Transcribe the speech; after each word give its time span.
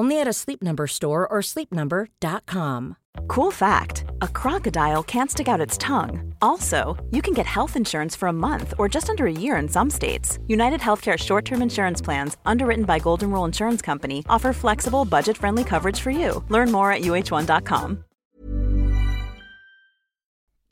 Only 0.00 0.20
at 0.22 0.28
a 0.28 0.32
Sleep 0.32 0.62
Number 0.62 0.86
store 0.86 1.28
or 1.30 1.42
sleepnumber.com. 1.42 2.96
Cool 3.28 3.50
fact 3.50 4.04
a 4.22 4.28
crocodile 4.28 5.02
can't 5.02 5.30
stick 5.30 5.46
out 5.46 5.60
its 5.66 5.76
tongue. 5.76 6.32
Also, 6.40 6.96
you 7.10 7.20
can 7.20 7.34
get 7.34 7.46
health 7.46 7.76
insurance 7.76 8.16
for 8.16 8.28
a 8.28 8.32
month 8.32 8.72
or 8.78 8.88
just 8.88 9.10
under 9.10 9.26
a 9.26 9.32
year 9.32 9.56
in 9.62 9.68
some 9.68 9.90
states. 9.90 10.38
United 10.48 10.80
Healthcare 10.80 11.18
short 11.18 11.44
term 11.44 11.62
insurance 11.62 12.04
plans, 12.04 12.38
underwritten 12.46 12.84
by 12.84 12.98
Golden 12.98 13.30
Rule 13.30 13.44
Insurance 13.44 13.82
Company, 13.82 14.24
offer 14.26 14.52
flexible, 14.54 15.04
budget 15.04 15.36
friendly 15.36 15.64
coverage 15.64 16.00
for 16.00 16.10
you. 16.10 16.44
Learn 16.48 16.72
more 16.72 16.92
at 16.92 17.02
uh1.com. 17.02 18.04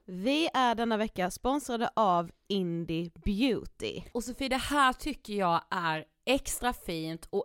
Vi 0.07 0.49
är 0.55 0.75
denna 0.75 0.97
vecka 0.97 1.31
sponsrade 1.31 1.91
av 1.97 2.31
Indie 2.49 3.11
Beauty. 3.25 4.03
Och 4.13 4.25
Sofie, 4.25 4.49
det 4.49 4.57
här 4.57 4.93
tycker 4.93 5.35
jag 5.35 5.61
är 5.71 6.05
extra 6.27 6.73
fint 6.73 7.27
och 7.31 7.45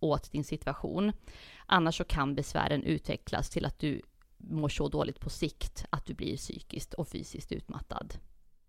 åt 0.00 0.32
din 0.32 0.44
situation. 0.44 1.12
Annars 1.66 1.96
så 1.96 2.04
kan 2.04 2.34
besvären 2.34 2.82
utvecklas 2.82 3.50
till 3.50 3.64
att 3.64 3.78
du 3.78 4.02
mår 4.36 4.68
så 4.68 4.88
dåligt 4.88 5.20
på 5.20 5.30
sikt 5.30 5.84
att 5.90 6.06
du 6.06 6.14
blir 6.14 6.36
psykiskt 6.36 6.94
och 6.94 7.08
fysiskt 7.08 7.52
utmattad. 7.52 8.14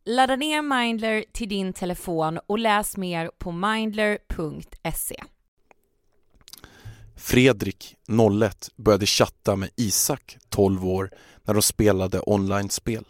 Ladda 0.05 0.35
ner 0.35 0.61
Mindler 0.61 1.25
till 1.31 1.49
din 1.49 1.73
telefon 1.73 2.39
och 2.47 2.59
läs 2.59 2.97
mer 2.97 3.31
på 3.37 3.51
mindler.se. 3.51 5.23
Fredrik, 7.15 7.95
01, 8.41 8.69
började 8.75 9.05
chatta 9.05 9.55
med 9.55 9.69
Isak, 9.75 10.37
12 10.49 10.85
år, 10.85 11.11
när 11.43 11.53
de 11.53 11.61
spelade 11.61 12.21
online-spel. 12.25 13.05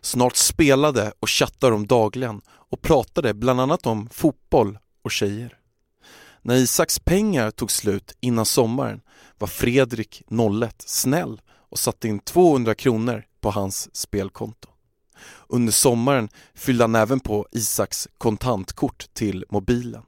Snart 0.00 0.36
spelade 0.36 1.12
och 1.20 1.30
chattade 1.30 1.72
de 1.72 1.86
dagligen 1.86 2.40
och 2.48 2.82
pratade 2.82 3.34
bland 3.34 3.60
annat 3.60 3.86
om 3.86 4.08
fotboll 4.08 4.78
och 5.02 5.10
tjejer. 5.10 5.59
När 6.42 6.54
Isaks 6.54 6.98
pengar 6.98 7.50
tog 7.50 7.70
slut 7.70 8.12
innan 8.20 8.46
sommaren 8.46 9.00
var 9.38 9.48
Fredrik, 9.48 10.22
01, 10.62 10.74
snäll 10.86 11.40
och 11.48 11.78
satte 11.78 12.08
in 12.08 12.18
200 12.18 12.74
kronor 12.74 13.24
på 13.40 13.50
hans 13.50 13.96
spelkonto. 13.96 14.68
Under 15.48 15.72
sommaren 15.72 16.28
fyllde 16.54 16.84
han 16.84 16.94
även 16.94 17.20
på 17.20 17.46
Isaks 17.52 18.08
kontantkort 18.18 19.14
till 19.14 19.44
mobilen. 19.50 20.02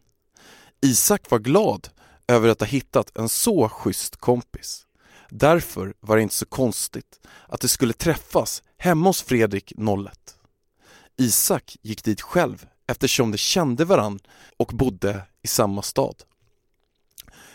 Isak 0.83 1.31
var 1.31 1.39
glad 1.39 1.89
över 2.29 2.49
att 2.49 2.61
ha 2.61 2.67
hittat 2.67 3.17
en 3.19 3.29
så 3.29 3.69
schysst 3.69 4.17
kompis. 4.17 4.87
Därför 5.31 5.95
var 6.01 6.17
det 6.17 6.23
inte 6.23 6.35
så 6.35 6.47
konstigt 6.47 7.21
att 7.49 7.61
de 7.61 7.69
skulle 7.69 7.93
träffas 7.93 8.63
hemma 8.79 9.09
hos 9.09 9.23
Fredrik 9.23 9.73
01. 10.07 10.37
Isak 11.19 11.77
gick 11.83 12.05
dit 12.05 12.21
själv 12.21 12.67
eftersom 12.87 13.31
de 13.31 13.39
kände 13.39 13.85
varann 13.85 14.19
och 14.57 14.71
bodde 14.75 15.23
i 15.43 15.49
samma 15.49 15.83
stad. 15.83 16.17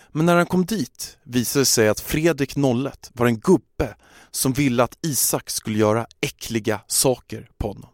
Men 0.09 0.25
när 0.25 0.35
han 0.35 0.45
kom 0.45 0.65
dit 0.65 1.17
visade 1.23 1.61
det 1.61 1.65
sig 1.65 1.89
att 1.89 1.99
Fredrik 1.99 2.57
01 2.57 3.11
var 3.13 3.25
en 3.25 3.39
gubbe 3.39 3.95
som 4.31 4.53
ville 4.53 4.83
att 4.83 4.97
Isak 5.01 5.49
skulle 5.49 5.77
göra 5.79 6.07
äckliga 6.21 6.81
saker 6.87 7.49
på 7.57 7.67
honom. 7.67 7.89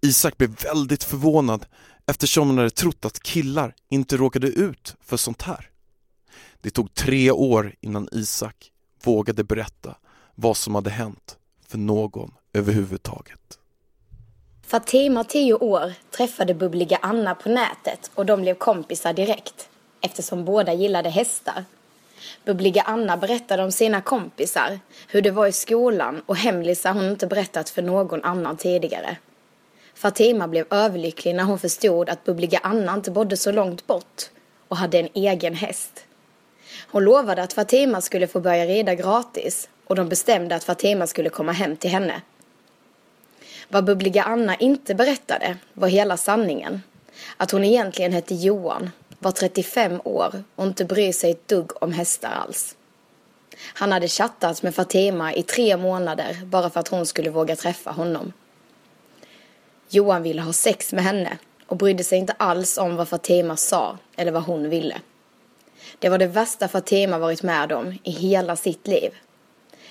Isak 0.00 0.36
blev 0.36 0.62
väldigt 0.62 1.04
förvånad 1.04 1.66
eftersom 2.06 2.48
han 2.48 2.58
hade 2.58 2.70
trott 2.70 3.04
att 3.04 3.22
killar 3.22 3.74
inte 3.88 4.16
råkade 4.16 4.46
ut 4.46 4.96
för 5.00 5.16
sånt 5.16 5.42
här. 5.42 5.70
Det 6.60 6.70
tog 6.70 6.94
tre 6.94 7.30
år 7.30 7.74
innan 7.80 8.08
Isak 8.12 8.72
vågade 9.04 9.44
berätta 9.44 9.96
vad 10.34 10.56
som 10.56 10.74
hade 10.74 10.90
hänt 10.90 11.36
för 11.66 11.78
någon 11.78 12.34
överhuvudtaget. 12.52 13.57
Fatima, 14.68 15.24
10 15.24 15.54
år, 15.54 15.92
träffade 16.10 16.54
bubbliga 16.54 16.98
Anna 17.02 17.34
på 17.34 17.48
nätet 17.48 18.10
och 18.14 18.26
de 18.26 18.40
blev 18.40 18.54
kompisar 18.54 19.12
direkt 19.12 19.68
eftersom 20.00 20.44
båda 20.44 20.72
gillade 20.72 21.08
hästar. 21.08 21.64
Bubbliga 22.44 22.82
Anna 22.82 23.16
berättade 23.16 23.64
om 23.64 23.72
sina 23.72 24.00
kompisar, 24.00 24.78
hur 25.08 25.22
det 25.22 25.30
var 25.30 25.46
i 25.46 25.52
skolan 25.52 26.22
och 26.26 26.36
hemlisar 26.36 26.92
hon 26.92 27.04
inte 27.04 27.26
berättat 27.26 27.70
för 27.70 27.82
någon 27.82 28.24
annan 28.24 28.56
tidigare. 28.56 29.16
Fatima 29.94 30.48
blev 30.48 30.66
överlycklig 30.70 31.34
när 31.34 31.44
hon 31.44 31.58
förstod 31.58 32.08
att 32.08 32.24
bubbliga 32.24 32.60
Anna 32.62 32.94
inte 32.94 33.10
bodde 33.10 33.36
så 33.36 33.52
långt 33.52 33.86
bort 33.86 34.22
och 34.68 34.76
hade 34.76 34.98
en 34.98 35.08
egen 35.14 35.54
häst. 35.54 36.04
Hon 36.90 37.04
lovade 37.04 37.42
att 37.42 37.52
Fatima 37.52 38.00
skulle 38.00 38.26
få 38.26 38.40
börja 38.40 38.66
rida 38.66 38.94
gratis 38.94 39.68
och 39.86 39.96
de 39.96 40.08
bestämde 40.08 40.54
att 40.56 40.64
Fatima 40.64 41.06
skulle 41.06 41.30
komma 41.30 41.52
hem 41.52 41.76
till 41.76 41.90
henne. 41.90 42.22
Vad 43.68 43.84
bubbliga 43.84 44.22
Anna 44.22 44.54
inte 44.56 44.94
berättade 44.94 45.56
var 45.72 45.88
hela 45.88 46.16
sanningen. 46.16 46.82
Att 47.36 47.50
hon 47.50 47.64
egentligen 47.64 48.12
hette 48.12 48.34
Johan, 48.34 48.90
var 49.18 49.32
35 49.32 50.00
år 50.04 50.42
och 50.54 50.66
inte 50.66 50.84
bryr 50.84 51.12
sig 51.12 51.30
ett 51.30 51.48
dugg 51.48 51.82
om 51.82 51.92
hästar 51.92 52.30
alls. 52.30 52.76
Han 53.74 53.92
hade 53.92 54.08
chattat 54.08 54.62
med 54.62 54.74
Fatima 54.74 55.34
i 55.34 55.42
tre 55.42 55.76
månader 55.76 56.36
bara 56.44 56.70
för 56.70 56.80
att 56.80 56.88
hon 56.88 57.06
skulle 57.06 57.30
våga 57.30 57.56
träffa 57.56 57.90
honom. 57.90 58.32
Johan 59.88 60.22
ville 60.22 60.42
ha 60.42 60.52
sex 60.52 60.92
med 60.92 61.04
henne 61.04 61.38
och 61.66 61.76
brydde 61.76 62.04
sig 62.04 62.18
inte 62.18 62.32
alls 62.32 62.78
om 62.78 62.96
vad 62.96 63.08
Fatima 63.08 63.56
sa 63.56 63.98
eller 64.16 64.32
vad 64.32 64.42
hon 64.42 64.70
ville. 64.70 65.00
Det 65.98 66.08
var 66.08 66.18
det 66.18 66.26
värsta 66.26 66.68
Fatima 66.68 67.18
varit 67.18 67.42
med 67.42 67.72
om 67.72 67.98
i 68.02 68.10
hela 68.10 68.56
sitt 68.56 68.86
liv. 68.86 69.10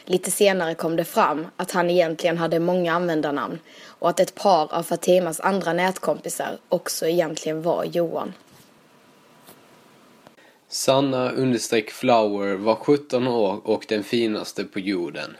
Lite 0.10 0.32
senare 0.32 0.76
kom 0.76 0.96
det 0.96 1.06
fram 1.06 1.48
att 1.58 1.72
han 1.72 1.90
egentligen 1.90 2.38
hade 2.38 2.60
många 2.60 2.94
användarnamn 2.94 3.60
och 3.88 4.10
att 4.10 4.20
ett 4.20 4.36
par 4.36 4.74
av 4.74 4.84
Fatimas 4.84 5.40
andra 5.40 5.74
nätkompisar 5.74 6.58
också 6.70 7.08
egentligen 7.08 7.62
var 7.62 7.84
Johan. 7.84 8.34
Sanna 10.70 11.32
understreck 11.32 11.92
Flower 11.92 12.56
var 12.56 12.76
17 12.76 13.28
år 13.28 13.62
och 13.68 13.86
den 13.88 14.04
finaste 14.04 14.64
på 14.64 14.80
jorden. 14.80 15.38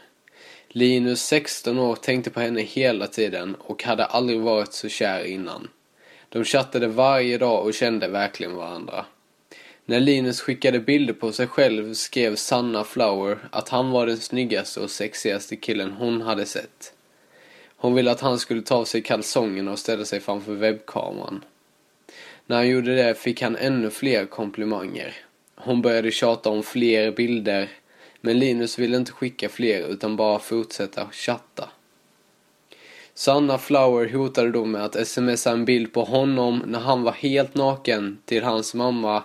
Linus 0.70 1.22
16 1.22 1.80
år 1.80 1.96
tänkte 1.96 2.30
på 2.30 2.40
henne 2.40 2.62
hela 2.62 3.08
tiden 3.08 3.56
och 3.60 3.84
hade 3.84 4.06
aldrig 4.06 4.40
varit 4.40 4.74
så 4.74 4.90
kär 4.90 5.24
innan. 5.24 5.68
De 6.30 6.44
chattade 6.44 6.88
varje 6.88 7.38
dag 7.38 7.66
och 7.66 7.74
kände 7.74 8.08
verkligen 8.08 8.56
varandra. 8.56 9.06
När 9.90 10.00
Linus 10.00 10.42
skickade 10.42 10.80
bilder 10.80 11.14
på 11.14 11.32
sig 11.32 11.48
själv 11.48 11.94
skrev 11.94 12.36
Sanna 12.36 12.84
Flower 12.84 13.38
att 13.52 13.70
han 13.70 13.92
var 13.92 14.08
den 14.08 14.18
snyggaste 14.18 14.80
och 14.80 14.92
sexigaste 14.92 15.56
killen 15.56 15.92
hon 15.92 16.22
hade 16.22 16.46
sett. 16.46 16.94
Hon 17.78 17.94
ville 17.96 18.12
att 18.12 18.22
han 18.22 18.40
skulle 18.40 18.62
ta 18.62 18.76
av 18.76 18.86
sig 18.86 19.02
kalsongerna 19.02 19.72
och 19.72 19.80
ställa 19.80 20.06
sig 20.06 20.20
framför 20.20 20.54
webbkameran. 20.54 21.44
När 22.46 22.56
han 22.56 22.68
gjorde 22.68 22.96
det 22.96 23.16
fick 23.16 23.42
han 23.42 23.56
ännu 23.56 23.90
fler 23.90 24.26
komplimanger. 24.26 25.16
Hon 25.56 25.82
började 25.82 26.12
tjata 26.12 26.50
om 26.50 26.64
fler 26.64 27.12
bilder, 27.12 27.70
men 28.22 28.40
Linus 28.40 28.80
ville 28.80 28.98
inte 28.98 29.12
skicka 29.12 29.50
fler 29.50 29.88
utan 29.88 30.16
bara 30.16 30.40
fortsätta 30.40 31.08
chatta. 31.12 31.70
Sanna 33.18 33.58
Flower 33.58 34.14
hotade 34.14 34.52
då 34.52 34.66
med 34.66 34.82
att 34.86 35.08
smsa 35.08 35.52
en 35.52 35.66
bild 35.66 35.94
på 35.94 36.04
honom 36.04 36.64
när 36.66 36.80
han 36.80 37.04
var 37.04 37.12
helt 37.12 37.56
naken 37.56 38.18
till 38.26 38.44
hans 38.44 38.74
mamma 38.74 39.24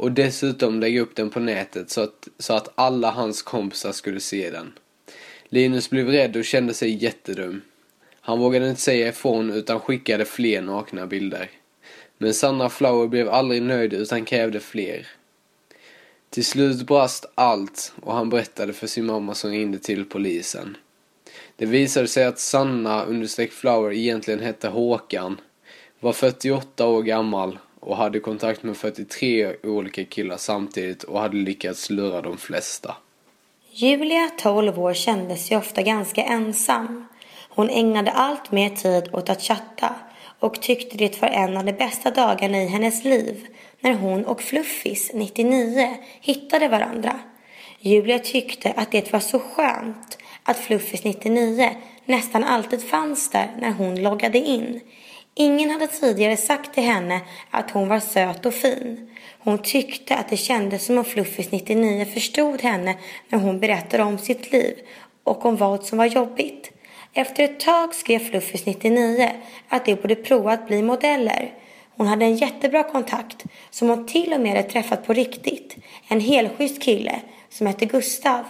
och 0.00 0.12
dessutom 0.12 0.80
lägga 0.80 1.00
upp 1.00 1.16
den 1.16 1.30
på 1.30 1.40
nätet 1.40 1.90
så 1.90 2.00
att, 2.00 2.28
så 2.38 2.54
att 2.54 2.68
alla 2.74 3.10
hans 3.10 3.42
kompisar 3.42 3.92
skulle 3.92 4.20
se 4.20 4.50
den. 4.50 4.72
Linus 5.48 5.90
blev 5.90 6.08
rädd 6.08 6.36
och 6.36 6.44
kände 6.44 6.74
sig 6.74 7.04
jättedum. 7.04 7.62
Han 8.20 8.38
vågade 8.38 8.68
inte 8.68 8.80
säga 8.80 9.08
ifrån 9.08 9.50
utan 9.50 9.80
skickade 9.80 10.24
fler 10.24 10.62
nakna 10.62 11.06
bilder. 11.06 11.50
Men 12.18 12.34
Sanna 12.34 12.68
Flower 12.68 13.06
blev 13.06 13.28
aldrig 13.28 13.62
nöjd 13.62 13.92
utan 13.92 14.24
krävde 14.24 14.60
fler. 14.60 15.06
Till 16.30 16.44
slut 16.44 16.86
brast 16.86 17.26
allt 17.34 17.92
och 18.02 18.14
han 18.14 18.28
berättade 18.28 18.72
för 18.72 18.86
sin 18.86 19.06
mamma 19.06 19.34
som 19.34 19.50
ringde 19.50 19.78
till 19.78 20.04
polisen. 20.04 20.76
Det 21.56 21.66
visade 21.66 22.08
sig 22.08 22.24
att 22.24 22.38
Sanna 22.38 23.04
understreck 23.04 23.52
Flower 23.52 23.92
egentligen 23.92 24.40
hette 24.40 24.68
Håkan, 24.68 25.40
var 26.00 26.12
48 26.12 26.86
år 26.86 27.02
gammal 27.02 27.58
och 27.80 27.96
hade 27.96 28.20
kontakt 28.20 28.62
med 28.62 28.76
43 28.76 29.56
olika 29.62 30.04
killar 30.04 30.36
samtidigt 30.36 31.02
och 31.02 31.20
hade 31.20 31.36
lyckats 31.36 31.90
lura 31.90 32.20
de 32.20 32.38
flesta. 32.38 32.96
Julia, 33.72 34.30
12 34.38 34.78
år, 34.78 34.94
kände 34.94 35.36
sig 35.36 35.56
ofta 35.56 35.82
ganska 35.82 36.22
ensam. 36.22 37.06
Hon 37.48 37.70
ägnade 37.70 38.10
allt 38.10 38.52
mer 38.52 38.70
tid 38.70 39.14
åt 39.14 39.30
att 39.30 39.42
chatta 39.42 39.94
och 40.38 40.62
tyckte 40.62 40.96
det 40.96 41.22
var 41.22 41.28
en 41.28 41.56
av 41.56 41.64
de 41.64 41.72
bästa 41.72 42.10
dagarna 42.10 42.62
i 42.62 42.66
hennes 42.66 43.04
liv 43.04 43.46
när 43.80 43.94
hon 43.94 44.24
och 44.24 44.42
Fluffis, 44.42 45.10
99, 45.14 45.96
hittade 46.20 46.68
varandra. 46.68 47.20
Julia 47.80 48.18
tyckte 48.18 48.72
att 48.72 48.92
det 48.92 49.12
var 49.12 49.20
så 49.20 49.38
skönt 49.38 50.18
att 50.44 50.56
Fluffis 50.56 51.04
99 51.04 51.70
nästan 52.04 52.44
alltid 52.44 52.82
fanns 52.82 53.30
där 53.30 53.56
när 53.60 53.70
hon 53.70 54.02
loggade 54.02 54.38
in. 54.38 54.80
Ingen 55.34 55.70
hade 55.70 55.86
tidigare 55.86 56.36
sagt 56.36 56.74
till 56.74 56.82
henne 56.82 57.20
att 57.50 57.70
hon 57.70 57.88
var 57.88 58.00
söt 58.00 58.46
och 58.46 58.54
fin. 58.54 59.10
Hon 59.38 59.58
tyckte 59.58 60.16
att 60.16 60.28
det 60.28 60.36
kändes 60.36 60.86
som 60.86 60.98
om 60.98 61.04
Fluffis 61.04 61.50
99 61.50 62.04
förstod 62.04 62.62
henne 62.62 62.96
när 63.28 63.38
hon 63.38 63.60
berättade 63.60 64.02
om 64.02 64.18
sitt 64.18 64.52
liv 64.52 64.78
och 65.24 65.44
om 65.44 65.56
vad 65.56 65.84
som 65.84 65.98
var 65.98 66.06
jobbigt. 66.06 66.70
Efter 67.12 67.44
ett 67.44 67.60
tag 67.60 67.94
skrev 67.94 68.18
Fluffis 68.18 68.66
99 68.66 69.30
att 69.68 69.84
de 69.84 69.94
borde 69.94 70.14
prova 70.14 70.52
att 70.52 70.66
bli 70.66 70.82
modeller. 70.82 71.54
Hon 71.96 72.06
hade 72.06 72.24
en 72.24 72.36
jättebra 72.36 72.82
kontakt 72.82 73.44
som 73.70 73.88
hon 73.88 74.06
till 74.06 74.32
och 74.32 74.40
med 74.40 74.56
hade 74.56 74.68
träffat 74.68 75.06
på 75.06 75.12
riktigt. 75.12 75.76
En 76.08 76.20
helschysst 76.20 76.82
kille 76.82 77.20
som 77.48 77.66
hette 77.66 77.86
Gustav. 77.86 78.44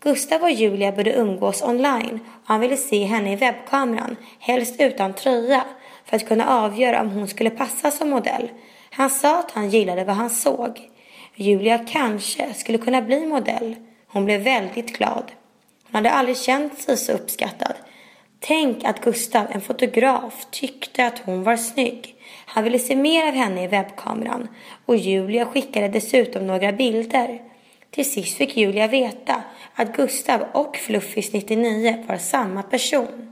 Gustav 0.00 0.42
och 0.42 0.50
Julia 0.50 0.92
började 0.92 1.18
umgås 1.18 1.62
online 1.62 2.20
och 2.24 2.48
han 2.48 2.60
ville 2.60 2.76
se 2.76 3.04
henne 3.04 3.32
i 3.32 3.36
webbkameran, 3.36 4.16
helst 4.38 4.80
utan 4.80 5.14
tröja, 5.14 5.64
för 6.12 6.16
att 6.16 6.28
kunna 6.28 6.48
avgöra 6.48 7.00
om 7.00 7.10
hon 7.10 7.28
skulle 7.28 7.50
passa 7.50 7.90
som 7.90 8.10
modell. 8.10 8.50
Han 8.90 9.10
sa 9.10 9.38
att 9.38 9.50
han 9.50 9.70
gillade 9.70 10.04
vad 10.04 10.16
han 10.16 10.30
såg. 10.30 10.80
Julia 11.34 11.78
kanske 11.78 12.54
skulle 12.54 12.78
kunna 12.78 13.02
bli 13.02 13.26
modell. 13.26 13.76
Hon 14.06 14.24
blev 14.24 14.40
väldigt 14.40 14.96
glad. 14.96 15.24
Hon 15.84 15.94
hade 15.94 16.10
aldrig 16.10 16.36
känt 16.36 16.78
sig 16.78 16.96
så 16.96 17.12
uppskattad. 17.12 17.74
Tänk 18.40 18.84
att 18.84 19.04
Gustav, 19.04 19.46
en 19.50 19.60
fotograf, 19.60 20.46
tyckte 20.50 21.06
att 21.06 21.18
hon 21.18 21.42
var 21.42 21.56
snygg. 21.56 22.14
Han 22.46 22.64
ville 22.64 22.78
se 22.78 22.96
mer 22.96 23.28
av 23.28 23.34
henne 23.34 23.64
i 23.64 23.66
webbkameran 23.66 24.48
och 24.86 24.96
Julia 24.96 25.46
skickade 25.46 25.88
dessutom 25.88 26.46
några 26.46 26.72
bilder. 26.72 27.42
Till 27.90 28.12
sist 28.12 28.36
fick 28.36 28.56
Julia 28.56 28.86
veta 28.86 29.42
att 29.74 29.96
Gustav 29.96 30.40
och 30.52 30.76
Fluffis 30.76 31.32
99 31.32 32.04
var 32.08 32.16
samma 32.16 32.62
person. 32.62 33.31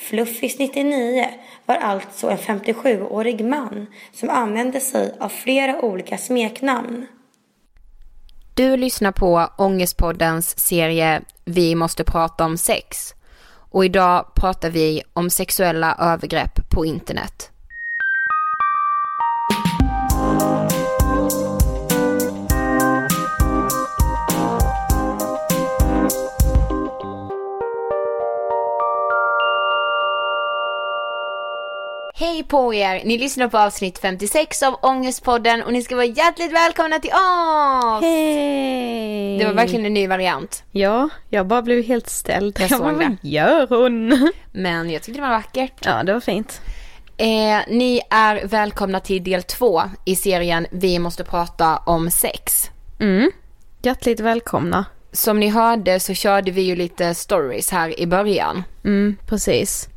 Fluffis 0.00 0.58
99 0.58 1.26
var 1.66 1.76
alltså 1.76 2.30
en 2.30 2.38
57-årig 2.38 3.44
man 3.44 3.86
som 4.12 4.30
använde 4.30 4.80
sig 4.80 5.14
av 5.20 5.28
flera 5.28 5.80
olika 5.80 6.18
smeknamn. 6.18 7.06
Du 8.54 8.76
lyssnar 8.76 9.12
på 9.12 9.48
Ångestpoddens 9.58 10.58
serie 10.58 11.22
Vi 11.44 11.74
måste 11.74 12.04
prata 12.04 12.44
om 12.44 12.58
sex. 12.58 13.14
Och 13.70 13.84
idag 13.84 14.34
pratar 14.34 14.70
vi 14.70 15.02
om 15.12 15.30
sexuella 15.30 15.96
övergrepp 15.98 16.70
på 16.70 16.84
internet. 16.84 17.50
Hej 32.20 32.44
på 32.44 32.74
er! 32.74 33.04
Ni 33.04 33.18
lyssnar 33.18 33.48
på 33.48 33.58
avsnitt 33.58 33.98
56 33.98 34.62
av 34.62 34.76
Ångestpodden 34.82 35.62
och 35.62 35.72
ni 35.72 35.82
ska 35.82 35.96
vara 35.96 36.06
hjärtligt 36.06 36.52
välkomna 36.52 36.98
till 36.98 37.10
oss! 37.10 38.02
Hej! 38.02 39.38
Det 39.38 39.44
var 39.44 39.52
verkligen 39.52 39.86
en 39.86 39.94
ny 39.94 40.06
variant. 40.06 40.64
Ja, 40.70 41.08
jag 41.28 41.46
bara 41.46 41.62
blev 41.62 41.84
helt 41.84 42.08
ställd. 42.08 42.56
Jag 42.60 42.70
såg 42.70 42.80
bara, 42.80 42.92
det. 42.92 43.04
Vad 43.08 43.18
gör 43.22 43.66
hon? 43.68 44.32
Men 44.52 44.90
jag 44.90 45.02
tyckte 45.02 45.20
det 45.20 45.26
var 45.26 45.34
vackert. 45.34 45.72
Ja, 45.84 46.02
det 46.02 46.12
var 46.12 46.20
fint. 46.20 46.60
Eh, 47.16 47.26
ni 47.68 48.00
är 48.10 48.46
välkomna 48.46 49.00
till 49.00 49.24
del 49.24 49.42
två 49.42 49.82
i 50.04 50.16
serien 50.16 50.66
Vi 50.70 50.98
måste 50.98 51.24
prata 51.24 51.76
om 51.76 52.10
sex. 52.10 52.70
Mm. 52.98 53.30
Hjärtligt 53.82 54.20
välkomna. 54.20 54.84
Som 55.12 55.40
ni 55.40 55.48
hörde 55.48 56.00
så 56.00 56.14
körde 56.14 56.50
vi 56.50 56.62
ju 56.62 56.76
lite 56.76 57.14
stories 57.14 57.70
här 57.70 58.00
i 58.00 58.06
början. 58.06 58.62
Mm, 58.84 59.16
precis. 59.26 59.88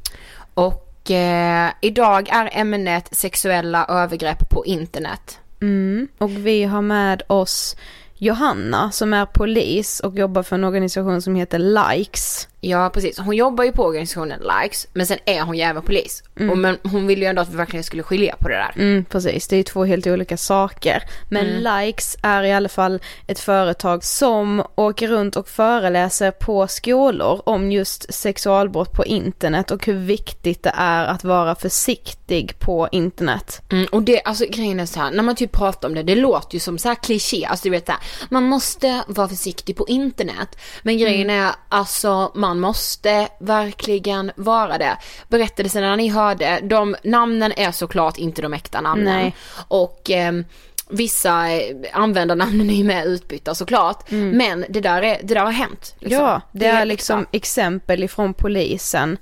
Och 0.54 0.83
eh, 1.12 1.70
idag 1.82 2.30
är 2.30 2.50
ämnet 2.54 3.16
sexuella 3.16 3.86
övergrepp 3.90 4.50
på 4.50 4.66
internet. 4.66 5.40
Mm. 5.62 6.08
Och 6.18 6.32
vi 6.32 6.64
har 6.64 6.82
med 6.82 7.22
oss 7.28 7.76
Johanna 8.14 8.92
som 8.92 9.14
är 9.14 9.26
polis 9.26 10.00
och 10.00 10.16
jobbar 10.16 10.44
för 10.44 10.56
en 10.56 10.64
organisation 10.64 11.22
som 11.22 11.36
heter 11.36 11.60
Likes. 11.60 12.48
Ja 12.66 12.90
precis, 12.94 13.20
hon 13.20 13.36
jobbar 13.36 13.64
ju 13.64 13.72
på 13.72 13.84
organisationen 13.84 14.40
Likes 14.40 14.88
men 14.94 15.06
sen 15.06 15.18
är 15.26 15.42
hon 15.42 15.58
ju 15.58 15.62
även 15.62 15.84
polis. 15.84 16.24
Och 16.52 16.58
men 16.58 16.78
hon 16.84 17.08
ville 17.08 17.22
ju 17.22 17.28
ändå 17.28 17.42
att 17.42 17.50
vi 17.50 17.56
verkligen 17.58 17.84
skulle 17.84 18.04
skilja 18.04 18.36
på 18.40 18.50
det 18.50 18.56
där. 18.56 18.74
Mm, 18.76 19.06
precis, 19.06 19.48
det 19.48 19.56
är 19.56 19.58
ju 19.58 19.64
två 19.64 19.86
helt 19.86 20.08
olika 20.08 20.38
saker. 20.38 21.04
Men 21.30 21.46
Likes 21.46 22.18
är 22.22 22.44
i 22.44 22.52
alla 22.52 22.70
fall 22.70 23.02
ett 23.28 23.40
företag 23.40 24.04
som 24.04 24.64
åker 24.76 25.08
runt 25.08 25.36
och 25.36 25.48
föreläser 25.48 26.32
på 26.32 26.68
skolor 26.68 27.42
om 27.46 27.72
just 27.72 28.14
sexualbrott 28.14 28.92
på 28.92 29.06
internet 29.06 29.72
och 29.72 29.86
hur 29.86 30.00
viktigt 30.00 30.64
det 30.64 30.74
är 30.76 31.06
att 31.06 31.24
vara 31.24 31.56
försiktig 31.56 32.60
på 32.60 32.88
internet. 32.92 33.62
Mm, 33.72 33.88
och 33.92 34.04
det, 34.04 34.22
alltså 34.22 34.46
grejen 34.50 34.80
är 34.80 34.86
så 34.86 35.00
här, 35.00 35.12
när 35.12 35.24
man 35.24 35.36
typ 35.36 35.52
pratar 35.52 35.88
om 35.88 35.96
det, 35.96 36.04
det 36.04 36.16
låter 36.16 36.54
ju 36.54 36.60
som 36.60 36.78
så 36.78 36.88
här 36.88 36.96
kliché, 36.96 37.46
alltså 37.46 37.64
du 37.64 37.70
vet 37.70 37.86
så 37.86 37.92
här, 37.92 38.02
man 38.30 38.44
måste 38.44 39.04
vara 39.08 39.28
försiktig 39.28 39.76
på 39.76 39.86
internet. 39.88 40.58
Men 40.84 40.98
grejen 40.98 41.30
är, 41.30 41.52
alltså 41.70 42.32
man 42.36 42.53
måste 42.60 43.28
verkligen 43.40 44.32
vara 44.36 44.78
det. 44.78 44.98
Berättelserna 45.28 45.96
ni 45.96 46.10
hörde, 46.10 46.60
de 46.64 46.96
namnen 47.04 47.54
är 47.58 47.72
såklart 47.72 48.18
inte 48.18 48.42
de 48.42 48.54
äkta 48.54 48.82
namnen. 48.82 49.16
Nej. 49.16 49.36
Och 49.68 50.10
ehm, 50.10 50.46
Vissa 50.90 51.52
eh, 51.52 51.76
användarnamnen 51.94 52.70
är 52.70 52.74
ju 52.74 52.84
med 52.84 53.06
utbytta 53.06 53.56
såklart. 53.56 54.12
Men 54.12 54.66
det 54.70 54.80
där, 54.82 55.02
är, 55.02 55.18
det 55.24 55.34
där 55.34 55.46
har 55.46 55.52
hänt. 55.52 55.96
liksom. 56.00 56.24
Ja, 56.24 56.42
det, 56.52 56.66
är 56.66 56.86
liksom 56.86 57.20
äkta. 57.22 57.38
exempel 57.38 58.04
ifrån 58.04 58.34
polisen 58.34 59.18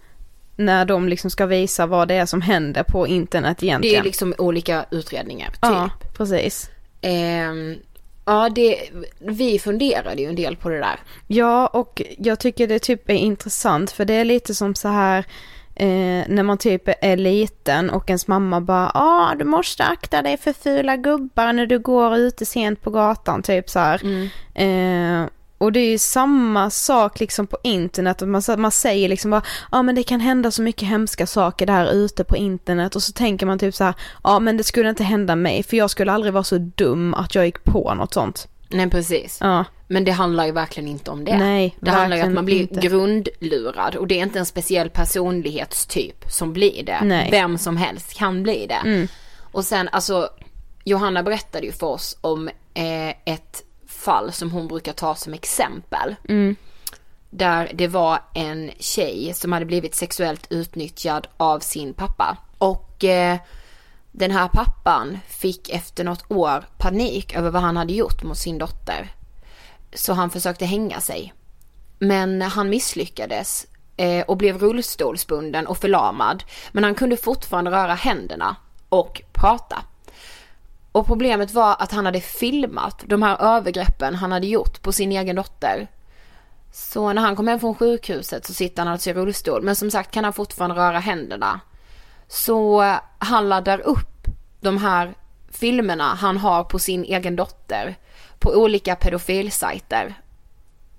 när 0.55 0.85
de 0.85 1.09
liksom 1.09 1.29
ska 1.31 1.45
visa 1.45 1.85
vad 1.85 2.07
det 2.07 2.15
är 2.15 2.25
som 2.25 2.41
händer 2.41 2.83
på 2.83 3.07
internet 3.07 3.57
Det 3.59 3.65
egentligen. 3.65 3.99
är 3.99 4.03
liksom 4.03 4.33
olika 4.37 4.85
utredningar, 4.91 5.47
typ. 5.47 5.57
Ja, 5.61 5.89
precis. 6.17 6.69
Ehm, 7.01 7.75
ja, 8.31 8.49
det, 8.49 8.89
vi 9.19 9.59
funderade 9.59 10.21
ju 10.21 10.29
en 10.29 10.35
del 10.35 10.55
på 10.55 10.69
det 10.69 10.79
där. 10.79 10.99
Ja, 11.27 11.67
och 11.67 12.01
jag 12.17 12.39
tycker 12.39 12.67
det 12.67 12.79
typ 12.79 13.09
är 13.09 13.13
intressant 13.13 13.91
för 13.91 14.05
det 14.05 14.13
är 14.13 14.25
lite 14.25 14.55
som 14.55 14.75
så 14.75 14.87
här 14.87 15.19
eh, 15.75 16.23
när 16.27 16.43
man 16.43 16.57
typ 16.57 16.83
är 17.01 17.17
liten 17.17 17.89
och 17.89 18.09
ens 18.09 18.27
mamma 18.27 18.61
bara 18.61 18.91
ja 18.93 19.35
du 19.39 19.45
måste 19.45 19.83
akta 19.83 20.21
dig 20.21 20.37
för 20.37 20.53
fula 20.53 20.97
gubbar 20.97 21.53
när 21.53 21.65
du 21.65 21.79
går 21.79 22.17
ute 22.17 22.45
sent 22.45 22.81
på 22.81 22.89
gatan 22.89 23.43
typ 23.43 23.69
så 23.69 23.79
här. 23.79 24.01
Eh, 24.53 25.27
och 25.61 25.71
det 25.71 25.79
är 25.79 25.89
ju 25.89 25.97
samma 25.97 26.69
sak 26.69 27.19
liksom 27.19 27.47
på 27.47 27.57
internet, 27.63 28.21
att 28.21 28.27
man, 28.27 28.41
man 28.57 28.71
säger 28.71 29.09
liksom 29.09 29.31
bara 29.31 29.41
ja 29.71 29.81
men 29.81 29.95
det 29.95 30.03
kan 30.03 30.19
hända 30.19 30.51
så 30.51 30.61
mycket 30.61 30.87
hemska 30.87 31.27
saker 31.27 31.65
där 31.65 31.91
ute 31.91 32.23
på 32.23 32.37
internet 32.37 32.95
och 32.95 33.03
så 33.03 33.13
tänker 33.13 33.45
man 33.45 33.59
typ 33.59 33.75
så 33.75 33.83
här 33.83 33.93
ja 34.23 34.39
men 34.39 34.57
det 34.57 34.63
skulle 34.63 34.89
inte 34.89 35.03
hända 35.03 35.35
mig 35.35 35.63
för 35.63 35.77
jag 35.77 35.89
skulle 35.89 36.11
aldrig 36.11 36.33
vara 36.33 36.43
så 36.43 36.57
dum 36.57 37.13
att 37.13 37.35
jag 37.35 37.45
gick 37.45 37.63
på 37.63 37.93
något 37.93 38.13
sånt. 38.13 38.47
Nej 38.69 38.89
precis. 38.89 39.37
Ja, 39.41 39.65
Men 39.87 40.03
det 40.03 40.11
handlar 40.11 40.45
ju 40.45 40.51
verkligen 40.51 40.89
inte 40.89 41.11
om 41.11 41.25
det. 41.25 41.37
Nej, 41.37 41.77
det 41.79 41.91
handlar 41.91 42.17
ju 42.17 42.23
om 42.23 42.29
att 42.29 42.35
man 42.35 42.45
blir 42.45 42.61
inte. 42.61 42.79
grundlurad 42.79 43.95
och 43.95 44.07
det 44.07 44.19
är 44.19 44.23
inte 44.23 44.39
en 44.39 44.45
speciell 44.45 44.89
personlighetstyp 44.89 46.25
som 46.31 46.53
blir 46.53 46.83
det. 46.83 46.99
Nej. 47.03 47.27
Mm. 47.27 47.31
Vem 47.31 47.57
som 47.57 47.77
helst 47.77 48.13
kan 48.13 48.43
bli 48.43 48.67
det. 48.67 49.07
Och 49.51 49.65
sen 49.65 49.89
alltså, 49.91 50.29
Johanna 50.83 51.23
berättade 51.23 51.65
ju 51.65 51.71
för 51.71 51.87
oss 51.87 52.17
om 52.21 52.47
eh, 52.73 53.09
ett 53.09 53.63
fall 54.01 54.31
som 54.31 54.51
hon 54.51 54.67
brukar 54.67 54.93
ta 54.93 55.15
som 55.15 55.33
exempel. 55.33 56.15
Mm. 56.29 56.55
Där 57.29 57.71
det 57.73 57.87
var 57.87 58.19
en 58.33 58.71
tjej 58.79 59.33
som 59.33 59.51
hade 59.51 59.65
blivit 59.65 59.95
sexuellt 59.95 60.47
utnyttjad 60.49 61.27
av 61.37 61.59
sin 61.59 61.93
pappa. 61.93 62.37
Och 62.57 63.03
eh, 63.03 63.37
den 64.11 64.31
här 64.31 64.47
pappan 64.47 65.19
fick 65.27 65.69
efter 65.69 66.03
något 66.03 66.31
år 66.31 66.65
panik 66.77 67.35
över 67.35 67.49
vad 67.49 67.61
han 67.61 67.77
hade 67.77 67.93
gjort 67.93 68.23
mot 68.23 68.37
sin 68.37 68.57
dotter. 68.57 69.15
Så 69.93 70.13
han 70.13 70.29
försökte 70.29 70.65
hänga 70.65 71.01
sig. 71.01 71.33
Men 71.99 72.41
han 72.41 72.69
misslyckades 72.69 73.67
eh, 73.97 74.25
och 74.25 74.37
blev 74.37 74.59
rullstolsbunden 74.59 75.67
och 75.67 75.77
förlamad. 75.77 76.43
Men 76.71 76.83
han 76.83 76.95
kunde 76.95 77.17
fortfarande 77.17 77.71
röra 77.71 77.93
händerna 77.93 78.55
och 78.89 79.21
prata. 79.33 79.83
Och 80.91 81.07
problemet 81.07 81.51
var 81.53 81.75
att 81.79 81.91
han 81.91 82.05
hade 82.05 82.21
filmat 82.21 83.03
de 83.05 83.23
här 83.23 83.41
övergreppen 83.41 84.15
han 84.15 84.31
hade 84.31 84.47
gjort 84.47 84.81
på 84.81 84.91
sin 84.91 85.11
egen 85.11 85.35
dotter. 85.35 85.87
Så 86.71 87.13
när 87.13 87.21
han 87.21 87.35
kom 87.35 87.47
hem 87.47 87.59
från 87.59 87.75
sjukhuset 87.75 88.45
så 88.45 88.53
sitter 88.53 88.83
han 88.83 88.91
alltså 88.91 89.09
i 89.09 89.13
rullstol. 89.13 89.63
Men 89.63 89.75
som 89.75 89.91
sagt 89.91 90.11
kan 90.11 90.23
han 90.23 90.33
fortfarande 90.33 90.75
röra 90.75 90.99
händerna. 90.99 91.59
Så 92.27 92.83
han 93.17 93.49
laddar 93.49 93.79
upp 93.79 94.27
de 94.59 94.77
här 94.77 95.13
filmerna 95.51 96.03
han 96.03 96.37
har 96.37 96.63
på 96.63 96.79
sin 96.79 97.03
egen 97.03 97.35
dotter 97.35 97.95
på 98.39 98.49
olika 98.49 98.95
pedofilsajter. 98.95 100.13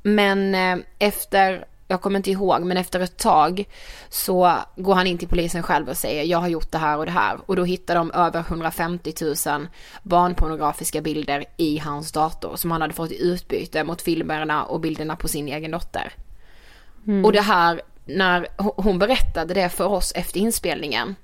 Men 0.03 0.55
eh, 0.55 0.85
efter, 0.99 1.67
jag 1.93 2.01
kommer 2.01 2.17
inte 2.17 2.31
ihåg, 2.31 2.63
men 2.63 2.77
efter 2.77 3.01
ett 3.01 3.17
tag 3.17 3.65
så 4.09 4.57
går 4.77 4.95
han 4.95 5.07
in 5.07 5.19
till 5.19 5.29
polisen 5.29 5.63
själv 5.63 5.89
och 5.89 5.97
säger 5.97 6.25
jag 6.25 6.39
har 6.39 6.49
gjort 6.49 6.71
det 6.71 6.79
här 6.79 6.99
och 6.99 7.07
det 7.07 7.13
här. 7.13 7.39
Och 7.47 7.57
då 7.57 7.65
hittar 7.65 7.95
de 7.95 8.11
över 8.11 8.41
150 8.41 9.13
000 9.47 9.69
barnpornografiska 10.03 11.01
bilder 11.01 11.45
i 11.57 11.79
hans 11.79 12.13
dator 12.13 12.57
som 12.57 12.71
han 12.71 12.81
hade 12.81 12.95
fått 12.95 13.11
i 13.11 13.23
utbyte 13.23 13.85
mot 13.85 14.03
filmerna 14.03 14.65
och 14.65 14.81
bilderna 14.81 15.17
på 15.17 15.29
sin 15.29 15.49
egen 15.49 15.71
dotter. 15.71 16.13
Och 17.25 17.33
det 17.33 17.41
här, 17.41 17.83
när 18.05 18.47
hon 18.57 18.99
berättade 18.99 19.55
det 19.55 19.69
för 19.69 19.87
oss 19.87 20.13
efter 20.17 20.41
inspelningen 20.41 21.15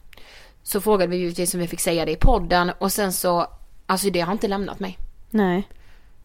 så 0.62 0.80
frågade 0.80 1.10
vi 1.10 1.16
givetvis 1.16 1.54
om 1.54 1.60
vi 1.60 1.68
fick 1.68 1.80
säga 1.80 2.04
det 2.04 2.12
i 2.12 2.16
podden 2.16 2.72
och 2.78 2.92
sen 2.92 3.12
så, 3.12 3.46
alltså 3.87 4.10
det 4.10 4.20
har 4.20 4.32
inte 4.32 4.48
lämnat 4.48 4.80
mig. 4.80 4.98
nej. 5.30 5.68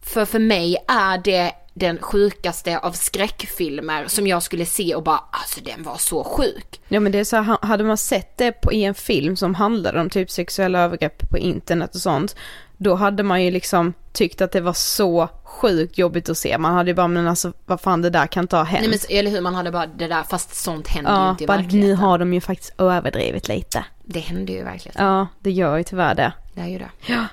För 0.00 0.24
för 0.24 0.38
mig 0.38 0.76
är 0.88 1.18
det 1.18 1.52
den 1.74 1.98
sjukaste 1.98 2.78
av 2.78 2.92
skräckfilmer 2.92 4.06
som 4.06 4.26
jag 4.26 4.42
skulle 4.42 4.66
se 4.66 4.94
och 4.94 5.02
bara, 5.02 5.24
alltså 5.30 5.60
den 5.60 5.82
var 5.82 5.96
så 5.96 6.24
sjuk. 6.24 6.80
Ja 6.88 7.00
men 7.00 7.12
det 7.12 7.18
är 7.18 7.24
så 7.24 7.36
här, 7.36 7.66
hade 7.66 7.84
man 7.84 7.96
sett 7.96 8.38
det 8.38 8.52
på, 8.52 8.72
i 8.72 8.84
en 8.84 8.94
film 8.94 9.36
som 9.36 9.54
handlade 9.54 10.00
om 10.00 10.10
typ 10.10 10.30
sexuella 10.30 10.78
övergrepp 10.78 11.30
på 11.30 11.38
internet 11.38 11.94
och 11.94 12.00
sånt, 12.00 12.36
då 12.76 12.94
hade 12.94 13.22
man 13.22 13.44
ju 13.44 13.50
liksom 13.50 13.92
tyckt 14.12 14.40
att 14.40 14.52
det 14.52 14.60
var 14.60 14.72
så 14.72 15.28
sjukt 15.44 15.98
jobbigt 15.98 16.28
att 16.28 16.38
se. 16.38 16.58
Man 16.58 16.74
hade 16.74 16.90
ju 16.90 16.94
bara, 16.94 17.08
men 17.08 17.28
alltså 17.28 17.52
vad 17.66 17.80
fan 17.80 18.02
det 18.02 18.10
där 18.10 18.26
kan 18.26 18.44
inte 18.44 18.56
ha 18.56 18.64
hänt. 18.64 18.86
Nej 18.88 18.98
men 19.08 19.18
eller 19.18 19.30
hur, 19.30 19.40
man 19.40 19.54
hade 19.54 19.70
bara 19.70 19.86
det 19.86 20.08
där, 20.08 20.22
fast 20.22 20.54
sånt 20.54 20.88
händer 20.88 21.10
ju 21.10 21.16
ja, 21.16 21.30
inte 21.30 21.44
i 21.44 21.46
bara 21.46 21.56
nu 21.56 21.62
verkligheten. 21.62 21.96
har 21.96 22.18
de 22.18 22.34
ju 22.34 22.40
faktiskt 22.40 22.80
överdrivit 22.80 23.48
lite. 23.48 23.84
Det 24.04 24.20
händer 24.20 24.54
ju 24.54 24.60
i 24.60 24.62
verkligheten. 24.62 25.06
Ja, 25.06 25.26
det 25.40 25.50
gör 25.50 25.76
ju 25.76 25.82
tyvärr 25.82 26.14
det. 26.14 26.32
Det 26.54 26.60
är 26.60 26.66
ju 26.66 26.78
det. 26.78 27.28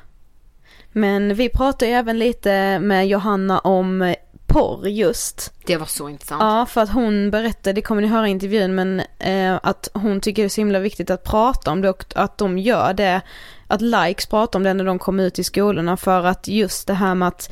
Men 0.92 1.36
vi 1.36 1.50
pratar 1.50 1.88
ju 1.88 1.94
även 1.94 2.20
lite 2.20 2.80
med 2.80 3.08
Johanna 3.08 3.60
om 3.60 4.16
porr 4.54 4.88
just. 4.88 5.54
Det 5.66 5.78
var 5.78 5.86
så 5.86 6.10
intressant. 6.10 6.42
Ja, 6.42 6.66
för 6.66 6.82
att 6.82 6.90
hon 6.90 7.32
berättade, 7.32 7.74
det 7.74 7.82
kommer 7.82 8.02
ni 8.02 8.08
höra 8.08 8.28
i 8.28 8.32
intervjun, 8.32 8.76
men 8.76 9.02
eh, 9.20 9.60
att 9.64 9.90
hon 9.94 10.22
tycker 10.22 10.42
det 10.42 10.48
är 10.48 10.50
så 10.50 10.62
himla 10.62 10.80
viktigt 10.80 11.10
att 11.10 11.24
prata 11.24 11.72
om 11.72 11.82
det 11.82 11.90
och 11.90 12.04
att 12.16 12.38
de 12.38 12.58
gör 12.58 12.94
det, 12.94 13.22
att 13.68 13.82
likes 13.82 14.26
pratar 14.26 14.60
om 14.60 14.64
det 14.64 14.74
när 14.74 14.86
de 14.86 15.00
kommer 15.00 15.24
ut 15.24 15.40
i 15.40 15.44
skolorna 15.44 15.98
för 15.98 16.24
att 16.24 16.48
just 16.48 16.88
det 16.88 16.94
här 16.94 17.16
med 17.16 17.28
att 17.28 17.52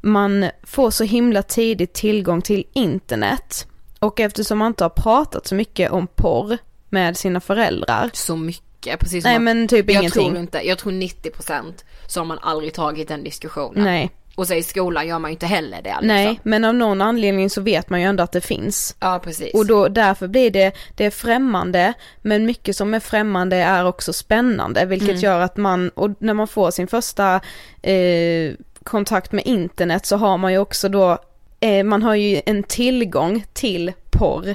man 0.00 0.50
får 0.62 0.90
så 0.90 1.04
himla 1.04 1.42
tidigt 1.42 1.92
tillgång 1.94 2.42
till 2.42 2.64
internet 2.72 3.66
och 3.98 4.20
eftersom 4.20 4.58
man 4.58 4.66
inte 4.66 4.84
har 4.84 4.90
pratat 4.90 5.46
så 5.46 5.54
mycket 5.54 5.90
om 5.90 6.06
porr 6.06 6.58
med 6.88 7.16
sina 7.16 7.40
föräldrar. 7.40 8.10
Så 8.12 8.36
mycket, 8.36 9.00
precis 9.00 9.24
Nej 9.24 9.34
som 9.34 9.44
men 9.44 9.68
typ 9.68 9.90
jag 9.90 10.02
ingenting. 10.02 10.28
tror 10.28 10.38
inte, 10.38 10.60
jag 10.66 10.78
tror 10.78 10.92
90% 10.92 11.62
så 12.06 12.20
har 12.20 12.24
man 12.24 12.38
aldrig 12.38 12.74
tagit 12.74 13.08
den 13.08 13.24
diskussionen. 13.24 13.84
Nej. 13.84 14.10
Och 14.40 14.46
så 14.46 14.54
i 14.54 14.62
skolan 14.62 15.06
gör 15.06 15.18
man 15.18 15.30
ju 15.30 15.32
inte 15.32 15.46
heller 15.46 15.82
det 15.82 15.90
liksom. 15.90 16.06
Nej, 16.06 16.40
men 16.42 16.64
av 16.64 16.74
någon 16.74 17.00
anledning 17.02 17.50
så 17.50 17.60
vet 17.60 17.90
man 17.90 18.00
ju 18.00 18.06
ändå 18.06 18.22
att 18.22 18.32
det 18.32 18.40
finns. 18.40 18.96
Ja 19.00 19.20
precis. 19.24 19.54
Och 19.54 19.66
då 19.66 19.88
därför 19.88 20.28
blir 20.28 20.50
det, 20.50 20.72
det 20.96 21.04
är 21.04 21.10
främmande, 21.10 21.92
men 22.22 22.46
mycket 22.46 22.76
som 22.76 22.94
är 22.94 23.00
främmande 23.00 23.56
är 23.56 23.84
också 23.84 24.12
spännande, 24.12 24.84
vilket 24.86 25.08
Mm. 25.08 25.20
gör 25.20 25.40
att 25.40 25.56
man, 25.56 25.88
och 25.88 26.10
när 26.18 26.34
man 26.34 26.48
får 26.48 26.70
sin 26.70 26.86
första 26.86 27.40
eh, 27.82 28.52
kontakt 28.84 29.32
med 29.32 29.46
internet 29.46 30.06
så 30.06 30.16
har 30.16 30.38
man 30.38 30.52
ju 30.52 30.58
också 30.58 30.88
då, 30.88 31.18
eh, 31.60 31.84
man 31.84 32.02
har 32.02 32.14
ju 32.14 32.40
en 32.46 32.62
tillgång 32.62 33.44
till 33.52 33.92
porr. 34.10 34.54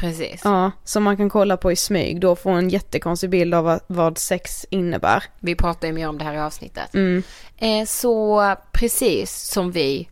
Precis. 0.00 0.40
Ja, 0.44 0.70
som 0.84 1.02
man 1.02 1.16
kan 1.16 1.30
kolla 1.30 1.56
på 1.56 1.72
i 1.72 1.76
smyg 1.76 2.20
då 2.20 2.30
och 2.30 2.38
få 2.38 2.50
en 2.50 2.68
jättekonstig 2.68 3.30
bild 3.30 3.54
av 3.54 3.64
vad, 3.64 3.80
vad 3.86 4.18
sex 4.18 4.66
innebär. 4.70 5.24
Vi 5.40 5.54
pratar 5.54 5.88
ju 5.88 5.94
mer 5.94 6.08
om 6.08 6.18
det 6.18 6.24
här 6.24 6.34
i 6.34 6.40
avsnittet. 6.40 6.94
Mm. 6.94 7.22
Eh, 7.56 7.86
så 7.86 8.54
precis 8.72 9.36
som 9.36 9.72
vi 9.72 10.08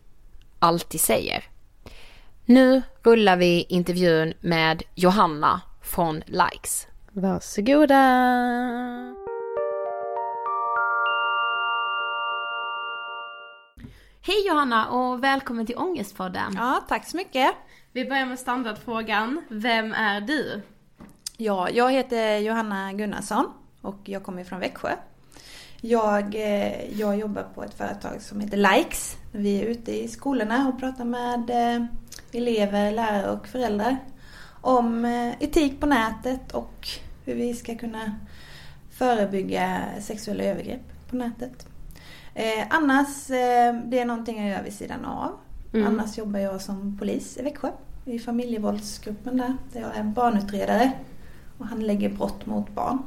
alltid 0.59 1.01
säger. 1.01 1.43
Nu 2.45 2.81
rullar 3.03 3.37
vi 3.37 3.65
intervjun 3.69 4.33
med 4.39 4.83
Johanna 4.95 5.61
från 5.81 6.21
Likes. 6.25 6.87
Varsågoda! 7.11 7.95
Hej 14.21 14.47
Johanna 14.47 14.89
och 14.89 15.23
välkommen 15.23 15.65
till 15.65 15.77
Ångestpodden. 15.77 16.53
Ja, 16.57 16.83
tack 16.87 17.07
så 17.07 17.17
mycket. 17.17 17.51
Vi 17.99 18.05
börjar 18.05 18.25
med 18.25 18.39
standardfrågan, 18.39 19.41
vem 19.49 19.93
är 19.93 20.21
du? 20.21 20.61
Ja, 21.37 21.69
jag 21.69 21.91
heter 21.91 22.37
Johanna 22.37 22.93
Gunnarsson 22.93 23.45
och 23.81 23.97
jag 24.03 24.23
kommer 24.23 24.43
från 24.43 24.59
Växjö. 24.59 24.89
Jag, 25.81 26.35
eh, 26.35 26.99
jag 26.99 27.19
jobbar 27.19 27.43
på 27.55 27.63
ett 27.63 27.73
företag 27.73 28.21
som 28.21 28.39
heter 28.39 28.57
Likes. 28.57 29.17
Vi 29.31 29.61
är 29.61 29.65
ute 29.65 30.03
i 30.03 30.07
skolorna 30.07 30.67
och 30.67 30.79
pratar 30.79 31.05
med 31.05 31.49
eh, 31.49 31.85
elever, 32.31 32.91
lärare 32.91 33.31
och 33.31 33.47
föräldrar 33.47 33.97
om 34.61 35.05
eh, 35.05 35.33
etik 35.39 35.79
på 35.79 35.85
nätet 35.85 36.51
och 36.51 36.87
hur 37.25 37.35
vi 37.35 37.53
ska 37.53 37.77
kunna 37.77 38.15
förebygga 38.91 39.81
sexuella 40.01 40.43
övergrepp 40.43 41.09
på 41.09 41.15
nätet. 41.15 41.67
Annars, 42.69 43.27
det 43.85 43.99
är 43.99 44.05
någonting 44.05 44.41
jag 44.41 44.49
gör 44.57 44.63
vid 44.63 44.73
sidan 44.73 45.05
av. 45.05 45.31
Mm. 45.73 45.87
Annars 45.87 46.17
jobbar 46.17 46.39
jag 46.39 46.61
som 46.61 46.97
polis 46.97 47.37
i 47.37 47.41
Växjö. 47.41 47.69
I 48.09 48.19
familjevåldsgruppen 48.19 49.37
där. 49.37 49.57
Där 49.73 49.81
jag 49.81 49.95
är 49.97 50.03
barnutredare 50.03 50.91
och 51.57 51.65
handlägger 51.67 52.09
brott 52.09 52.45
mot 52.45 52.69
barn. 52.69 52.99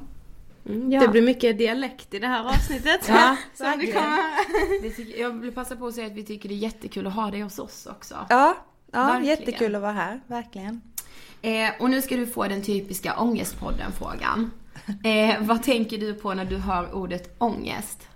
Det 1.00 1.08
blir 1.10 1.22
mycket 1.22 1.58
dialekt 1.58 2.14
i 2.14 2.18
det 2.18 2.26
här 2.26 2.44
avsnittet. 2.48 3.00
Ja, 3.08 3.36
Som 3.54 3.78
det 3.78 3.92
kommer. 3.92 4.82
Det 4.82 4.90
tycker- 4.90 5.20
Jag 5.20 5.30
vill 5.30 5.52
passa 5.52 5.76
på 5.76 5.86
att 5.86 5.94
säga 5.94 6.06
att 6.06 6.12
vi 6.12 6.24
tycker 6.24 6.48
det 6.48 6.54
är 6.54 6.56
jättekul 6.56 7.06
att 7.06 7.12
ha 7.14 7.30
dig 7.30 7.40
hos 7.40 7.58
oss 7.58 7.86
också. 7.86 8.14
Ja, 8.28 8.56
ja 8.92 9.04
Verkligen. 9.06 9.24
jättekul 9.38 9.74
att 9.74 9.82
vara 9.82 9.92
här. 9.92 10.20
Verkligen. 10.26 10.80
Eh, 11.42 11.70
och 11.80 11.90
nu 11.90 12.02
ska 12.02 12.16
du 12.16 12.26
få 12.26 12.44
den 12.48 12.62
typiska 12.62 13.16
ångestpodden-frågan. 13.18 14.50
Eh, 15.04 15.40
vad 15.42 15.62
tänker 15.62 15.98
du 15.98 16.14
på 16.14 16.34
när 16.34 16.44
du 16.44 16.56
hör 16.58 16.94
ordet 16.94 17.34
ångest? 17.38 18.08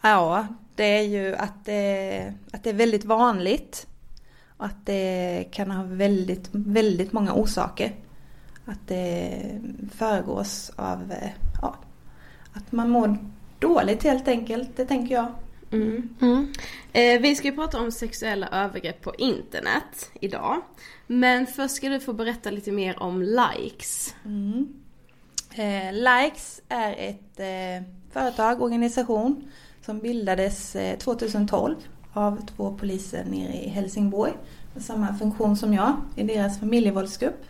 Ja, 0.00 0.46
det 0.74 0.84
är 0.98 1.02
ju 1.02 1.34
att 1.36 1.64
det, 1.64 2.34
att 2.52 2.64
det 2.64 2.70
är 2.70 2.74
väldigt 2.74 3.04
vanligt. 3.04 3.86
Och 4.58 4.66
att 4.66 4.86
det 4.86 5.44
kan 5.50 5.70
ha 5.70 5.84
väldigt, 5.84 6.48
väldigt 6.52 7.12
många 7.12 7.32
orsaker. 7.34 7.92
Att 8.64 8.88
det 8.88 9.60
föregås 9.94 10.70
av 10.76 11.12
eh, 11.12 11.30
ja, 11.62 11.76
att 12.52 12.72
man 12.72 12.90
mår 12.90 13.18
dåligt 13.58 14.02
helt 14.02 14.28
enkelt, 14.28 14.76
det 14.76 14.84
tänker 14.84 15.14
jag. 15.14 15.32
Mm. 15.72 16.52
Eh, 16.92 17.20
vi 17.20 17.34
ska 17.34 17.48
ju 17.48 17.54
prata 17.54 17.80
om 17.80 17.92
sexuella 17.92 18.48
övergrepp 18.48 19.02
på 19.02 19.14
internet 19.18 20.10
idag. 20.20 20.60
Men 21.06 21.46
först 21.46 21.74
ska 21.74 21.88
du 21.88 22.00
få 22.00 22.12
berätta 22.12 22.50
lite 22.50 22.72
mer 22.72 23.02
om 23.02 23.22
likes. 23.22 24.14
Mm. 24.24 24.68
Eh, 25.54 25.92
Likes 25.92 26.62
är 26.68 26.92
ett 26.92 27.40
eh, 27.40 27.88
företag, 28.12 28.62
organisation 28.62 29.50
som 29.82 29.98
bildades 29.98 30.76
eh, 30.76 30.98
2012 30.98 31.74
av 32.18 32.46
två 32.56 32.70
poliser 32.70 33.24
nere 33.24 33.52
i 33.52 33.68
Helsingborg 33.68 34.32
med 34.74 34.84
samma 34.84 35.14
funktion 35.14 35.56
som 35.56 35.74
jag 35.74 35.96
i 36.16 36.22
deras 36.22 36.60
familjevåldsgrupp. 36.60 37.44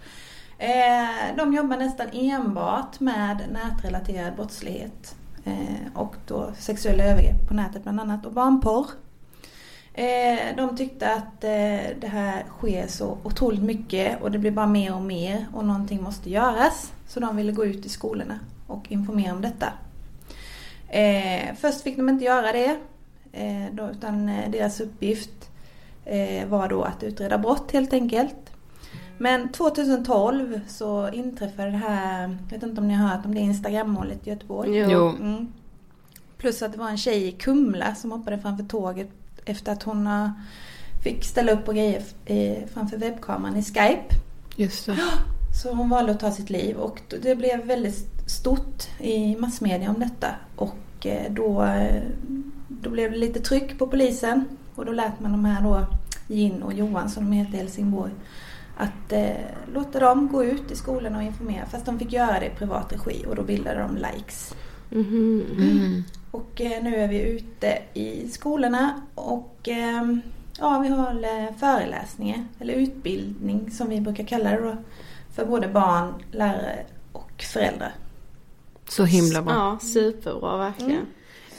Eh, 0.59 1.37
de 1.37 1.55
jobbar 1.55 1.77
nästan 1.77 2.07
enbart 2.13 3.01
med 3.01 3.39
nätrelaterad 3.53 4.37
brottslighet 4.37 5.17
eh, 5.45 5.93
och 5.95 6.17
då 6.27 6.53
sexuella 6.59 7.05
övergrepp 7.05 7.49
på 7.49 7.55
nätet 7.55 7.83
bland 7.83 8.01
annat 8.01 8.27
och 8.27 8.33
barnporr. 8.33 8.87
Eh, 9.95 10.57
de 10.57 10.77
tyckte 10.77 11.15
att 11.15 11.41
det 11.41 12.09
här 12.13 12.45
sker 12.59 12.87
så 12.87 13.19
otroligt 13.23 13.63
mycket 13.63 14.23
och 14.23 14.31
det 14.31 14.39
blir 14.39 14.51
bara 14.51 14.67
mer 14.67 14.95
och 14.95 15.03
mer 15.03 15.47
och 15.55 15.65
någonting 15.65 16.03
måste 16.03 16.31
göras. 16.31 16.93
Så 17.07 17.21
de 17.21 17.37
ville 17.37 17.53
gå 17.53 17.65
ut 17.65 17.87
i 17.87 17.89
skolorna 17.89 18.39
och 18.67 18.93
informera 18.93 19.35
om 19.35 19.43
detta. 19.43 19.73
Först 21.61 21.83
fick 21.83 21.97
de 21.97 22.09
inte 22.09 22.25
göra 22.25 22.53
det 22.53 22.79
då, 23.73 23.91
utan 23.91 24.29
eh, 24.29 24.51
deras 24.51 24.81
uppgift 24.81 25.51
eh, 26.05 26.49
var 26.49 26.69
då 26.69 26.83
att 26.83 27.03
utreda 27.03 27.39
brott 27.39 27.73
helt 27.73 27.93
enkelt. 27.93 28.37
Men 29.19 29.49
2012 29.49 30.61
så 30.69 31.09
inträffade 31.09 31.71
det 31.71 31.77
här, 31.77 32.23
jag 32.23 32.51
vet 32.51 32.63
inte 32.63 32.81
om 32.81 32.89
ni 32.89 32.95
har 32.95 33.09
hört 33.09 33.25
om 33.25 33.35
det 33.35 33.41
Instagram-målet 33.41 34.27
i 34.27 34.31
Göteborg? 34.31 34.79
Jo. 34.79 35.09
Mm. 35.09 35.53
Plus 36.39 36.63
att 36.63 36.73
det 36.73 36.79
var 36.79 36.89
en 36.89 36.99
tjej 36.99 37.29
i 37.29 37.33
Kumla 37.33 37.95
som 37.95 38.13
hoppade 38.13 38.39
framför 38.39 38.65
tåget 38.65 39.09
efter 39.45 39.73
att 39.73 39.83
hon 39.83 40.07
eh, 40.07 40.31
fick 41.05 41.25
ställa 41.25 41.53
upp 41.53 41.69
och 41.69 41.75
grejer 41.75 42.03
eh, 42.25 42.69
framför 42.75 42.97
webbkameran 42.97 43.57
i 43.57 43.63
Skype. 43.63 44.15
Just 44.57 44.87
det. 44.87 44.99
Så 45.63 45.73
hon 45.73 45.89
valde 45.89 46.13
att 46.13 46.21
ta 46.21 46.31
sitt 46.31 46.51
liv 46.51 46.77
och 46.77 47.03
det 47.23 47.37
blev 47.37 47.65
väldigt 47.65 48.31
stort 48.31 48.89
i 49.01 49.37
massmedia 49.37 49.91
om 49.91 50.01
detta. 50.01 50.29
Och 50.57 51.07
eh, 51.07 51.33
då, 51.33 51.63
eh, 51.63 52.03
då 52.69 52.91
blev 52.91 53.11
det 53.11 53.19
lite 53.19 53.41
tryck 53.41 53.79
på 53.79 53.87
polisen 53.87 54.45
och 54.75 54.85
då 54.85 54.93
lät 54.93 55.21
man 55.21 55.33
de 55.33 55.45
här 55.45 55.63
då, 55.63 55.87
Gin 56.29 56.63
och 56.63 56.73
Johan 56.73 57.11
som 57.11 57.25
de 57.25 57.33
heter 57.33 57.55
i 57.55 57.57
Helsingborg, 57.57 58.13
att 58.77 59.13
eh, 59.13 59.31
låta 59.75 60.01
dem 60.01 60.29
gå 60.33 60.45
ut 60.45 60.71
i 60.71 60.77
skolorna 60.77 61.19
och 61.19 61.25
informera. 61.25 61.67
Fast 61.67 61.87
de 61.87 61.99
fick 61.99 62.13
göra 62.13 62.41
det 62.41 62.47
i 62.47 62.51
privat 62.51 62.93
regi 62.93 63.25
och 63.29 63.37
då 63.37 63.43
bildade 63.43 63.81
de 63.81 63.97
Likes. 63.97 64.55
Mm. 64.93 66.05
Och 66.31 66.61
eh, 66.61 66.83
nu 66.83 66.97
är 66.97 67.09
vi 67.09 67.21
ute 67.21 67.79
i 67.95 68.29
skolorna 68.29 69.03
och 69.15 69.69
eh, 69.69 70.17
ja, 70.59 70.79
vi 70.79 70.89
håller 70.89 71.53
föreläsningar 71.53 72.45
eller 72.59 72.75
utbildning 72.75 73.71
som 73.71 73.89
vi 73.89 74.01
brukar 74.01 74.25
kalla 74.25 74.51
det 74.51 74.61
då. 74.61 74.77
För 75.35 75.47
både 75.47 75.69
barn, 75.69 76.15
lärare 76.31 76.87
och 77.13 77.45
föräldrar. 77.53 77.95
Så 78.89 79.05
himla 79.05 79.43
bra. 79.43 79.53
Ja, 79.53 79.79
superbra 79.81 80.57
verkligen. 80.57 81.07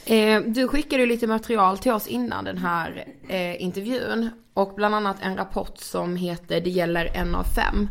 Eh, 0.09 0.41
du 0.41 0.67
skickade 0.67 1.03
ju 1.03 1.09
lite 1.09 1.27
material 1.27 1.77
till 1.77 1.91
oss 1.91 2.07
innan 2.07 2.45
den 2.45 2.57
här 2.57 3.05
eh, 3.27 3.61
intervjun. 3.61 4.29
Och 4.53 4.73
bland 4.75 4.95
annat 4.95 5.17
en 5.21 5.37
rapport 5.37 5.77
som 5.77 6.15
heter 6.15 6.61
Det 6.61 6.69
gäller 6.69 7.05
en 7.13 7.35
av 7.35 7.43
fem. 7.43 7.89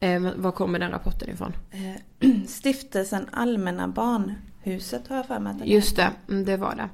Eh, 0.00 0.20
var 0.36 0.52
kommer 0.52 0.78
den 0.78 0.90
rapporten 0.90 1.30
ifrån? 1.30 1.52
Eh, 1.70 2.30
Stiftelsen 2.46 3.28
Allmänna 3.32 3.88
Barnhuset 3.88 5.08
har 5.08 5.16
jag 5.16 5.26
för 5.26 5.38
mig 5.38 5.50
att 5.50 5.58
den 5.58 5.68
Just 5.68 5.96
det, 5.96 6.10
mm, 6.28 6.44
det 6.44 6.56
var 6.56 6.74
det. 6.74 6.88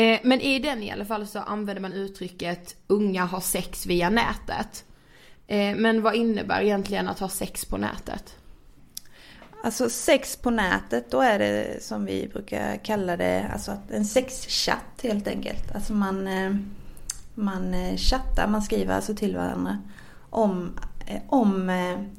Eh, 0.00 0.20
men 0.24 0.40
i 0.40 0.58
den 0.58 0.82
i 0.82 0.90
alla 0.90 1.04
fall 1.04 1.26
så 1.26 1.38
använder 1.38 1.82
man 1.82 1.92
uttrycket 1.92 2.76
unga 2.86 3.24
har 3.24 3.40
sex 3.40 3.86
via 3.86 4.10
nätet. 4.10 4.84
Eh, 5.46 5.76
men 5.76 6.02
vad 6.02 6.14
innebär 6.14 6.62
egentligen 6.62 7.08
att 7.08 7.18
ha 7.18 7.28
sex 7.28 7.64
på 7.64 7.76
nätet? 7.76 8.37
Alltså 9.64 9.90
sex 9.90 10.36
på 10.36 10.50
nätet, 10.50 11.10
då 11.10 11.20
är 11.20 11.38
det 11.38 11.82
som 11.82 12.04
vi 12.04 12.28
brukar 12.32 12.76
kalla 12.76 13.16
det, 13.16 13.46
alltså 13.52 13.72
en 13.90 14.04
sexchatt 14.04 15.02
helt 15.02 15.28
enkelt. 15.28 15.74
Alltså 15.74 15.92
man, 15.92 16.26
eh, 16.28 16.54
man 17.34 17.74
eh, 17.74 17.96
chattar, 17.96 18.48
man 18.48 18.62
skriver 18.62 18.94
alltså 18.94 19.14
till 19.14 19.36
varandra 19.36 19.78
om, 20.30 20.78
eh, 21.06 21.20
om, 21.28 21.70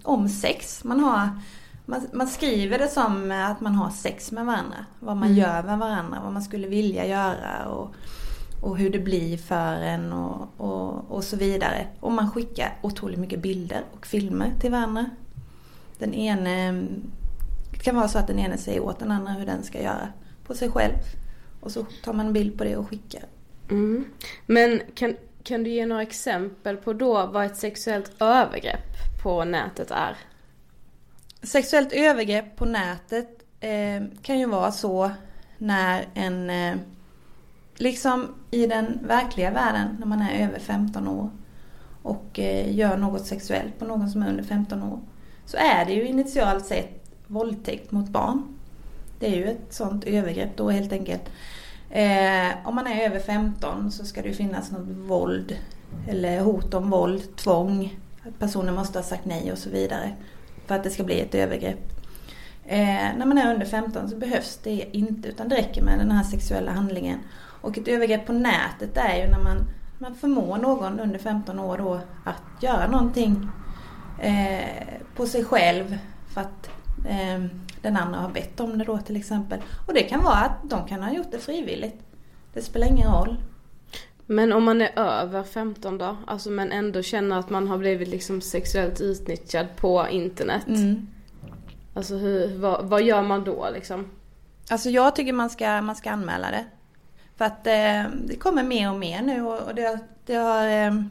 om 0.04 0.30
sex. 0.30 0.84
Man, 0.84 1.00
har, 1.00 1.30
man, 1.86 2.08
man 2.14 2.28
skriver 2.28 2.80
det 2.80 2.88
som 2.88 3.32
att 3.32 3.62
man 3.62 3.76
har 3.76 3.90
sex 3.90 4.32
med 4.32 4.46
varandra. 4.46 4.86
Vad 5.00 5.18
man 5.18 5.28
Mm. 5.30 5.40
gör 5.40 5.64
med 5.64 5.80
varandra, 5.80 6.20
vad 6.24 6.34
man 6.34 6.42
skulle 6.44 6.68
vilja 6.68 7.06
göra 7.06 7.66
och, 7.70 7.94
och 8.62 8.78
hur 8.78 8.90
det 8.90 9.00
blir 9.00 9.38
för 9.38 9.74
en 9.74 10.14
och, 10.14 10.50
och, 10.58 11.12
och 11.12 11.24
så 11.24 11.38
vidare. 11.38 11.88
Och 12.00 12.12
man 12.12 12.32
skickar 12.32 12.78
otroligt 12.82 13.20
mycket 13.20 13.42
bilder 13.42 13.84
och 13.94 14.06
filmer 14.06 14.52
till 14.60 14.72
varandra. 14.72 15.06
Den 15.98 16.14
ene, 16.14 16.84
det 17.80 17.84
kan 17.84 17.96
vara 17.96 18.08
så 18.08 18.20
att 18.20 18.28
den 18.28 18.40
ene 18.40 18.58
säger 18.58 18.80
åt 18.80 19.00
den 19.00 19.12
andra 19.12 19.32
hur 19.32 19.46
den 19.46 19.64
ska 19.64 19.82
göra 19.82 20.08
på 20.44 20.54
sig 20.54 20.72
själv. 20.72 20.96
Och 21.60 21.72
så 21.72 21.86
tar 22.04 22.14
man 22.14 22.28
en 22.28 22.34
bild 22.34 22.58
på 22.58 22.64
det 22.64 22.78
och 22.78 22.90
skickar. 22.90 23.24
Mm. 23.70 24.06
Men 24.46 24.82
kan, 24.96 25.16
kan 25.44 25.64
du 25.64 25.70
ge 25.70 25.86
några 25.86 26.02
exempel 26.02 26.78
på 26.78 26.94
då 26.94 27.26
vad 27.26 27.46
ett 27.46 27.58
sexuellt 27.58 28.12
övergrepp 28.22 29.22
på 29.24 29.44
nätet 29.44 29.92
är? 29.92 30.18
Sexuellt 31.44 31.92
övergrepp 31.92 32.56
på 32.56 32.66
nätet 32.66 33.30
eh, 33.60 34.04
kan 34.22 34.40
ju 34.40 34.46
vara 34.46 34.72
så 34.72 35.12
när 35.58 36.08
en, 36.14 36.50
eh, 36.50 36.76
liksom 37.76 38.36
i 38.52 38.68
den 38.68 39.00
verkliga 39.08 39.52
världen 39.52 39.96
när 40.00 40.08
man 40.08 40.22
är 40.22 40.48
över 40.48 40.60
15 40.60 41.08
år 41.08 41.30
och 42.02 42.40
eh, 42.40 42.76
gör 42.76 42.98
något 42.98 43.26
sexuellt 43.26 43.80
på 43.80 43.86
någon 43.86 44.10
som 44.10 44.24
är 44.24 44.30
under 44.30 44.44
15 44.44 44.84
år. 44.84 45.00
Så 45.46 45.58
är 45.58 45.86
det 45.86 45.94
ju 45.94 46.08
initialt 46.08 46.66
sett 46.66 46.99
våldtäkt 47.30 47.92
mot 47.92 48.10
barn. 48.10 48.58
Det 49.20 49.28
är 49.28 49.36
ju 49.36 49.46
ett 49.46 49.74
sånt 49.74 50.04
övergrepp 50.04 50.58
då 50.58 50.70
helt 50.70 50.94
enkelt. 50.94 51.24
Eh, 51.90 52.50
om 52.66 52.76
man 52.76 52.88
är 52.88 53.06
över 53.06 53.20
15 53.20 53.92
så 53.92 54.06
ska 54.06 54.22
det 54.22 54.28
ju 54.28 54.34
finnas 54.34 54.72
något 54.72 54.88
våld 54.88 55.58
eller 56.08 56.40
hot 56.40 56.74
om 56.74 56.90
våld, 56.90 57.36
tvång, 57.36 58.00
att 58.28 58.40
personen 58.40 58.76
måste 58.76 59.00
ha 59.00 59.04
sagt 59.04 59.26
nej 59.26 59.52
och 59.52 59.58
så 59.58 59.70
vidare 59.70 60.16
för 60.68 60.76
att 60.76 60.84
det 60.84 60.90
ska 60.90 61.04
bli 61.04 61.20
ett 61.20 61.36
övergrepp. 61.36 61.80
Eh, 62.66 63.08
när 63.18 63.26
man 63.26 63.38
är 63.38 63.54
under 63.54 63.66
15 63.66 64.10
så 64.10 64.16
behövs 64.16 64.60
det 64.64 64.98
inte 64.98 65.30
utan 65.30 65.50
det 65.50 65.56
räcker 65.56 65.82
med 65.82 66.00
den 66.00 66.12
här 66.12 66.24
sexuella 66.24 66.72
handlingen. 66.72 67.20
Och 67.62 67.78
ett 67.78 67.88
övergrepp 67.88 68.26
på 68.26 68.34
nätet 68.34 68.98
är 68.98 69.16
ju 69.16 69.32
när 69.32 69.44
man, 69.44 69.58
man 69.98 70.16
förmår 70.16 70.58
någon 70.58 71.00
under 71.00 71.20
15 71.20 71.60
år 71.60 71.78
då 71.78 72.00
att 72.24 72.64
göra 72.64 72.88
någonting 72.88 73.50
eh, 74.20 74.88
på 75.16 75.26
sig 75.26 75.44
själv 75.44 75.98
för 76.34 76.42
att 76.42 76.70
den 77.82 77.98
andra 77.98 78.20
har 78.20 78.30
bett 78.30 78.60
om 78.60 78.78
det 78.78 78.86
då 78.86 78.98
till 78.98 79.16
exempel. 79.16 79.60
Och 79.88 79.94
det 79.94 80.04
kan 80.04 80.24
vara 80.24 80.36
att 80.36 80.58
de 80.64 80.88
kan 80.88 81.04
ha 81.04 81.14
gjort 81.14 81.32
det 81.32 81.40
frivilligt. 81.40 82.00
Det 82.54 82.62
spelar 82.62 82.88
ingen 82.88 83.12
roll. 83.12 83.38
Men 84.26 84.54
om 84.54 84.64
man 84.64 84.82
är 84.82 85.00
över 85.00 85.44
15 85.44 85.98
då? 85.98 86.18
Alltså 86.28 86.50
men 86.50 86.72
ändå 86.72 87.02
känner 87.02 87.40
att 87.40 87.50
man 87.50 87.68
har 87.68 87.78
blivit 87.78 88.08
liksom 88.08 88.42
sexuellt 88.42 89.02
utnyttjad 89.02 89.68
på 89.76 90.08
internet. 90.10 90.68
Mm. 90.68 91.08
Alltså 91.94 92.16
hur, 92.16 92.58
vad, 92.58 92.86
vad 92.86 93.04
gör 93.04 93.22
man 93.22 93.44
då 93.44 93.70
liksom? 93.74 94.12
Alltså 94.70 94.90
jag 94.90 95.16
tycker 95.16 95.34
man 95.34 95.50
ska, 95.50 95.82
man 95.82 95.96
ska 95.96 96.12
anmäla 96.12 96.52
det. 96.52 96.66
För 97.38 97.46
att 97.46 97.68
eh, 97.68 98.12
det 98.28 98.36
kommer 98.40 98.64
mer 98.64 98.92
och 98.92 99.00
mer 99.00 99.22
nu 99.22 99.42
och, 99.42 99.62
och 99.62 99.76
det, 99.76 100.00
det, 100.26 100.36
har, 100.36 100.68
eh, 100.68 101.04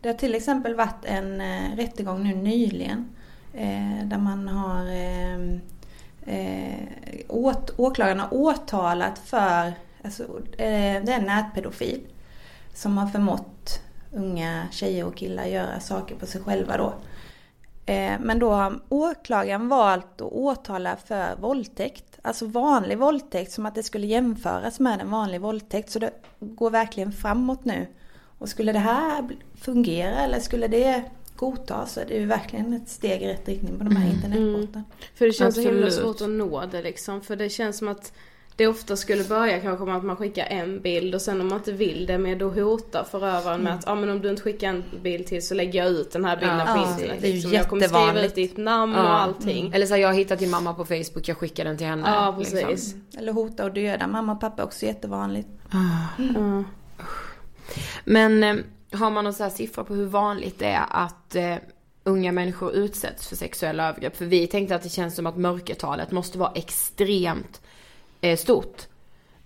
det 0.00 0.08
har 0.08 0.14
till 0.14 0.34
exempel 0.34 0.74
varit 0.74 1.04
en 1.04 1.40
eh, 1.40 1.76
rättegång 1.76 2.22
nu 2.22 2.34
nyligen. 2.34 3.08
Eh, 3.54 4.04
där 4.04 4.18
man 4.18 4.48
har 4.48 4.86
eh, 4.86 5.60
eh, 6.36 6.86
åt, 7.28 7.70
åklagarna 7.76 8.28
åtalat 8.30 9.18
för, 9.18 9.72
alltså, 10.04 10.22
eh, 10.58 11.02
det 11.04 11.12
är 11.12 11.18
en 11.18 11.24
nätpedofil 11.26 12.00
som 12.74 12.98
har 12.98 13.06
förmått 13.06 13.80
unga 14.12 14.66
tjejer 14.70 15.06
och 15.06 15.16
killar 15.16 15.44
göra 15.44 15.80
saker 15.80 16.14
på 16.14 16.26
sig 16.26 16.40
själva 16.40 16.76
då. 16.76 16.94
Eh, 17.86 18.20
men 18.20 18.38
då 18.38 18.50
har 18.50 18.80
åklagaren 18.88 19.68
valt 19.68 20.20
att 20.20 20.32
åtala 20.32 20.96
för 20.96 21.36
våldtäkt. 21.36 22.18
Alltså 22.22 22.46
vanlig 22.46 22.98
våldtäkt 22.98 23.52
som 23.52 23.66
att 23.66 23.74
det 23.74 23.82
skulle 23.82 24.06
jämföras 24.06 24.80
med 24.80 25.00
en 25.00 25.10
vanlig 25.10 25.40
våldtäkt. 25.40 25.90
Så 25.90 25.98
det 25.98 26.10
går 26.38 26.70
verkligen 26.70 27.12
framåt 27.12 27.64
nu. 27.64 27.86
Och 28.38 28.48
skulle 28.48 28.72
det 28.72 28.78
här 28.78 29.28
fungera 29.54 30.14
eller 30.14 30.40
skulle 30.40 30.68
det 30.68 31.02
godtas 31.40 31.92
så 31.92 32.00
är 32.00 32.06
det 32.06 32.14
ju 32.14 32.26
verkligen 32.26 32.72
ett 32.72 32.88
steg 32.88 33.22
i 33.22 33.26
rätt 33.28 33.48
riktning 33.48 33.78
på 33.78 33.84
de 33.84 33.96
här 33.96 34.10
internetbrotten. 34.10 34.84
För 35.14 35.26
det 35.26 35.32
känns 35.32 35.54
så 35.54 35.60
himla 35.60 35.86
Absolut. 35.86 36.04
svårt 36.18 36.20
att 36.20 36.30
nå 36.34 36.64
det 36.70 36.82
liksom. 36.82 37.20
För 37.20 37.36
det 37.36 37.48
känns 37.48 37.78
som 37.78 37.88
att 37.88 38.12
det 38.56 38.66
ofta 38.66 38.96
skulle 38.96 39.24
börja 39.24 39.60
kanske 39.60 39.84
med 39.84 39.96
att 39.96 40.04
man 40.04 40.16
skickar 40.16 40.46
en 40.46 40.80
bild 40.80 41.14
och 41.14 41.20
sen 41.22 41.40
om 41.40 41.48
man 41.48 41.58
inte 41.58 41.72
vill 41.72 42.06
det 42.06 42.18
med 42.18 42.38
då 42.38 42.48
hotar 42.48 43.04
förövaren 43.10 43.60
med 43.60 43.70
Mm. 43.70 43.78
att 43.78 43.84
ja 43.86 43.94
men 43.94 44.10
om 44.10 44.20
du 44.20 44.30
inte 44.30 44.42
skickar 44.42 44.68
en 44.68 44.84
bild 45.02 45.26
till 45.26 45.46
så 45.46 45.54
lägger 45.54 45.78
jag 45.84 45.88
ut 45.92 46.12
den 46.12 46.24
här 46.24 46.36
bilden 46.36 46.58
Ja, 46.58 46.64
på 46.74 46.90
internet. 46.90 47.18
det 47.20 47.26
är 47.26 47.28
ju 47.28 47.34
liksom. 47.34 47.52
Jag 47.52 47.68
kommer 47.68 47.82
skriva 47.88 48.22
ut 48.26 48.34
ditt 48.34 48.56
namn 48.56 48.92
Ja. 48.92 49.02
och 49.02 49.20
allting. 49.20 49.72
Eller 49.74 49.86
så 49.86 49.94
här, 49.94 50.00
jag 50.00 50.08
har 50.08 50.14
hittat 50.14 50.38
din 50.38 50.50
mamma 50.50 50.74
på 50.74 50.84
Facebook, 50.84 51.28
jag 51.28 51.36
skickar 51.36 51.64
den 51.64 51.76
till 51.76 51.86
henne. 51.86 52.02
Ja, 52.06 52.34
precis. 52.38 52.66
liksom. 52.68 53.02
Eller 53.18 53.32
hota 53.32 53.64
och 53.64 53.72
döda 53.74 54.06
mamma 54.06 54.32
och 54.32 54.40
pappa 54.40 54.62
är 54.62 54.66
också 54.66 54.86
jättevanligt. 54.86 55.48
Mm. 56.18 56.64
Men 58.04 58.44
eh, 58.44 58.56
har 58.92 59.10
man 59.10 59.24
någon 59.24 59.34
så 59.34 59.42
här 59.42 59.50
siffra 59.50 59.84
på 59.84 59.94
hur 59.94 60.06
vanligt 60.06 60.58
det 60.58 60.66
är 60.66 60.84
att 60.90 61.34
eh, 61.34 61.56
unga 62.04 62.32
människor 62.32 62.72
utsätts 62.72 63.28
för 63.28 63.36
sexuella 63.36 63.88
övergrepp? 63.88 64.16
För 64.16 64.24
vi 64.24 64.46
tänkte 64.46 64.74
att 64.74 64.82
det 64.82 64.88
känns 64.88 65.16
som 65.16 65.26
att 65.26 65.36
mörkertalet 65.36 66.10
måste 66.10 66.38
vara 66.38 66.52
extremt 66.54 67.60
eh, 68.20 68.36
stort. 68.36 68.82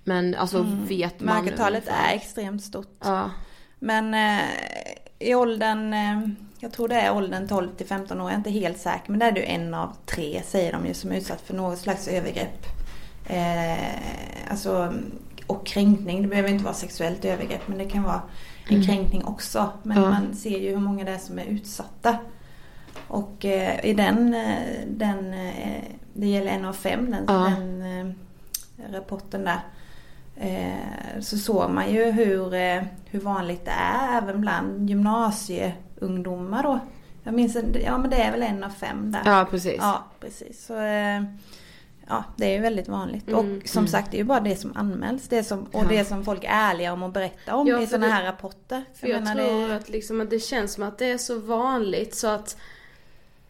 Men 0.04 0.34
alltså 0.34 0.58
Mm. 0.58 0.86
vet 0.86 1.20
man? 1.20 1.44
Mörkertalet 1.44 1.88
är 1.88 2.14
extremt 2.14 2.62
stort. 2.64 2.96
Ja. 3.04 3.30
Men 3.78 4.14
eh, 4.14 4.44
i 5.18 5.34
åldern, 5.34 5.92
eh, 5.92 6.28
jag 6.58 6.72
tror 6.72 6.88
det 6.88 6.94
är 6.94 7.12
åldern 7.16 7.48
12 7.48 7.68
till 7.76 7.86
15 7.86 8.20
år, 8.20 8.26
jag 8.26 8.32
är 8.32 8.38
inte 8.38 8.50
helt 8.50 8.78
säker. 8.78 9.10
Men 9.10 9.18
där 9.18 9.32
är 9.32 9.36
ju 9.36 9.44
en 9.44 9.74
av 9.74 9.96
tre 10.06 10.42
säger 10.46 10.72
de 10.72 10.86
ju 10.86 10.94
som 10.94 11.12
är 11.12 11.16
utsatt 11.16 11.40
för 11.40 11.54
något 11.54 11.78
slags 11.78 12.08
övergrepp. 12.08 12.66
Eh, 13.26 14.50
alltså, 14.50 14.94
och 15.46 15.66
kränkning, 15.66 16.22
det 16.22 16.28
behöver 16.28 16.48
inte 16.48 16.64
vara 16.64 16.74
sexuellt 16.74 17.24
övergrepp 17.24 17.68
men 17.68 17.78
det 17.78 17.84
kan 17.84 18.02
vara 18.02 18.22
en 18.68 18.74
Mm. 18.74 18.86
kränkning 18.86 19.24
också. 19.24 19.68
Men 19.82 19.96
Ja. 20.02 20.10
man 20.10 20.34
ser 20.34 20.58
ju 20.58 20.70
hur 20.70 20.76
många 20.80 21.04
det 21.04 21.10
är 21.10 21.18
som 21.18 21.38
är 21.38 21.44
utsatta. 21.44 22.16
Och 23.08 23.44
eh, 23.44 23.84
i 23.84 23.94
den, 23.94 24.34
eh, 24.34 24.58
den 24.86 25.34
eh, 25.34 25.82
det 26.12 26.26
gäller 26.26 26.50
en 26.52 26.64
av 26.64 26.72
fem, 26.72 27.10
den, 27.10 27.24
Ja. 27.28 27.34
den 27.56 27.82
eh, 27.82 28.14
rapporten 28.92 29.44
där. 29.44 29.60
Eh, 30.36 31.20
så 31.20 31.38
såg 31.38 31.70
man 31.70 31.90
ju 31.92 32.10
hur, 32.10 32.54
eh, 32.54 32.82
hur 33.04 33.20
vanligt 33.20 33.64
det 33.64 33.70
är 33.70 34.18
även 34.18 34.40
bland 34.40 34.90
gymnasieungdomar 34.90 36.62
då. 36.62 36.78
Jag 37.22 37.34
minns, 37.34 37.56
ja 37.84 37.98
men 37.98 38.10
det 38.10 38.16
är 38.22 38.30
väl 38.30 38.42
en 38.42 38.64
av 38.64 38.70
fem 38.70 39.12
där. 39.12 39.22
Ja, 39.24 39.46
precis. 39.50 39.76
Ja, 39.78 40.04
precis. 40.20 40.66
Så, 40.66 40.74
ja, 42.08 42.24
det 42.36 42.46
är 42.46 42.52
ju 42.52 42.58
väldigt 42.60 42.88
vanligt. 42.88 43.28
Mm, 43.28 43.38
och 43.62 43.68
som 43.68 43.78
mm. 43.78 43.88
sagt, 43.88 44.10
det 44.10 44.16
är 44.16 44.18
ju 44.18 44.24
bara 44.24 44.40
det 44.40 44.56
som 44.56 44.76
anmäls. 44.76 45.28
Det 45.28 45.44
som, 45.44 45.62
och 45.62 45.68
Ja. 45.72 45.88
det 45.88 46.04
som 46.04 46.24
folk 46.24 46.44
är 46.44 46.48
ärliga 46.48 46.92
om 46.92 47.02
att 47.02 47.12
berätta 47.12 47.54
om 47.54 47.66
Ja, 47.66 47.80
i 47.80 47.86
sådana 47.86 48.06
det- 48.06 48.12
här 48.12 48.24
rapporter. 48.24 48.84
För 48.94 49.06
jag, 49.08 49.22
menar, 49.22 49.44
tror 49.48 49.68
det, 49.68 49.76
att, 49.76 49.88
liksom, 49.88 50.20
att 50.20 50.30
det 50.30 50.40
känns 50.40 50.72
som 50.74 50.82
att 50.84 50.98
det 50.98 51.06
är 51.10 51.18
så 51.18 51.38
vanligt 51.38 52.14
så 52.14 52.28
att 52.28 52.56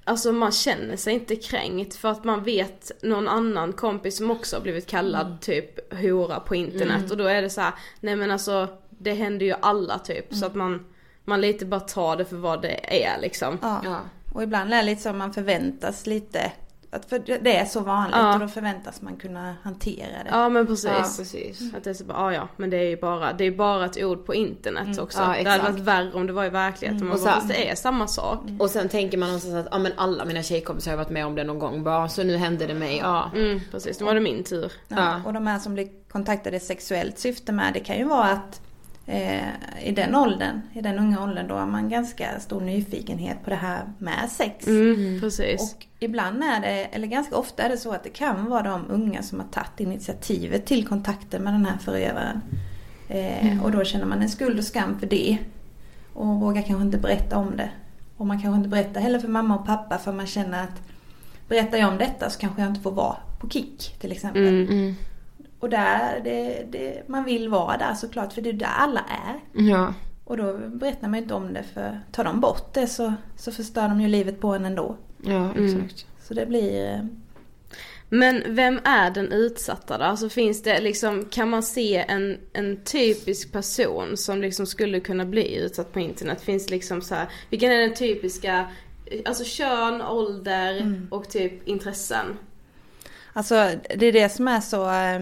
Alltså 0.06 0.32
man 0.32 0.52
känner 0.52 0.96
sig 0.96 1.14
inte 1.14 1.36
kränkt 1.36 1.94
för 1.94 2.08
att 2.08 2.24
man 2.24 2.42
vet 2.44 3.02
någon 3.02 3.28
annan 3.28 3.72
kompis 3.72 4.16
som 4.16 4.30
också 4.30 4.56
har 4.56 4.62
blivit 4.62 4.86
kallad 4.86 5.40
typ 5.40 5.94
hora 5.94 6.40
på 6.40 6.54
internet 6.54 6.98
Mm. 6.98 7.10
och 7.10 7.16
då 7.16 7.24
är 7.24 7.42
det 7.42 7.50
så 7.50 7.60
här, 7.60 7.72
nej 8.00 8.16
men 8.16 8.30
alltså 8.30 8.68
det 8.88 9.12
händer 9.12 9.46
ju 9.46 9.54
alla 9.60 9.98
typ 9.98 10.34
så 10.34 10.46
att 10.46 10.54
man 10.54 10.86
man 11.24 11.40
lite 11.40 11.66
bara 11.66 11.80
tar 11.80 12.16
det 12.16 12.24
för 12.24 12.36
vad 12.36 12.62
det 12.62 13.04
är 13.06 13.20
liksom. 13.20 13.58
ja. 13.62 14.00
Och 14.32 14.42
ibland 14.42 14.72
är 14.72 14.76
det 14.76 14.82
lite 14.82 15.02
så 15.02 15.08
att 15.08 15.16
man 15.16 15.32
förväntas 15.34 16.06
lite. 16.06 16.52
Att 16.94 17.04
för 17.04 17.18
det 17.42 17.57
är 17.57 17.64
så 17.64 17.80
vanligt 17.80 18.16
Ja. 18.16 18.35
och 18.35 18.40
då 18.40 18.48
förväntas 18.48 19.02
man 19.02 19.16
kunna 19.16 19.54
hantera 19.62 20.07
det. 20.24 20.30
Ja 20.30 20.48
men 20.48 20.66
precis. 20.66 20.85
Ja, 20.90 21.02
precis. 21.18 21.74
Att 21.74 21.85
det 21.85 21.90
är 21.90 21.94
så 21.94 22.04
bara, 22.04 22.18
ah, 22.18 22.33
ja 22.33 22.48
men 22.57 22.70
det 22.70 22.76
är 22.76 22.88
ju 22.88 22.96
bara, 22.96 23.33
det 23.33 23.44
är 23.44 23.50
bara 23.50 23.85
ett 23.85 24.02
ord 24.04 24.26
på 24.26 24.35
internet 24.35 24.83
Mm. 24.87 24.98
också. 25.04 25.18
Ja, 25.18 25.24
det 25.24 25.30
hade 25.30 25.40
exakt. 25.40 25.64
varit 25.72 25.80
värre 25.80 26.12
om 26.12 26.26
det 26.26 26.33
var 26.33 26.44
i 26.44 26.48
verkligheten. 26.48 26.96
Mm. 26.96 27.09
Man 27.09 27.18
Och 27.18 27.24
bara, 27.24 27.35
så- 27.35 27.40
fast 27.40 27.48
det 27.48 27.70
är 27.70 27.74
samma 27.74 28.07
sak. 28.07 28.40
Och 28.59 28.70
sen 28.70 28.88
tänker 28.88 29.18
man 29.18 29.28
någonstans 29.28 29.54
att 29.54 29.68
ja, 29.70 29.78
men 29.78 29.92
alla 29.96 30.24
mina 30.24 30.42
tjejkompisar 30.42 30.90
har 30.90 30.98
varit 30.98 31.11
med 31.11 31.26
om 31.26 31.35
det 31.35 31.44
någon 31.44 31.59
gång. 31.59 31.83
Bara, 31.85 32.09
så 32.09 32.22
nu 32.22 32.37
hände 32.37 32.66
det 32.66 32.74
mig. 32.74 32.98
Ja. 32.98 33.30
Mm, 33.35 33.61
precis, 33.70 33.98
då 33.98 34.04
var 34.04 34.14
det 34.14 34.20
min 34.20 34.44
tur. 34.44 34.72
Ja, 34.88 35.20
och 35.24 35.33
de 35.33 35.46
här 35.46 35.59
som 35.59 35.74
blir 35.74 35.88
kontaktade 36.12 36.57
i 36.57 36.61
sexuellt 36.61 37.18
syfte 37.18 37.52
med 37.52 37.72
det 37.74 37.80
kan 37.80 37.98
ju 37.98 38.04
vara 38.04 38.24
att 38.30 38.61
eh, 39.06 39.48
i 39.82 39.92
den 39.92 40.14
åldern, 40.14 40.60
i 40.74 40.80
den 40.80 40.98
unga 40.98 41.22
åldern 41.24 41.48
då 41.48 41.54
har 41.54 41.66
man 41.66 41.88
ganska 41.88 42.40
stor 42.40 42.60
nyfikenhet 42.60 43.44
på 43.44 43.50
det 43.50 43.56
här 43.56 43.84
med 43.98 44.30
sex. 44.30 44.66
Mm, 44.66 45.20
precis. 45.20 45.74
Och 45.74 45.86
ibland 46.00 46.44
är 46.44 46.60
det, 46.60 46.84
eller 46.84 47.06
ganska 47.06 47.36
ofta 47.36 47.62
är 47.62 47.68
det 47.68 47.76
så 47.76 47.92
att 47.92 48.04
det 48.04 48.10
kan 48.10 48.50
vara 48.50 48.62
de 48.62 48.84
unga 48.90 49.22
som 49.22 49.40
har 49.40 49.46
tagit 49.46 49.80
initiativet 49.80 50.66
till 50.66 50.86
kontakten 50.86 51.42
med 51.42 51.52
den 51.52 51.66
här 51.66 51.78
förövaren. 51.78 52.40
Eh, 53.08 53.46
Mm. 53.46 53.60
Och 53.60 53.70
då 53.72 53.84
känner 53.84 54.06
man 54.06 54.22
en 54.22 54.28
skuld 54.28 54.58
och 54.58 54.64
skam 54.64 54.98
för 54.98 55.06
det. 55.06 55.38
Och 56.12 56.26
vågar 56.26 56.62
kanske 56.62 56.84
inte 56.84 56.98
berätta 56.98 57.36
om 57.38 57.56
det. 57.56 57.70
Och 58.16 58.26
man 58.26 58.42
kanske 58.42 58.56
inte 58.56 58.68
berättar 58.68 59.00
heller 59.00 59.18
för 59.18 59.28
mamma 59.28 59.58
och 59.58 59.66
pappa 59.66 59.98
för 59.98 60.12
man 60.12 60.26
känner 60.26 60.62
att 60.62 60.82
berättar 61.48 61.78
jag 61.78 61.88
om 61.88 61.98
detta 61.98 62.30
så 62.30 62.38
kanske 62.40 62.62
jag 62.62 62.70
inte 62.70 62.80
får 62.80 62.90
vara 62.92 63.16
på 63.40 63.48
kick 63.48 63.96
till 64.00 64.12
exempel. 64.12 64.66
Mm. 64.68 64.94
Mm. 65.64 65.66
Och 65.66 65.70
där, 65.70 66.20
det, 66.24 66.64
det, 66.70 67.09
man 67.09 67.24
vill 67.24 67.48
vara 67.48 67.77
där 67.77 67.94
såklart 67.94 68.33
för 68.33 68.40
det 68.42 68.48
är 68.50 68.53
där 68.53 68.66
alla 68.77 69.00
är. 69.00 69.62
Ja. 69.64 69.94
Och 70.24 70.37
då 70.37 70.59
berättar 70.68 71.09
man 71.09 71.14
ju 71.14 71.22
inte 71.22 71.35
om 71.35 71.53
det 71.53 71.62
för 71.74 72.00
tar 72.12 72.24
de 72.24 72.40
bort 72.40 72.74
det 72.74 72.87
så, 72.87 73.12
så 73.37 73.53
förstör 73.53 73.88
de 73.88 74.00
ju 74.00 74.09
livet 74.09 74.40
på 74.40 74.48
en 74.48 74.64
ändå. 74.64 74.96
Ja, 75.22 75.50
Mm. 75.50 75.64
exakt. 75.66 76.07
Så 76.22 76.35
det 76.35 76.46
blir... 76.46 76.92
eh, 76.92 77.00
Men 78.09 78.42
vem 78.48 78.81
är 78.85 79.11
den 79.11 79.33
utsatta 79.33 79.98
då? 79.98 80.05
Alltså 80.05 80.29
finns 80.29 80.62
det 80.62 80.81
liksom, 80.81 81.24
kan 81.31 81.50
man 81.50 81.62
se 81.62 81.96
en, 82.09 82.38
en 82.53 82.77
typisk 82.85 83.53
person 83.53 84.16
som 84.16 84.40
liksom 84.40 84.66
skulle 84.66 85.00
kunna 85.00 85.24
bli 85.24 85.57
utsatt 85.57 85.92
på 85.92 86.00
internet? 86.00 86.40
Finns 86.42 86.66
det 86.66 86.70
liksom 86.74 87.03
så 87.03 87.14
här, 87.14 87.27
vilken 87.50 87.72
är 87.72 87.77
den 87.81 87.94
typiska, 87.94 88.66
alltså 89.24 89.44
kön, 89.44 90.03
ålder 90.03 90.77
Mm. 90.81 91.09
och 91.11 91.29
typ 91.31 91.68
intressen? 91.68 92.27
Alltså 93.37 93.70
det 93.97 94.07
är 94.07 94.12
det 94.12 94.29
som 94.29 94.49
är 94.49 94.61
så, 94.61 94.90
eh, 94.90 95.20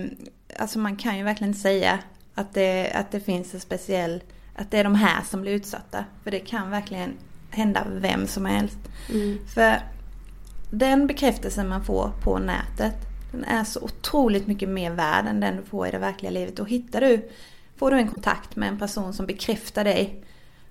alltså 0.58 0.78
man 0.78 0.96
kan 0.96 1.18
ju 1.18 1.24
verkligen 1.24 1.54
säga 1.54 1.98
att 2.34 2.54
det, 2.54 2.92
att 2.92 3.10
det 3.10 3.20
finns 3.20 3.54
en 3.54 3.60
speciell, 3.60 4.22
att 4.54 4.70
det 4.70 4.78
är 4.78 4.84
de 4.84 4.94
här 4.94 5.22
som 5.22 5.40
blir 5.42 5.52
utsatta. 5.52 6.04
För 6.24 6.30
det 6.30 6.40
kan 6.40 6.70
verkligen 6.70 7.12
hända 7.50 7.86
vem 7.90 8.26
som 8.26 8.46
helst. 8.46 8.78
För 9.54 9.82
den 10.70 11.06
bekräftelsen 11.06 11.68
man 11.68 11.84
får 11.84 12.12
på 12.22 12.38
nätet, 12.38 12.94
den 13.32 13.44
är 13.44 13.64
så 13.64 13.80
otroligt 13.80 14.46
mycket 14.46 14.68
mer 14.68 14.90
värd 14.90 15.26
än 15.26 15.40
den 15.40 15.56
du 15.56 15.62
får 15.62 15.88
i 15.88 15.90
det 15.90 15.98
verkliga 15.98 16.30
livet. 16.30 16.58
Och 16.58 16.68
hittar 16.68 17.00
du, 17.00 17.28
får 17.76 17.90
du 17.90 17.96
en 17.96 18.08
kontakt 18.08 18.56
med 18.56 18.68
en 18.68 18.78
person 18.78 19.14
som 19.14 19.26
bekräftar 19.26 19.84
dig 19.84 20.24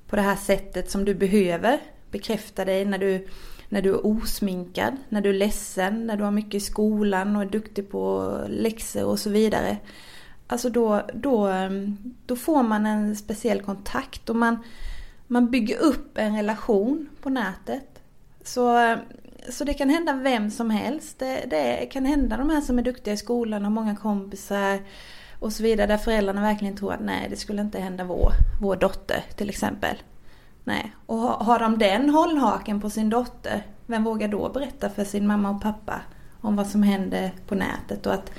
på 0.07 0.15
det 0.15 0.21
här 0.21 0.35
sättet 0.35 0.91
som 0.91 1.05
du 1.05 1.13
behöver 1.15 1.79
bekräfta 2.11 2.65
dig 2.65 2.85
när 2.85 2.97
du, 2.97 3.27
när 3.71 3.81
du 3.81 3.89
är 3.89 4.05
osminkad, 4.05 4.97
när 5.09 5.21
du 5.21 5.29
är 5.29 5.33
ledsen, 5.33 6.07
när 6.07 6.17
du 6.17 6.23
har 6.23 6.31
mycket 6.31 6.53
i 6.53 6.59
skolan 6.59 7.35
och 7.35 7.41
är 7.41 7.45
duktig 7.45 7.89
på 7.89 8.35
läxor 8.49 9.05
och 9.05 9.19
så 9.19 9.29
vidare. 9.29 9.77
Alltså 10.47 10.69
då, 10.69 11.01
då, 11.13 11.47
ehm, 11.47 11.97
då 12.25 12.35
får 12.35 12.63
man 12.63 12.85
en 12.85 13.15
speciell 13.15 13.61
kontakt 13.61 14.29
och 14.29 14.35
man, 14.35 14.57
man 15.27 15.51
bygger 15.51 15.77
upp 15.77 16.17
en 16.17 16.35
relation 16.35 17.09
på 17.21 17.29
nätet. 17.29 18.01
Så, 18.43 18.77
ehm, 18.77 18.99
så 19.49 19.63
det 19.63 19.73
kan 19.73 19.89
hända 19.89 20.13
vem 20.13 20.51
som 20.51 20.69
helst. 20.69 21.19
Det, 21.19 21.45
det 21.49 21.89
kan 21.91 22.05
hända 22.05 22.37
de 22.37 22.49
här 22.49 22.61
som 22.61 22.79
är 22.79 22.83
duktiga 22.83 23.13
i 23.13 23.17
skolan, 23.17 23.63
har 23.63 23.71
många 23.71 23.95
kompisar 23.95 24.79
och 25.39 25.53
så 25.53 25.63
vidare. 25.63 25.87
Där 25.87 25.97
föräldrarna 25.97 26.41
verkligen 26.41 26.77
tror 26.77 26.93
att 26.93 27.03
nej, 27.03 27.27
det 27.29 27.35
skulle 27.35 27.61
inte 27.61 27.79
hända 27.79 28.03
vår, 28.03 28.31
vår 28.61 28.75
dotter 28.75 29.23
till 29.35 29.49
exempel. 29.49 29.95
Nej, 30.63 30.95
och 31.05 31.17
har 31.19 31.59
de 31.59 31.77
den 31.77 32.09
hållhaken 32.09 32.81
på 32.81 32.89
sin 32.89 33.09
dotter, 33.09 33.63
vem 33.85 34.03
vågar 34.03 34.27
då 34.27 34.49
berätta 34.49 34.89
för 34.89 35.03
sin 35.03 35.27
mamma 35.27 35.49
och 35.49 35.61
pappa 35.61 36.01
om 36.41 36.55
vad 36.55 36.67
som 36.67 36.83
händer 36.83 37.31
på 37.47 37.55
nätet 37.55 38.05
och 38.05 38.13
att 38.13 38.31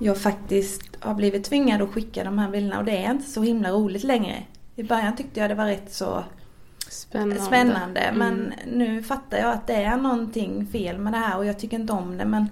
jag 0.00 0.18
faktiskt 0.18 0.82
har 1.00 1.14
blivit 1.14 1.44
tvingad 1.44 1.82
att 1.82 1.90
skicka 1.90 2.24
de 2.24 2.38
här 2.38 2.50
bilderna 2.50 2.78
och 2.78 2.84
det 2.84 3.04
är 3.04 3.10
inte 3.10 3.30
så 3.30 3.42
himla 3.42 3.70
roligt 3.70 4.04
längre. 4.04 4.42
I 4.76 4.82
början 4.82 5.16
tyckte 5.16 5.40
jag 5.40 5.50
det 5.50 5.54
var 5.54 5.66
rätt 5.66 5.92
så 5.94 6.24
Spännande. 6.88 7.40
spännande 7.40 8.00
Mm. 8.00 8.18
men 8.18 8.52
nu 8.72 9.02
fattar 9.02 9.38
jag 9.38 9.50
att 9.52 9.66
det 9.66 9.74
är 9.74 9.96
någonting 9.96 10.66
fel 10.66 10.98
med 10.98 11.12
det 11.12 11.18
här 11.18 11.36
och 11.38 11.46
jag 11.46 11.58
tycker 11.58 11.76
inte 11.78 11.92
om 11.92 12.18
det 12.18 12.24
men 12.24 12.48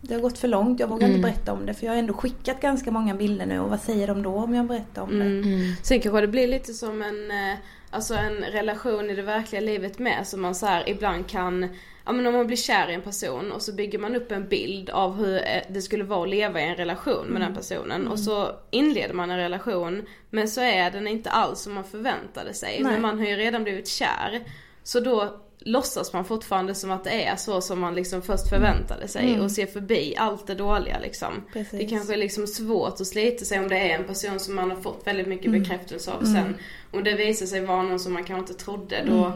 det 0.00 0.14
har 0.14 0.20
gått 0.20 0.38
för 0.38 0.48
långt, 0.48 0.80
jag 0.80 0.88
vågar 0.88 1.06
Mm. 1.06 1.16
inte 1.16 1.28
berätta 1.28 1.52
om 1.52 1.66
det 1.66 1.74
för 1.74 1.86
jag 1.86 1.92
har 1.92 1.98
ändå 1.98 2.14
skickat 2.14 2.60
ganska 2.60 2.90
många 2.90 3.14
bilder 3.14 3.46
nu 3.46 3.60
och 3.60 3.70
vad 3.70 3.80
säger 3.80 4.06
de 4.06 4.22
då 4.22 4.34
om 4.34 4.54
jag 4.54 4.66
berättar 4.66 5.02
om 5.02 5.18
det? 5.18 5.24
Mm. 5.24 5.74
Sen 5.82 6.00
kanske 6.00 6.20
det 6.20 6.28
blir 6.28 6.48
lite 6.48 6.72
som 6.74 7.02
en, 7.02 7.30
eh, 7.30 7.58
alltså 7.92 8.14
en 8.14 8.44
relation 8.44 9.10
i 9.10 9.14
det 9.14 9.22
verkliga 9.22 9.60
livet 9.60 9.98
med 9.98 10.26
som 10.26 10.40
man 10.42 10.54
så 10.54 10.66
här 10.66 10.88
ibland 10.88 11.28
kan 11.28 11.68
Ja 12.04 12.12
men 12.12 12.26
om 12.26 12.34
man 12.34 12.46
blir 12.46 12.56
kär 12.56 12.90
i 12.90 12.94
en 12.94 13.02
person 13.02 13.52
och 13.52 13.62
så 13.62 13.72
bygger 13.72 13.98
man 13.98 14.16
upp 14.16 14.32
en 14.32 14.48
bild 14.48 14.90
av 14.90 15.16
hur 15.16 15.36
eh, 15.36 15.62
det 15.68 15.82
skulle 15.82 16.04
vara 16.04 16.22
att 16.22 16.28
leva 16.28 16.60
i 16.60 16.64
en 16.64 16.76
relation 16.76 17.26
med 17.26 17.42
den 17.42 17.54
personen 17.54 18.08
och 18.08 18.18
så 18.18 18.50
inleder 18.70 19.14
man 19.14 19.30
en 19.30 19.38
relation 19.38 20.06
men 20.30 20.48
så 20.48 20.60
är 20.60 20.90
den 20.90 21.08
inte 21.08 21.30
alls 21.30 21.60
som 21.60 21.74
man 21.74 21.84
förväntade 21.84 22.54
sig. 22.54 22.80
Nej. 22.82 22.92
Men 22.92 23.02
man 23.02 23.18
har 23.18 23.26
ju 23.26 23.36
redan 23.36 23.62
blivit 23.62 23.88
kär. 23.88 24.40
Så 24.82 25.00
då 25.00 25.40
låtsas 25.64 26.12
man 26.12 26.24
fortfarande 26.24 26.74
som 26.74 26.90
att 26.90 27.04
det 27.04 27.24
är 27.24 27.36
så 27.36 27.60
som 27.60 27.80
man 27.80 27.94
liksom 27.94 28.22
först 28.22 28.48
förväntade 28.48 29.08
sig 29.08 29.28
Mm. 29.32 29.40
och 29.44 29.50
ser 29.50 29.66
förbi 29.66 30.14
allt 30.18 30.46
det 30.46 30.54
dåliga 30.54 30.98
liksom. 30.98 31.44
Precis. 31.52 31.78
Det 31.78 31.86
kanske 31.86 32.12
är 32.12 32.16
liksom 32.18 32.46
svårt 32.46 33.00
att 33.00 33.06
slita 33.06 33.44
sig 33.44 33.58
om 33.58 33.68
det 33.68 33.76
är 33.78 33.98
en 33.98 34.04
person 34.04 34.40
som 34.40 34.54
man 34.54 34.70
har 34.70 34.76
fått 34.76 35.02
väldigt 35.06 35.26
mycket 35.28 35.46
Mm. 35.46 35.62
bekräftelse 35.62 36.10
av 36.12 36.22
Mm. 36.22 36.34
sen. 36.34 36.54
Om 36.92 37.04
det 37.04 37.14
visar 37.14 37.46
sig 37.46 37.64
vara 37.64 37.82
någon 37.82 38.00
som 38.00 38.12
man 38.12 38.24
kanske 38.24 38.50
inte 38.52 38.64
trodde 38.64 39.02
då 39.06 39.24
Mm. 39.24 39.32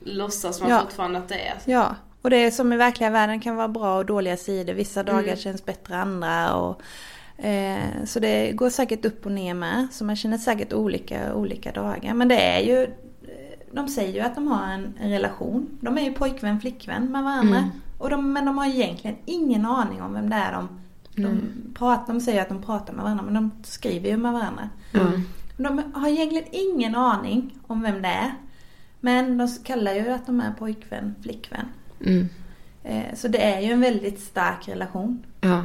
låtsas 0.00 0.60
man 0.60 0.70
Ja. 0.70 0.80
fortfarande 0.80 1.18
att 1.18 1.28
det 1.28 1.34
är. 1.40 1.54
Ja, 1.64 1.96
och 2.22 2.30
det 2.30 2.36
är 2.36 2.50
som 2.50 2.72
i 2.72 2.76
verkliga 2.76 3.10
världen 3.10 3.40
kan 3.40 3.56
vara 3.56 3.68
bra 3.68 3.98
och 3.98 4.06
dåliga 4.06 4.36
sidor. 4.36 4.74
Vissa 4.74 5.02
dagar 5.02 5.22
Mm. 5.22 5.36
känns 5.36 5.64
bättre 5.64 5.94
än 5.94 6.00
andra. 6.00 6.54
Och, 6.54 6.80
eh, 7.44 7.78
så 8.06 8.20
det 8.20 8.52
går 8.52 8.70
säkert 8.70 9.04
upp 9.04 9.26
och 9.26 9.32
ner 9.32 9.54
med. 9.54 9.88
Så 9.92 10.04
man 10.04 10.16
känner 10.16 10.38
säkert 10.38 10.72
olika 10.72 11.34
olika 11.34 11.72
dagar. 11.72 12.14
Men 12.14 12.28
det 12.28 12.36
är 12.40 12.60
ju, 12.60 12.88
de 13.72 13.88
säger 13.88 14.12
ju 14.14 14.20
att 14.20 14.34
de 14.34 14.46
har 14.48 14.66
en, 14.72 14.94
en 15.00 15.10
relation. 15.10 15.78
De 15.80 15.98
är 15.98 16.02
ju 16.02 16.12
pojkvän, 16.12 16.60
flickvän 16.60 17.12
med 17.12 17.22
varandra. 17.24 17.56
Mm. 17.58 17.70
Och 17.98 18.10
de, 18.10 18.32
men 18.32 18.44
de 18.46 18.58
har 18.58 18.66
egentligen 18.66 19.16
ingen 19.24 19.66
aning 19.66 20.02
om 20.02 20.14
vem 20.14 20.30
det 20.30 20.36
är 20.36 20.52
de, 20.52 20.68
de 21.16 21.24
Mm. 21.24 21.74
pratar. 21.78 22.12
De 22.12 22.20
säger 22.20 22.42
att 22.42 22.48
de 22.48 22.62
pratar 22.62 22.92
med 22.94 23.02
varandra 23.02 23.24
men 23.24 23.34
de 23.34 23.50
skriver 23.62 24.08
ju 24.10 24.16
med 24.16 24.32
varandra. 24.32 24.68
Mm. 24.94 25.22
De 25.56 25.92
har 25.94 26.08
egentligen 26.08 26.48
ingen 26.52 26.94
aning 26.94 27.58
om 27.66 27.82
vem 27.82 28.02
det 28.02 28.08
är. 28.08 28.32
Men 29.00 29.38
de 29.38 29.48
kallar 29.64 29.94
ju 29.94 30.08
att 30.10 30.26
de 30.26 30.40
är 30.40 30.52
pojkvän, 30.58 31.14
flickvän. 31.22 31.66
Mm. 32.00 32.28
Eh, 32.84 33.14
Så 33.14 33.28
det 33.28 33.42
är 33.54 33.60
ju 33.60 33.72
en 33.72 33.80
väldigt 33.80 34.20
stark 34.20 34.68
relation. 34.68 35.24
Ja. 35.40 35.64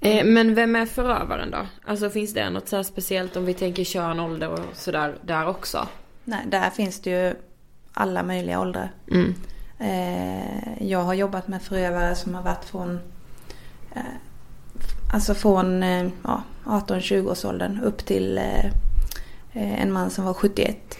Eh, 0.00 0.24
men 0.26 0.54
vem 0.54 0.76
är 0.76 0.86
förövaren 0.86 1.50
då? 1.50 1.58
Alltså 1.86 2.10
finns 2.10 2.34
det 2.34 2.50
något 2.50 2.68
så 2.68 2.84
speciellt 2.84 3.36
om 3.36 3.44
vi 3.44 3.54
tänker 3.54 3.84
kön, 3.84 4.20
ålder 4.20 4.48
och 4.52 4.60
sådär 4.72 5.14
där 5.22 5.46
också? 5.46 5.88
Nej, 6.30 6.46
där 6.46 6.70
finns 6.70 7.00
det 7.00 7.10
ju 7.10 7.34
alla 7.92 8.22
möjliga 8.22 8.60
åldrar. 8.60 8.92
Mm. 9.10 9.34
Eh, 9.78 10.86
Jag 10.88 11.02
har 11.02 11.14
jobbat 11.14 11.48
med 11.48 11.62
förövare 11.62 12.14
som 12.14 12.34
har 12.34 12.42
varit 12.42 12.64
från 12.64 12.98
eh, 13.94 14.02
Alltså 15.12 15.34
från 15.34 15.82
eh, 15.82 16.08
ja, 16.24 16.42
18-20 16.64 17.30
års 17.30 17.44
åldern 17.44 17.80
upp 17.80 18.06
till 18.06 18.38
eh, 18.38 18.72
en 19.52 19.92
man 19.92 20.10
som 20.10 20.24
var 20.24 20.34
71. 20.34 20.98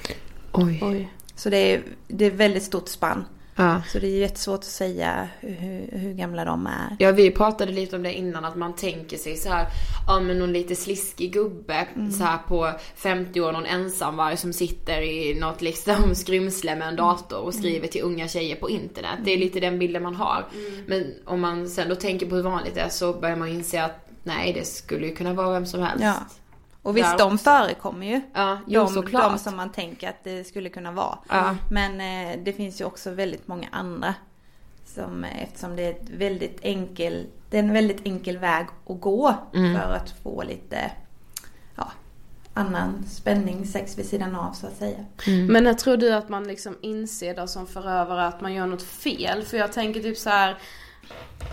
Oj. 0.52 0.80
Oj. 0.82 1.12
Så 1.34 1.50
det 1.50 1.56
är, 1.74 1.82
det 2.08 2.24
är 2.24 2.30
väldigt 2.30 2.62
stort 2.62 2.88
spann. 2.88 3.24
Ja. 3.60 3.82
Så 3.92 3.98
det 3.98 4.06
är 4.06 4.18
jättesvårt 4.18 4.58
att 4.58 4.64
säga 4.64 5.28
hur, 5.40 5.98
hur 5.98 6.12
gamla 6.12 6.44
de 6.44 6.66
är. 6.66 6.96
Ja, 6.98 7.12
vi 7.12 7.30
pratade 7.30 7.72
lite 7.72 7.96
om 7.96 8.02
det 8.02 8.14
innan 8.14 8.44
att 8.44 8.56
man 8.56 8.76
tänker 8.76 9.16
sig 9.16 9.36
så 9.36 9.48
här, 9.48 9.66
ja 10.06 10.20
men 10.20 10.38
någon 10.38 10.52
lite 10.52 10.76
sliskig 10.76 11.32
gubbe 11.32 11.86
så 12.18 12.24
här 12.24 12.38
på 12.38 12.72
50 12.94 13.40
år, 13.40 13.52
någon 13.52 13.66
ensamvarg 13.66 14.36
som 14.36 14.52
sitter 14.52 15.02
i 15.02 15.34
något 15.40 15.62
liksom 15.62 16.14
skrymsle 16.14 16.76
med 16.76 16.88
en 16.88 16.96
dator 16.96 17.38
och 17.38 17.54
skriver 17.54 17.88
till 17.88 18.02
unga 18.02 18.28
tjejer 18.28 18.56
på 18.56 18.70
internet. 18.70 19.18
Det 19.24 19.32
är 19.32 19.38
lite 19.38 19.60
den 19.60 19.78
bilden 19.78 20.02
man 20.02 20.14
har. 20.14 20.46
Men 20.86 21.14
om 21.24 21.40
man 21.40 21.68
sen 21.68 21.88
då 21.88 21.94
tänker 21.94 22.26
på 22.26 22.36
hur 22.36 22.42
vanligt 22.42 22.74
det 22.74 22.80
är 22.80 22.88
så 22.88 23.12
börjar 23.12 23.36
man 23.36 23.48
inse 23.48 23.84
att 23.84 24.06
nej, 24.22 24.52
det 24.52 24.64
skulle 24.64 25.06
ju 25.06 25.14
kunna 25.14 25.32
vara 25.32 25.52
vem 25.52 25.66
som 25.66 25.82
helst. 25.82 26.04
Ja. 26.04 26.14
Och 26.82 26.96
visst, 26.96 27.18
de 27.18 27.32
också. 27.34 27.44
förekommer 27.44 28.06
ju. 28.06 28.20
Ja, 28.34 28.58
jo, 28.66 28.80
de, 28.84 28.88
såklart. 28.94 29.32
de 29.32 29.38
som 29.38 29.56
man 29.56 29.72
tänker 29.72 30.08
att 30.08 30.24
det 30.24 30.44
skulle 30.44 30.68
kunna 30.68 30.92
vara. 30.92 31.18
Ja. 31.28 31.56
Men 31.70 32.00
eh, 32.00 32.38
det 32.44 32.52
finns 32.52 32.80
ju 32.80 32.84
också 32.84 33.10
väldigt 33.10 33.48
många 33.48 33.68
andra. 33.72 34.14
Som, 34.84 35.24
eh, 35.24 35.42
eftersom 35.42 35.76
det 35.76 35.82
är 35.82 35.90
ett 35.90 36.10
väldigt 36.10 36.58
enkel, 36.62 37.26
det 37.50 37.56
är 37.58 37.62
en 37.62 37.72
väldigt 37.72 38.06
enkel 38.06 38.38
väg 38.38 38.66
att 38.86 39.00
gå 39.00 39.34
Mm. 39.54 39.80
för 39.80 39.92
att 39.94 40.14
få 40.22 40.42
lite 40.42 40.90
ja, 41.76 41.92
annan 42.54 43.04
spänning, 43.08 43.66
sex 43.66 43.98
vid 43.98 44.06
sidan 44.06 44.34
av 44.36 44.52
så 44.52 44.66
att 44.66 44.76
säga. 44.76 45.04
Men 45.48 45.64
när 45.64 45.74
tror 45.74 45.96
du 45.96 46.12
att 46.14 46.28
man 46.28 46.44
liksom 46.44 46.76
inser 46.82 47.34
då 47.36 47.46
som 47.46 47.66
förövare 47.66 48.26
att 48.26 48.40
man 48.40 48.54
gör 48.54 48.66
något 48.66 48.82
fel? 48.82 49.42
För 49.42 49.56
jag 49.56 49.72
tänker 49.72 50.00
typ 50.00 50.18
så 50.18 50.30
här. 50.30 50.56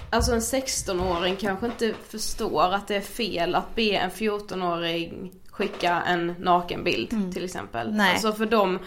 Alltså 0.10 0.34
en 0.34 0.40
16-åring 0.40 1.36
kanske 1.36 1.66
inte 1.66 1.94
förstår 2.08 2.74
att 2.74 2.88
det 2.88 2.96
är 2.96 3.02
fel 3.02 3.56
att 3.56 3.76
be 3.76 3.92
en 3.92 4.12
14-åring 4.12 5.32
skicka 5.58 6.02
en 6.08 6.36
nakenbild 6.40 7.34
till 7.34 7.46
exempel. 7.46 7.94
Nej. 7.94 8.12
Alltså 8.12 8.34
för 8.34 8.46
dem, 8.46 8.80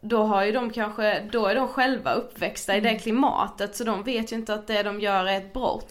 då 0.00 0.22
har 0.22 0.44
ju 0.44 0.52
de 0.52 0.70
kanske, 0.70 1.28
då 1.32 1.46
är 1.46 1.54
de 1.54 1.68
själva 1.68 2.12
uppväxta 2.12 2.76
i 2.76 2.80
det 2.80 2.98
klimatet 2.98 3.76
så 3.76 3.84
de 3.84 4.02
vet 4.02 4.32
ju 4.32 4.36
inte 4.36 4.54
att 4.54 4.66
det 4.66 4.82
de 4.82 5.00
gör 5.00 5.24
är 5.24 5.36
ett 5.36 5.52
brott. 5.52 5.88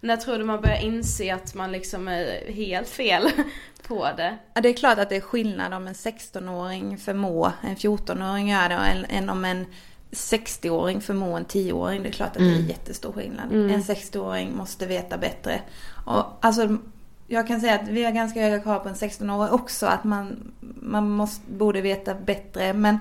När 0.00 0.16
tror 0.16 0.38
du 0.38 0.44
man 0.44 0.60
börjar 0.60 0.80
inse 0.80 1.34
att 1.34 1.54
man 1.54 1.72
liksom 1.72 2.08
är 2.08 2.52
helt 2.52 2.88
fel 2.88 3.30
på 3.88 4.08
det? 4.16 4.38
Ja, 4.54 4.60
det 4.60 4.68
är 4.68 4.72
klart 4.72 4.98
att 4.98 5.08
det 5.08 5.16
är 5.16 5.20
skillnad 5.20 5.74
om 5.74 5.86
en 5.86 5.94
16-åring 5.94 6.98
förmår 6.98 7.52
en 7.62 7.76
14-åring 7.76 8.48
göra 8.48 8.68
det 8.68 9.06
än 9.08 9.30
om 9.30 9.44
en 9.44 9.66
60-åring 10.10 11.00
förmår 11.00 11.36
en 11.36 11.46
10-åring. 11.46 12.02
Det 12.02 12.08
är 12.08 12.12
klart 12.12 12.36
att 12.36 12.42
det 12.42 12.54
är 12.54 12.68
jättestor 12.68 13.12
skillnad. 13.12 13.52
En 13.52 13.82
60-åring 13.82 14.56
måste 14.56 14.86
veta 14.86 15.18
bättre. 15.18 15.60
Och, 16.04 16.24
alltså, 16.40 16.78
jag 17.26 17.46
kan 17.46 17.60
säga 17.60 17.74
att 17.74 17.88
vi 17.88 18.04
har 18.04 18.12
ganska 18.12 18.40
höga 18.40 18.60
krav 18.60 18.78
på 18.78 18.88
en 18.88 18.94
16-åring 18.94 19.52
också. 19.52 19.86
Att 19.86 20.04
man, 20.04 20.52
man 20.80 21.10
måste, 21.10 21.52
borde 21.52 21.80
veta 21.80 22.14
bättre. 22.14 22.72
Men, 22.72 22.98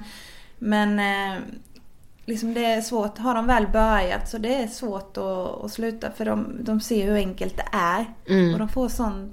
men 0.59 0.99
eh, 0.99 1.39
liksom 2.27 2.53
det 2.53 2.65
är 2.65 2.81
svårt. 2.81 3.17
Har 3.17 3.35
de 3.35 3.47
väl 3.47 3.67
börjat 3.67 4.29
så 4.29 4.37
det 4.37 4.55
är 4.55 4.67
svårt 4.67 5.17
att, 5.17 5.63
att 5.63 5.71
sluta. 5.71 6.11
För 6.11 6.25
de, 6.25 6.57
de 6.63 6.81
ser 6.81 7.05
hur 7.05 7.15
enkelt 7.15 7.57
det 7.57 7.67
är. 7.71 8.05
Mm. 8.27 8.53
Och 8.53 8.59
de 8.59 8.69
får 8.69 8.89
sån... 8.89 9.31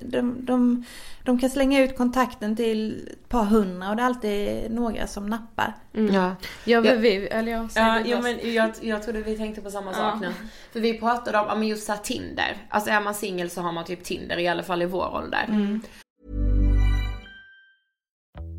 de, 0.00 0.46
de, 0.46 0.84
de 1.24 1.38
kan 1.38 1.50
slänga 1.50 1.80
ut 1.80 1.96
kontakten 1.96 2.56
till 2.56 3.08
ett 3.12 3.28
par 3.28 3.44
hundra 3.44 3.90
och 3.90 3.96
det 3.96 4.02
är 4.02 4.06
alltid 4.06 4.70
några 4.70 5.06
som 5.06 5.26
nappar. 5.26 5.74
Mm. 5.94 6.14
Ja. 6.14 6.36
Ja, 6.64 6.80
men 6.80 7.02
vi, 7.02 7.26
eller 7.26 7.52
jag 7.52 7.70
Ja, 7.74 7.98
jo, 8.04 8.18
men 8.22 8.54
jag, 8.54 8.70
jag 8.80 9.02
trodde 9.02 9.22
vi 9.22 9.36
tänkte 9.36 9.60
på 9.60 9.70
samma 9.70 9.92
sak 9.92 10.20
nu. 10.20 10.32
För 10.72 10.80
vi 10.80 10.98
pratade 10.98 11.38
om, 11.38 11.44
ja 11.48 11.54
men 11.54 11.68
just 11.68 11.86
såhär 11.86 12.00
Tinder. 12.00 12.56
Alltså 12.68 12.90
är 12.90 13.00
man 13.00 13.14
singel 13.14 13.50
så 13.50 13.60
har 13.60 13.72
man 13.72 13.84
typ 13.84 14.04
Tinder, 14.04 14.38
i 14.38 14.48
alla 14.48 14.62
fall 14.62 14.82
i 14.82 14.86
vår 14.86 15.14
ålder. 15.14 15.80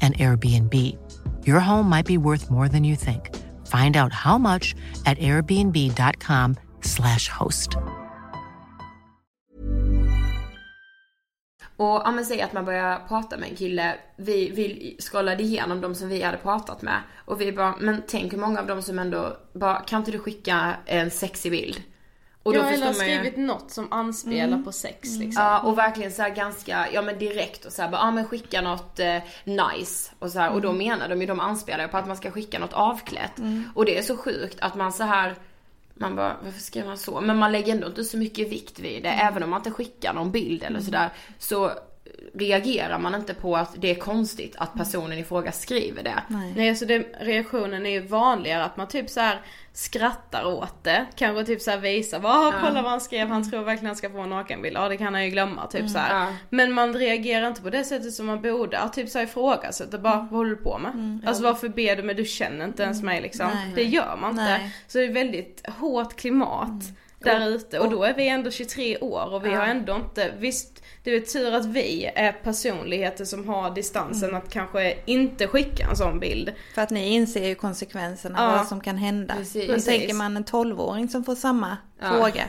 and 0.00 0.18
Airbnb. 0.18 0.74
Your 1.44 1.60
home 1.60 1.88
might 1.88 2.06
be 2.06 2.18
worth 2.18 2.50
more 2.50 2.68
than 2.68 2.84
you 2.84 2.96
think. 2.96 3.30
Find 3.66 3.96
out 3.96 4.12
how 4.12 4.38
much 4.38 4.74
at 5.06 5.18
airbnb.com/slash 5.18 7.28
host. 7.28 7.76
Och 11.76 12.02
ja 12.04 12.10
men 12.10 12.24
säg 12.24 12.42
att 12.42 12.52
man 12.52 12.64
börjar 12.64 12.98
prata 13.08 13.36
med 13.36 13.50
en 13.50 13.56
kille, 13.56 13.94
vi, 14.16 14.50
vi 14.50 14.96
scrollade 15.00 15.42
igenom 15.42 15.80
de 15.80 15.94
som 15.94 16.08
vi 16.08 16.22
hade 16.22 16.38
pratat 16.38 16.82
med 16.82 17.00
och 17.24 17.40
vi 17.40 17.52
bara, 17.52 17.74
men 17.80 18.02
tänk 18.06 18.32
hur 18.32 18.38
många 18.38 18.60
av 18.60 18.66
dem 18.66 18.82
som 18.82 18.98
ändå 18.98 19.36
bara, 19.52 19.80
kan 19.80 19.98
inte 19.98 20.10
du 20.10 20.18
skicka 20.18 20.76
en 20.86 21.10
sexig 21.10 21.52
bild? 21.52 21.82
Och 22.46 22.50
Och 22.52 22.58
jag 22.58 22.72
eller 22.74 22.84
man 22.86 22.94
ju- 22.94 23.00
skrivit 23.18 23.36
något 23.36 23.70
som 23.70 23.92
anspelar 23.92 24.44
Mm. 24.52 24.64
på 24.64 24.72
sex 24.72 25.08
liksom. 25.08 25.42
Ja 25.42 25.60
och 25.60 25.78
verkligen 25.78 26.12
så 26.12 26.22
här 26.22 26.30
ganska, 26.30 26.86
ja 26.92 27.02
men 27.02 27.18
direkt 27.18 27.64
och 27.64 27.72
så 27.72 27.82
här, 27.82 27.88
bara, 27.90 28.00
ja 28.00 28.10
men 28.10 28.24
skicka 28.24 28.60
något 28.60 28.98
eh, 29.00 29.16
nice 29.44 30.12
och 30.18 30.30
så 30.30 30.38
här, 30.38 30.50
och 30.50 30.60
då 30.60 30.68
Mm. 30.70 30.88
menar 30.88 31.08
de 31.08 31.20
ju, 31.20 31.26
de 31.26 31.40
anspelar 31.40 31.84
ju 31.84 31.88
på 31.88 31.96
att 31.96 32.06
man 32.06 32.16
ska 32.16 32.30
skicka 32.30 32.58
något 32.58 32.72
avklätt. 32.72 33.38
Mm. 33.38 33.64
Och 33.74 33.84
det 33.84 33.98
är 33.98 34.02
så 34.02 34.16
sjukt 34.16 34.56
att 34.60 34.74
man 34.74 34.92
så 34.92 35.04
här 35.04 35.34
man 35.94 36.16
bara, 36.16 36.36
varför 36.44 36.60
skriver 36.60 36.88
man 36.88 36.98
så? 36.98 37.20
Men 37.20 37.36
man 37.38 37.52
lägger 37.52 37.72
ändå 37.74 37.86
inte 37.86 38.04
så 38.04 38.16
mycket 38.16 38.48
vikt 38.52 38.78
vid 38.78 39.02
det. 39.02 39.08
Mm. 39.08 39.26
Även 39.28 39.42
om 39.42 39.50
man 39.50 39.60
inte 39.60 39.70
skickar 39.70 40.12
någon 40.12 40.30
bild 40.30 40.62
eller 40.62 40.80
sådär. 40.80 41.10
Så 41.38 41.70
reagerar 42.34 42.98
man 42.98 43.14
inte 43.14 43.34
på 43.34 43.56
att 43.56 43.74
det 43.80 43.90
är 43.90 43.94
konstigt 43.94 44.54
att 44.58 44.74
personen 44.74 45.18
i 45.18 45.24
fråga 45.24 45.52
skriver 45.52 46.02
det. 46.02 46.22
Nej, 46.56 46.68
alltså 46.68 46.86
det, 46.86 46.98
reaktionen 47.20 47.86
är 47.86 47.90
ju 47.90 48.00
vanligare 48.00 48.64
att 48.64 48.76
man 48.76 48.88
typ 48.88 49.10
så 49.10 49.20
här 49.20 49.40
skrattar 49.72 50.44
åt 50.44 50.84
det. 50.84 51.06
Kanske 51.16 51.44
typ 51.44 51.62
så 51.62 51.70
här 51.70 51.78
visar, 51.78 52.18
vad 52.18 52.46
Ja. 52.46 52.52
kolla 52.60 52.82
vad 52.82 52.90
han 52.90 53.00
skrev, 53.00 53.28
han 53.28 53.50
tror 53.50 53.62
verkligen 53.62 53.86
han 53.86 53.96
ska 53.96 54.10
få 54.10 54.18
en 54.20 54.30
nakenbild. 54.30 54.76
Ja 54.76 54.88
det 54.88 54.96
kan 54.96 55.14
han 55.14 55.24
ju 55.24 55.30
glömma 55.30 55.66
typ 55.66 55.80
Mm. 55.80 55.92
så 55.92 55.98
här. 55.98 56.20
Ja. 56.26 56.32
Men 56.50 56.72
man 56.72 56.94
reagerar 56.94 57.48
inte 57.48 57.62
på 57.62 57.70
det 57.70 57.84
sättet 57.84 58.12
som 58.14 58.26
man 58.26 58.42
borde. 58.42 58.78
Att 58.78 58.92
typ 58.92 59.08
så 59.08 59.18
här 59.18 59.24
ifrågasätta 59.24 59.98
bara, 59.98 60.16
vad 60.16 60.26
håller 60.28 60.50
du 60.50 60.56
på 60.56 60.78
med? 60.78 61.20
Alltså 61.26 61.42
varför 61.42 61.68
ber 61.68 61.96
du 61.96 62.02
mig? 62.02 62.14
Du 62.14 62.24
känner 62.24 62.64
inte 62.64 62.82
ens 62.82 63.02
mig 63.02 63.20
liksom. 63.20 63.46
Nej. 63.54 63.72
Det 63.74 63.82
gör 63.84 64.16
man 64.20 64.30
inte. 64.30 64.42
Nej. 64.42 64.70
Så 64.86 64.98
det 64.98 65.04
är 65.04 65.12
väldigt 65.12 65.66
hårt 65.78 66.16
klimat 66.16 66.70
där 67.18 67.48
ute. 67.48 67.78
Och 67.80 67.90
då 67.90 68.04
är 68.04 68.14
vi 68.14 68.28
ändå 68.28 68.50
23 68.50 68.98
år 68.98 69.34
och 69.34 69.44
vi 69.44 69.50
Ja. 69.50 69.56
har 69.58 69.66
ändå 69.66 69.94
inte, 69.94 70.32
visst 70.38 70.82
det 71.10 71.16
är 71.16 71.20
tur 71.20 71.54
att 71.54 71.66
vi 71.66 72.10
är 72.14 72.32
personligheter 72.32 73.24
som 73.24 73.48
har 73.48 73.70
distansen 73.70 74.34
att 74.34 74.50
kanske 74.50 74.98
inte 75.04 75.46
skicka 75.46 75.86
en 75.90 75.96
sån 75.96 76.20
bild. 76.20 76.52
För 76.74 76.82
att 76.82 76.90
ni 76.90 77.08
inser 77.14 77.48
ju 77.48 77.54
konsekvenserna, 77.54 78.38
Ja. 78.38 78.56
vad 78.56 78.66
som 78.66 78.80
kan 78.80 78.96
hända. 78.96 79.34
Precis. 79.34 79.54
Men 79.66 79.74
Precis. 79.76 79.86
tänker 79.86 80.14
man 80.14 80.36
en 80.36 80.44
12-åring 80.44 81.08
som 81.08 81.24
får 81.24 81.34
samma 81.34 81.76
Ja. 82.00 82.08
fråga. 82.12 82.44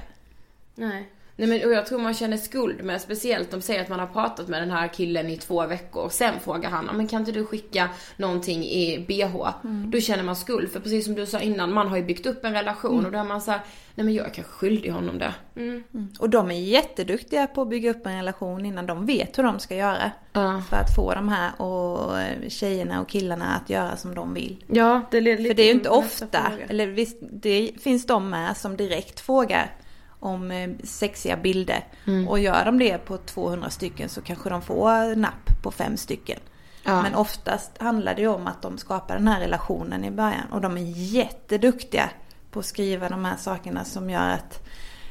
Nej. 0.76 1.10
Nej 1.39 1.47
men 1.50 1.63
och 1.65 1.71
jag 1.73 1.86
tror 1.86 2.00
man 2.00 2.13
känner 2.13 2.38
skuld 2.38 2.84
med, 2.84 3.02
speciellt 3.02 3.52
de 3.52 3.62
säger 3.62 3.82
att 3.82 3.89
man 3.89 4.00
har 4.00 4.08
pratat 4.08 4.47
med 4.47 4.62
den 4.62 4.71
här 4.71 4.88
killen 4.88 5.30
i 5.30 5.38
två 5.38 5.67
veckor. 5.67 6.10
Sen 6.10 6.34
frågar 6.43 6.69
han, 6.69 6.86
"Ja, 6.88 6.93
men 6.93 7.08
kan 7.08 7.19
inte 7.19 7.32
du 7.32 7.45
skicka 7.45 7.89
någonting 8.17 8.63
i 8.65 9.06
bh? 9.08 9.47
Mm. 9.63 9.91
Då 9.91 10.00
känner 10.00 10.23
man 10.23 10.36
skuld, 10.36 10.71
för 10.71 10.80
precis 10.80 11.06
som 11.06 11.15
du 11.15 11.26
sa 11.26 11.39
innan, 11.39 11.73
man 11.73 11.88
har 11.88 11.97
ju 11.97 12.04
byggt 12.04 12.26
upp 12.26 12.45
en 12.45 12.54
relation 12.54 12.93
Mm. 12.93 13.06
och 13.06 13.12
då 13.12 13.17
är 13.17 13.23
man 13.23 13.41
så 13.41 13.52
här, 13.52 13.60
nej 13.95 14.06
men 14.06 14.13
jag 14.13 14.26
är 14.26 14.30
kanske 14.30 14.54
skyldig 14.54 14.89
honom 14.89 15.19
det. 15.19 15.34
Mm. 15.56 15.84
Och 16.19 16.30
de 16.30 16.52
är 16.52 16.56
jätteduktiga 16.60 17.47
på 17.47 17.62
att 17.62 17.69
bygga 17.69 17.89
upp 17.91 18.06
en 18.06 18.15
relation 18.15 18.65
innan 18.65 18.86
de 18.86 19.06
vet 19.06 19.38
hur 19.38 19.43
de 19.43 19.60
ska 19.60 19.76
göra. 19.76 20.12
Ja. 20.34 20.63
För 20.69 20.78
att 20.78 20.95
få 20.95 21.13
de 21.13 21.30
här 21.30 21.62
och 21.62 22.19
eh, 22.19 22.50
tjejerna 22.50 23.02
och 23.02 23.10
killarna 23.10 23.45
att 23.63 23.69
göra 23.69 23.95
som 23.97 24.15
de 24.15 24.34
vill. 24.34 24.63
Ja, 24.67 25.02
det 25.12 25.21
leder 25.21 25.38
lite 25.43 25.50
För 25.50 25.56
det 25.56 25.62
är 25.63 25.65
ju 25.65 25.71
in 25.71 25.78
inte 25.78 25.89
ofta, 25.89 26.41
fråga. 26.50 26.65
eller 26.69 26.88
visst, 26.88 27.17
det 27.21 27.71
finns 27.82 28.06
de 28.06 28.30
med 28.30 28.58
som 28.58 28.78
direkt 28.78 29.19
frågar 29.19 29.71
om 30.19 30.51
eh, 30.51 30.69
sexiga 30.84 31.38
bilder. 31.38 31.84
Mm. 32.08 32.27
Och 32.27 32.39
gör 32.39 32.65
de 32.65 32.80
det 32.80 32.97
på 32.97 33.17
200 33.17 33.69
stycken 33.69 34.10
så 34.10 34.21
kanske 34.21 34.49
de 34.49 34.62
får 34.62 35.15
napp 35.15 35.63
på 35.63 35.71
fem 35.71 35.97
stycken. 35.97 36.39
Ja. 36.84 37.01
Men 37.01 37.15
oftast 37.15 37.77
handlar 37.77 38.15
det 38.15 38.21
ju 38.21 38.27
om 38.27 38.47
att 38.47 38.62
de 38.62 38.77
skapar 38.77 39.15
den 39.15 39.27
här 39.27 39.39
relationen 39.39 40.06
i 40.06 40.12
början. 40.12 40.51
Och 40.51 40.62
de 40.62 40.77
är 40.77 40.82
jätteduktiga 40.95 42.10
på 42.51 42.60
att 42.60 42.65
skriva 42.65 43.10
de 43.10 43.25
här 43.25 43.38
sakerna 43.38 43.84
som 43.84 44.10
gör 44.10 44.30
att 44.30 44.67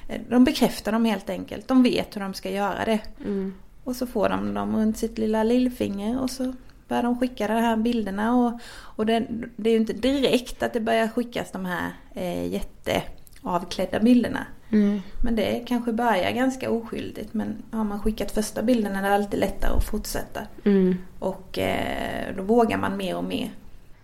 eh, 0.09 0.21
de 0.29 0.45
bekräftar 0.45 0.93
dem 0.93 1.05
helt 1.05 1.31
enkelt. 1.31 1.69
De 1.69 1.83
vet 1.83 2.17
hur 2.17 2.21
de 2.21 2.35
ska 2.35 2.51
göra 2.51 2.85
det. 2.85 3.01
Mm. 3.21 3.55
Och 3.85 3.97
så 3.97 4.07
får 4.07 4.29
de 4.29 4.55
dem 4.55 4.77
runt 4.77 4.99
sitt 4.99 5.19
lilla 5.19 5.43
lillfinger 5.43 6.21
och 6.21 6.31
så 6.31 6.53
börjar 6.89 7.03
de 7.03 7.19
skicka 7.19 7.47
de 7.47 7.55
här 7.55 7.77
bilderna. 7.77 8.35
Och, 8.37 8.61
och 8.69 9.07
det, 9.07 9.27
det 9.57 9.71
är 9.71 9.73
ju 9.73 9.81
inte 9.81 9.93
direkt 9.93 10.63
att 10.63 10.73
det 10.73 10.81
börjar 10.81 11.09
skickas 11.09 11.53
de 11.53 11.65
här 11.65 11.91
eh, 12.15 12.47
jätteavklädda 12.53 14.01
bilderna. 14.01 14.47
Mm. 14.73 15.03
Men 15.23 15.37
det 15.37 15.65
kanske 15.67 15.93
börjar 15.93 16.33
ganska 16.33 16.71
oskyldigt. 16.71 17.35
Men 17.35 17.63
har 17.71 17.85
man 17.85 18.01
skickat 18.01 18.33
första 18.33 18.63
bilden 18.63 18.97
är 18.97 19.03
det 19.03 19.15
alltid 19.15 19.41
lättare 19.41 19.77
att 19.77 19.85
fortsätta. 19.85 20.41
Mm. 20.65 20.97
Och 21.19 21.59
eh, 21.59 22.37
då 22.37 22.43
vågar 22.43 22.79
man 22.79 22.97
mer 22.97 23.17
och 23.17 23.25
mer. 23.25 23.51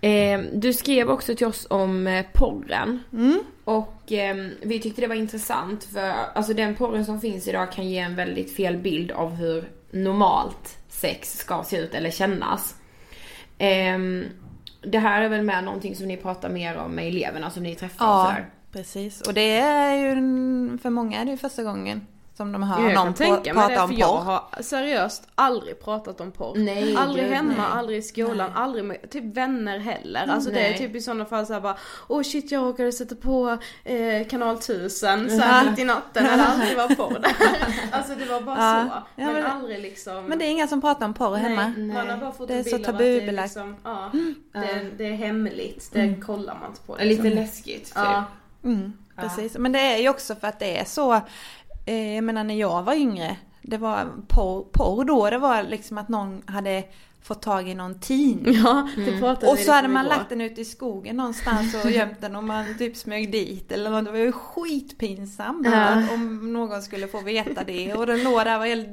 Eh, 0.01 0.40
du 0.53 0.72
skrev 0.72 1.11
också 1.11 1.35
till 1.35 1.46
oss 1.46 1.66
om 1.70 2.07
eh, 2.07 2.27
porren. 2.33 3.03
Mm. 3.12 3.40
Och 3.64 4.12
eh, 4.12 4.37
vi 4.62 4.81
tyckte 4.81 5.01
det 5.01 5.07
var 5.07 5.14
intressant 5.14 5.85
för 5.85 6.12
alltså 6.35 6.55
den 6.55 6.75
porren 6.75 7.05
som 7.05 7.20
finns 7.20 7.48
idag 7.48 7.72
kan 7.72 7.88
ge 7.88 7.98
en 7.98 8.16
väldigt 8.16 8.57
fel 8.57 8.77
bild 8.77 9.11
av 9.11 9.35
hur 9.35 9.64
normalt 9.90 10.79
sex 10.88 11.38
ska 11.38 11.64
se 11.64 11.77
ut 11.77 11.94
eller 11.94 12.11
kännas. 12.11 12.77
Ehm, 13.59 14.25
det 14.83 14.98
här 14.98 15.22
är 15.22 15.29
väl 15.29 15.42
med 15.42 15.64
någonting 15.64 15.96
som 15.96 16.09
ni 16.09 16.16
pratar 16.16 16.48
mer 16.48 16.77
om 16.77 16.92
med 16.92 17.09
eleverna 17.09 17.51
som 17.51 17.62
ni 17.62 17.75
träffar 17.75 18.07
och 18.07 18.11
Ja, 18.11 18.25
sådär. 18.27 18.46
Precis. 18.72 19.20
Och 19.20 19.35
det 19.35 19.56
är 19.58 19.94
ju 19.96 20.14
för 20.78 20.90
många 20.90 21.20
är 21.20 21.24
det 21.24 21.30
ju 21.30 21.37
första 21.37 21.62
gången 21.62 22.06
som 22.37 22.52
de 22.52 22.62
hör 22.62 22.85
jag 22.85 22.94
någon 22.94 23.14
tänka 23.14 23.40
det, 23.44 23.50
prata 23.52 23.74
för 23.74 23.82
om 23.85 23.92
jag 23.92 24.08
porr. 24.11 24.24
har 24.24 24.62
seriöst 24.62 25.28
aldrig 25.35 25.80
pratat 25.85 26.20
om 26.20 26.30
porr. 26.32 26.54
Nej, 26.56 26.96
aldrig 26.96 27.24
gud, 27.24 27.35
hemma, 27.35 27.52
nej. 27.56 27.66
aldrig 27.72 27.98
i 27.98 28.02
skolan, 28.02 28.51
aldrig 28.55 28.84
med 28.84 29.11
typ 29.11 29.36
vänner 29.36 29.78
heller. 29.78 30.26
Alltså 30.28 30.51
det 30.51 30.61
är 30.61 30.70
Nej. 30.70 30.78
typ 30.78 30.94
i 30.97 31.01
sådana 31.01 31.24
fall 31.24 31.47
såhär 31.47 31.61
bara 31.61 31.76
Åh 32.09 32.22
shit 32.22 32.53
jag 32.53 32.62
råkade 32.64 32.92
sätta 32.92 33.14
på 33.14 33.59
eh, 33.84 34.26
kanal 34.28 34.57
1000 34.57 34.90
såhär 35.30 35.70
mitt 35.70 35.78
i 35.78 35.84
natten 35.84 36.26
eller 36.26 36.44
alltid 36.44 36.76
var 36.76 36.88
porr 36.88 37.18
där. 37.22 37.32
Alltså 37.92 38.14
det 38.14 38.24
var 38.24 38.40
bara 38.40 38.57
Ja. 38.59 38.84
så. 38.88 39.20
Ja, 39.22 39.26
men, 39.26 39.34
men- 39.34 39.47
aldrig 39.47 39.80
liksom 39.80 40.24
Men 40.26 40.38
det 40.38 40.44
är 40.47 40.51
inga 40.51 40.66
som 40.68 40.80
pratar 40.80 41.07
om 41.07 41.14
porr 41.14 41.36
hemma. 41.36 41.72
Nej, 41.76 41.86
man 41.94 42.11
har 42.11 42.16
bara 42.16 42.32
fått 42.32 42.49
Det 42.49 42.55
är 42.55 42.59
en 42.59 42.64
så 42.64 42.70
bild 42.76 42.86
av 42.88 42.94
att 42.94 42.99
det 42.99 43.05
är 43.05 43.14
tabubelagt. 43.20 43.49
liksom, 43.49 43.76
ja, 43.84 44.11
det, 44.53 44.59
är, 44.59 44.90
det 44.99 45.07
är 45.07 45.12
hemligt, 45.14 45.90
det 45.92 46.01
Mm. 46.01 46.20
kollar 46.22 46.55
man 46.61 46.70
inte 46.70 46.80
på. 46.86 46.92
Lite 47.01 47.05
liksom. 47.22 47.30
läskigt 47.42 47.84
typ. 47.84 47.92
Ja. 47.94 48.24
Mm, 48.64 48.92
precis. 49.16 49.56
Men 49.58 49.72
det 49.72 49.78
är 49.80 49.98
ju 49.98 50.08
också 50.08 50.34
för 50.34 50.48
att 50.48 50.58
det 50.58 50.78
är 50.78 50.84
så 50.84 51.14
eh, 51.86 52.14
jag 52.14 52.24
menar 52.24 52.44
när 52.44 52.54
jag 52.54 52.82
var 52.82 52.94
yngre, 52.94 53.36
det 53.62 53.76
var 53.76 54.06
porr, 54.28 54.64
porr 54.72 55.04
då, 55.04 55.30
det 55.30 55.38
var 55.38 55.62
liksom 55.62 55.98
att 55.98 56.08
någon 56.08 56.42
hade 56.46 56.84
fått 57.22 57.42
tag 57.42 57.68
i 57.68 57.74
någon 57.74 58.00
tidning. 58.00 58.54
Ja, 58.64 58.88
pratade 59.20 59.46
Och 59.46 59.52
så 59.52 59.58
lite 59.60 59.72
hade 59.72 59.88
man 59.88 60.06
igår. 60.06 60.16
lagt 60.16 60.28
den 60.28 60.40
ute 60.40 60.60
i 60.60 60.64
skogen 60.64 61.16
någonstans 61.16 61.84
och 61.84 61.90
gömt 61.90 62.20
den 62.20 62.36
och 62.36 62.44
man 62.44 62.78
typ 62.78 62.96
smög 62.96 63.32
dit 63.32 63.72
eller 63.72 63.90
något. 63.90 64.04
Det 64.04 64.10
var 64.10 64.18
ju 64.18 64.32
skitpinsamt 64.32 65.66
Ja. 65.66 66.14
om 66.14 66.52
någon 66.52 66.82
skulle 66.82 67.08
få 67.08 67.20
veta 67.20 67.64
det. 67.64 67.94
Och 67.94 68.06
den 68.06 68.22
låg 68.24 68.44
där 68.44 68.58
var 68.58 68.66
helt 68.66 68.88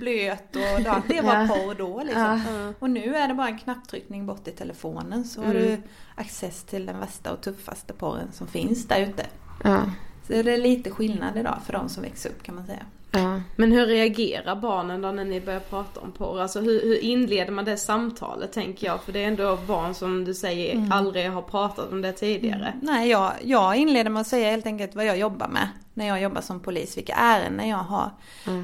blöt 0.00 0.56
och 0.56 0.82
det 1.08 1.20
var 1.22 1.34
Ja. 1.34 1.48
porr 1.48 1.74
då 1.74 2.02
liksom. 2.02 2.22
Ja. 2.46 2.72
Och 2.78 2.90
nu 2.90 3.14
är 3.16 3.28
det 3.28 3.34
bara 3.34 3.48
en 3.48 3.58
knapptryckning 3.58 4.26
bort 4.26 4.48
i 4.48 4.50
telefonen 4.50 5.24
så 5.24 5.40
har 5.42 5.50
Mm. 5.54 5.62
du 5.62 5.82
access 6.14 6.62
till 6.64 6.86
den 6.86 7.00
värsta 7.00 7.32
och 7.32 7.40
tuffaste 7.40 7.92
porren 7.92 8.32
som 8.32 8.46
finns 8.46 8.88
där 8.88 9.00
ute. 9.00 9.26
Ja. 9.64 9.82
Så 10.26 10.32
det 10.42 10.52
är 10.54 10.58
lite 10.58 10.90
skillnad 10.90 11.36
idag 11.36 11.58
för 11.66 11.72
de 11.72 11.88
som 11.88 12.02
växer 12.02 12.30
upp 12.30 12.42
kan 12.42 12.54
man 12.54 12.66
säga. 12.66 12.82
Ja. 13.12 13.40
Men 13.56 13.72
hur 13.72 13.86
reagerar 13.86 14.56
barnen 14.56 15.02
då 15.02 15.10
när 15.12 15.24
ni 15.24 15.40
börjar 15.40 15.60
prata 15.60 16.00
om 16.00 16.12
porr? 16.12 16.40
Alltså 16.40 16.60
hur, 16.60 16.82
hur 16.82 16.98
inleder 17.04 17.52
man 17.52 17.64
det 17.64 17.76
samtalet 17.76 18.52
tänker 18.52 18.86
jag? 18.86 19.02
För 19.02 19.12
det 19.12 19.24
är 19.24 19.28
ändå 19.28 19.58
barn 19.66 19.94
som 19.94 20.24
du 20.24 20.34
säger 20.34 20.74
Mm. 20.74 20.92
aldrig 20.92 21.30
har 21.30 21.42
pratat 21.42 21.92
om 21.92 22.02
det 22.02 22.12
tidigare. 22.12 22.74
Nej, 22.82 23.10
jag, 23.10 23.32
jag 23.42 23.76
inleder 23.76 24.10
med 24.10 24.20
att 24.20 24.26
säga 24.26 24.50
helt 24.50 24.66
enkelt 24.66 24.94
vad 24.94 25.04
jag 25.06 25.18
jobbar 25.18 25.48
med 25.48 25.68
när 25.94 26.06
jag 26.06 26.22
jobbar 26.22 26.40
som 26.40 26.60
polis, 26.60 26.96
vilka 26.96 27.14
ärenden 27.14 27.68
jag 27.68 27.76
har. 27.78 28.10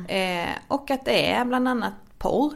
Eh, 0.09 0.49
och 0.69 0.91
att 0.91 1.05
det 1.05 1.33
är 1.33 1.45
bland 1.45 1.69
annat 1.69 1.93
porr. 2.19 2.53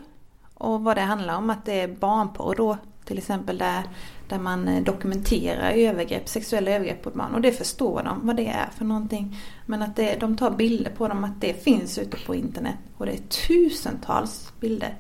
Och 0.55 0.81
vad 0.81 0.97
det 0.97 1.01
handlar 1.01 1.37
om, 1.37 1.51
att 1.51 1.65
det 1.65 1.81
är 1.81 1.89
barnporr 1.89 2.55
då 2.57 2.79
till 3.05 3.19
exempel 3.19 3.59
där, 3.59 3.83
där 4.31 4.39
man 4.39 4.69
eh, 4.69 4.83
dokumenterar 4.83 5.71
övergrepp, 5.71 6.29
sexuella 6.29 6.71
övergrepp 6.71 7.05
mot 7.05 7.15
barn. 7.15 7.35
Och 7.35 7.41
det 7.41 7.53
förstår 7.53 8.03
de 8.03 8.27
vad 8.27 8.37
det 8.37 8.47
är 8.47 8.69
för 8.77 8.85
någonting. 8.85 9.37
Men 9.67 9.83
att 9.83 9.97
det, 9.97 10.17
de 10.21 10.37
tar 10.37 10.51
bilder 10.51 10.91
på 10.91 11.09
dem, 11.09 11.25
att 11.25 11.41
det 11.41 11.65
finns 11.65 11.99
ute 11.99 12.17
på 12.27 12.35
internet. 12.35 12.77
Och 12.97 13.07
det 13.07 13.13
är 13.13 13.47
tusentals 13.49 14.53
bilder. 14.61 14.95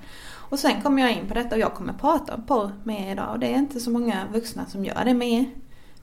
Och 0.50 0.58
sen 0.58 0.82
kommer 0.82 1.02
jag 1.02 1.12
in 1.12 1.28
på 1.28 1.34
detta 1.34 1.54
och 1.54 1.60
jag 1.60 1.74
kommer 1.74 1.92
prata 1.92 2.34
om 2.34 2.42
porr 2.42 2.70
med 2.84 3.08
er 3.08 3.12
idag. 3.12 3.30
Och 3.30 3.38
det 3.38 3.46
är 3.46 3.58
inte 3.58 3.80
så 3.80 3.90
många 3.90 4.26
vuxna 4.32 4.66
som 4.66 4.84
gör 4.84 5.04
det 5.04 5.14
med 5.14 5.28
er. 5.28 5.44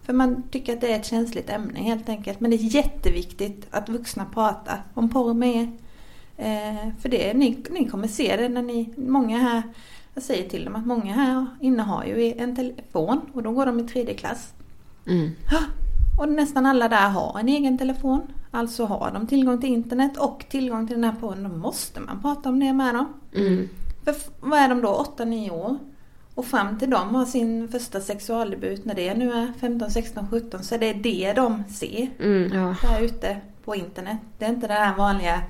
För 0.03 0.13
man 0.13 0.43
tycker 0.51 0.73
att 0.73 0.81
det 0.81 0.91
är 0.91 0.99
ett 0.99 1.05
känsligt 1.05 1.49
ämne 1.49 1.79
helt 1.79 2.09
enkelt. 2.09 2.39
Men 2.39 2.51
det 2.51 2.57
är 2.57 2.75
jätteviktigt 2.75 3.67
att 3.71 3.89
vuxna 3.89 4.25
pratar 4.33 4.83
om 4.93 5.09
porr 5.09 5.33
med 5.33 5.55
er. 5.55 5.71
Eh, 6.37 6.89
för 6.99 7.09
det, 7.09 7.33
ni, 7.33 7.63
ni 7.69 7.89
kommer 7.89 8.07
se 8.07 8.37
det 8.37 8.49
när 8.49 8.61
ni, 8.61 8.93
många 8.97 9.37
här, 9.37 9.63
jag 10.17 10.23
säger 10.23 10.49
till 10.49 10.65
dem 10.65 10.75
att 10.75 10.85
många 10.85 11.13
här 11.13 11.45
inne 11.61 11.83
har 11.83 12.03
ju 12.03 12.33
en 12.37 12.55
telefon 12.55 13.21
och 13.33 13.43
då 13.43 13.51
går 13.51 13.65
de 13.65 13.79
i 13.79 13.83
tredje 13.83 14.13
klass. 14.13 14.53
Mm. 15.07 15.31
Och 16.19 16.29
nästan 16.29 16.65
alla 16.65 16.89
där 16.89 17.09
har 17.09 17.39
en 17.39 17.47
egen 17.49 17.77
telefon. 17.77 18.21
Alltså 18.51 18.85
har 18.85 19.11
de 19.11 19.27
tillgång 19.27 19.61
till 19.61 19.69
internet 19.69 20.17
och 20.17 20.45
tillgång 20.49 20.87
till 20.87 20.95
den 20.95 21.03
här 21.03 21.19
porren. 21.19 21.43
Då 21.43 21.49
måste 21.49 21.99
man 21.99 22.21
prata 22.21 22.49
om 22.49 22.59
det 22.59 22.73
med 22.73 22.95
dem. 22.95 23.13
Mm. 23.35 23.69
För 24.05 24.15
vad 24.39 24.59
är 24.59 24.69
de 24.69 24.81
då? 24.81 25.05
8-9 25.17 25.51
år? 25.51 25.77
Och 26.35 26.45
fram 26.45 26.79
till 26.79 26.89
de 26.89 27.15
har 27.15 27.25
sin 27.25 27.67
första 27.67 28.01
sexualdebut 28.01 28.85
när 28.85 28.95
det 28.95 29.13
nu 29.13 29.31
är 29.31 29.53
15, 29.59 29.91
16, 29.91 30.27
17 30.29 30.63
så 30.63 30.75
är 30.75 30.79
det 30.79 30.93
det 30.93 31.33
de 31.33 31.63
ser 31.69 32.09
Mm. 32.19 32.51
Ja. 32.53 32.75
där 32.81 33.01
ute 33.01 33.37
på 33.65 33.75
internet. 33.75 34.17
Det 34.37 34.45
är 34.45 34.49
inte 34.49 34.67
det 34.67 34.73
här 34.73 34.95
vanliga 34.95 35.41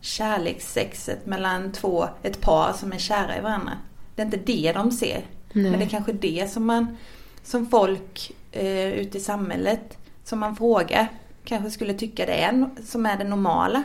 kärlekssexet 0.00 1.26
mellan 1.26 1.72
två, 1.72 2.08
ett 2.22 2.40
par 2.40 2.72
som 2.72 2.92
är 2.92 2.98
kära 2.98 3.38
i 3.38 3.40
varandra. 3.40 3.72
Det 4.16 4.22
är 4.22 4.26
inte 4.26 4.36
det 4.36 4.72
de 4.72 4.90
ser. 4.90 5.26
Nej. 5.52 5.70
Men 5.70 5.78
det 5.78 5.84
är 5.84 5.88
kanske 5.88 6.12
det 6.12 6.50
som 6.50 6.66
man 6.66 6.96
som 7.42 7.66
folk 7.66 8.32
eh, 8.52 8.92
ute 8.92 9.18
i 9.18 9.20
samhället 9.20 9.98
som 10.24 10.38
man 10.38 10.56
frågar 10.56 11.08
kanske 11.44 11.70
skulle 11.70 11.94
tycka 11.94 12.26
det 12.26 12.32
är 12.32 12.68
som 12.84 13.06
är 13.06 13.16
det 13.18 13.24
normala. 13.24 13.84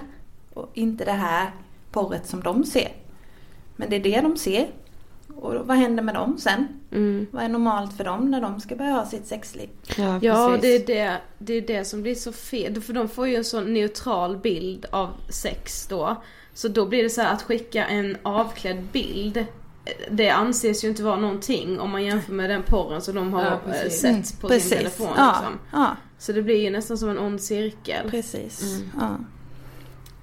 Och 0.54 0.72
inte 0.74 1.06
det 1.06 1.12
här 1.12 1.52
porret 1.92 2.28
som 2.28 2.44
de 2.44 2.64
ser. 2.64 2.92
Men 3.76 3.90
det 3.90 3.96
är 3.96 4.00
det 4.00 4.22
de 4.22 4.38
ser. 4.38 4.68
Och 5.36 5.54
vad 5.68 5.78
händer 5.78 6.04
med 6.04 6.16
dem 6.16 6.38
sen? 6.38 6.68
Mm. 6.92 7.28
Vad 7.32 7.44
är 7.44 7.50
normalt 7.50 7.98
för 7.98 8.04
dem 8.04 8.32
när 8.32 8.42
de 8.42 8.60
ska 8.60 8.76
börja 8.76 8.92
ha 8.92 9.06
sitt 9.06 9.28
sexliv? 9.28 9.70
Ja, 9.98 10.20
Ja, 10.22 10.58
det 10.62 10.68
är 10.68 10.86
det, 10.86 11.18
det 11.38 11.54
är 11.54 11.62
det 11.62 11.86
som 11.86 12.02
blir 12.02 12.16
så 12.16 12.32
fel. 12.32 12.82
För 12.82 12.94
de 12.94 13.10
får 13.10 13.28
ju 13.28 13.36
en 13.36 13.44
sån 13.44 13.74
neutral 13.74 14.38
bild 14.38 14.86
av 14.92 15.10
sex 15.30 15.88
då. 15.88 16.16
Så 16.54 16.68
då 16.68 16.86
blir 16.86 17.04
det 17.04 17.10
så 17.10 17.22
här 17.22 17.34
att 17.34 17.42
skicka 17.42 17.86
en 17.86 18.18
avklädd 18.24 18.84
bild. 18.92 19.46
Det 20.12 20.30
anses 20.30 20.84
ju 20.84 20.88
inte 20.90 21.04
vara 21.04 21.16
någonting 21.16 21.80
om 21.80 21.90
man 21.92 22.04
jämför 22.04 22.34
med 22.34 22.50
den 22.50 22.64
porren 22.64 23.02
som 23.02 23.16
de 23.16 23.34
har 23.34 23.42
Ja, 23.44 23.52
eh, 23.52 23.58
precis. 23.66 24.02
sett 24.02 24.42
på 24.42 24.48
Mm, 24.48 24.60
sin 24.60 24.70
precis. 24.70 24.70
telefon. 24.70 25.08
Ja, 25.18 25.32
Liksom. 25.40 25.60
ja. 25.72 25.96
Så 26.18 26.32
det 26.32 26.42
blir 26.42 26.62
ju 26.64 26.70
nästan 26.70 26.98
som 26.98 27.10
en 27.10 27.20
ond 27.20 27.42
cirkel. 27.42 28.12
Precis. 28.12 28.62
Mm. 28.76 28.90
Ja. 29.00 29.18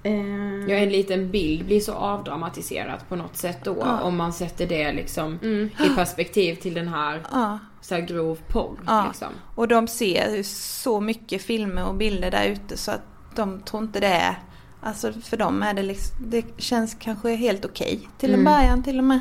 Eh, 0.03 0.69
Ja, 0.69 0.75
en 0.75 0.89
liten 0.89 1.31
bild 1.31 1.65
blir 1.65 1.79
så 1.79 1.93
avdramatiserat 1.93 3.09
på 3.09 3.15
något 3.15 3.37
sätt 3.37 3.59
då. 3.63 3.77
Ja. 3.79 3.99
Om 4.01 4.17
man 4.17 4.33
sätter 4.33 4.67
det 4.67 4.91
liksom 4.93 5.39
Mm. 5.43 5.69
i 5.85 5.95
perspektiv 5.95 6.55
till 6.55 6.73
den 6.73 6.87
här 6.87 7.23
Ja. 7.31 7.59
så 7.81 7.95
här 7.95 8.01
grov 8.01 8.39
porr. 8.47 8.77
Ja. 8.87 9.05
Liksom. 9.07 9.27
Och 9.55 9.67
de 9.67 9.87
ser 9.87 10.35
ju 10.35 10.43
så 10.43 10.99
mycket 10.99 11.41
filmer 11.41 11.85
och 11.87 11.95
bilder 11.95 12.31
där 12.31 12.45
ute 12.45 12.77
så 12.77 12.91
att 12.91 13.01
de 13.35 13.59
tror 13.61 13.83
inte 13.83 13.99
det 13.99 14.07
är 14.07 14.35
Alltså 14.81 15.13
för 15.13 15.37
dem 15.37 15.63
är 15.63 15.73
det 15.73 15.83
liksom, 15.83 16.15
det 16.29 16.45
känns 16.57 16.95
kanske 16.99 17.29
helt 17.35 17.65
okej 17.65 18.07
till 18.17 18.29
en 18.33 18.39
Mm. 18.39 18.53
början 18.53 18.83
till 18.83 18.97
och 18.97 19.03
med. 19.03 19.19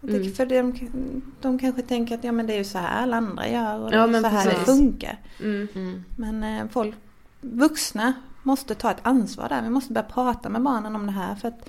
Tycker 0.00 0.16
Mm. 0.18 0.32
För 0.34 0.46
de, 0.46 0.72
de 1.40 1.58
kanske 1.58 1.82
tänker 1.82 2.14
att 2.14 2.24
ja 2.24 2.32
men 2.32 2.46
det 2.46 2.52
är 2.54 2.58
ju 2.58 2.64
så 2.64 2.78
här 2.78 3.02
alla 3.02 3.16
andra 3.16 3.48
gör 3.48 3.78
och 3.80 3.90
det 3.90 3.96
Ja, 3.96 4.02
är 4.02 4.06
men 4.06 4.22
så 4.22 4.28
här 4.28 4.44
precis. 4.44 4.58
det 4.58 4.64
funkar. 4.64 5.18
mm. 5.40 5.68
Mm. 5.74 6.04
Men 6.16 6.42
eh, 6.44 6.66
folk, 6.70 6.94
vuxna 7.40 8.12
måste 8.42 8.74
ta 8.74 8.90
ett 8.90 9.00
ansvar 9.02 9.48
där. 9.48 9.62
Vi 9.62 9.70
måste 9.70 9.92
börja 9.92 10.06
prata 10.06 10.48
med 10.48 10.62
barnen 10.62 10.96
om 10.96 11.06
det 11.06 11.12
här. 11.12 11.34
För 11.34 11.48
att, 11.48 11.68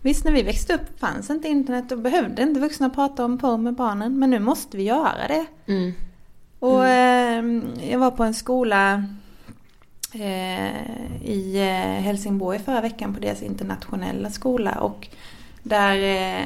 visst, 0.00 0.24
när 0.24 0.32
vi 0.32 0.42
växte 0.42 0.74
upp 0.74 1.00
fanns 1.00 1.30
inte 1.30 1.48
internet 1.48 1.92
och 1.92 1.98
behövde 1.98 2.42
inte 2.42 2.60
vuxna 2.60 2.90
prata 2.90 3.24
om 3.24 3.38
porr 3.38 3.56
med 3.56 3.74
barnen. 3.74 4.18
Men 4.18 4.30
nu 4.30 4.38
måste 4.38 4.76
vi 4.76 4.82
göra 4.82 5.28
det. 5.28 5.46
Mm. 5.66 5.92
Och 6.58 6.86
eh, 6.86 7.44
jag 7.90 7.98
var 7.98 8.10
på 8.10 8.24
en 8.24 8.34
skola 8.34 9.04
eh, 10.14 11.22
i 11.22 11.56
eh, 11.56 12.02
Helsingborg 12.02 12.58
förra 12.58 12.80
veckan 12.80 13.14
på 13.14 13.20
deras 13.20 13.42
internationella 13.42 14.30
skola. 14.30 14.72
Och 14.80 15.08
där 15.62 15.96
eh, 15.96 16.44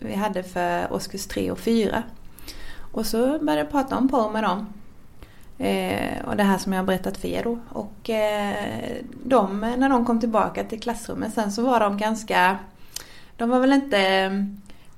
vi 0.00 0.14
hade 0.14 0.42
för 0.42 0.92
årskurs 0.92 1.26
3 1.26 1.50
och 1.50 1.58
4. 1.58 2.02
Och 2.92 3.06
så 3.06 3.26
började 3.38 3.56
jag 3.62 3.70
prata 3.70 3.96
om 3.96 4.08
porr 4.08 4.30
med 4.30 4.42
dem. 4.44 4.66
Eh, 5.58 6.24
och 6.26 6.36
det 6.36 6.42
här 6.42 6.58
som 6.58 6.72
jag 6.72 6.80
har 6.80 6.86
berättat 6.86 7.16
för 7.16 7.28
er 7.28 7.42
då. 7.44 7.58
Och 7.68 8.10
eh, 8.10 8.96
de, 9.24 9.60
när 9.60 9.88
de 9.88 10.04
kom 10.04 10.20
tillbaka 10.20 10.64
till 10.64 10.80
klassrummet 10.80 11.34
sen 11.34 11.52
så 11.52 11.62
var 11.62 11.80
de 11.80 11.98
ganska... 11.98 12.58
De 13.36 13.48
var 13.50 13.60
väl 13.60 13.72
inte... 13.72 13.98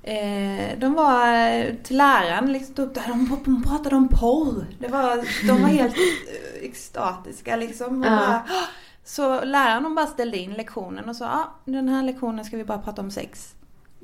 Eh, 0.03 0.79
de 0.79 0.93
var 0.95 1.83
till 1.83 1.97
läraren 1.99 2.53
liksom 2.53 2.75
upp 2.85 2.95
det 2.95 3.01
här, 3.01 3.09
de, 3.13 3.39
de 3.45 3.63
pratade 3.63 3.97
om 3.97 4.09
porr. 4.09 4.67
Det 4.79 4.89
var, 4.89 5.17
de 5.47 5.63
var 5.63 5.69
helt 5.69 5.97
eh, 5.97 6.65
extatiska 6.69 7.57
liksom. 7.57 8.01
Och 8.01 8.07
Ja. 8.07 8.11
bara, 8.17 8.43
"Åh!" 8.51 8.65
så 9.05 9.45
läraren 9.45 9.95
bara 9.95 10.07
ställde 10.07 10.37
in 10.39 10.53
lektionen 10.53 11.09
och 11.09 11.17
sa 11.17 11.25
ja, 11.25 11.73
den 11.73 11.89
här 11.89 12.03
lektionen 12.03 12.45
ska 12.45 12.57
vi 12.57 12.65
bara 12.65 12.79
prata 12.79 13.03
om 13.03 13.11
sex. 13.11 13.55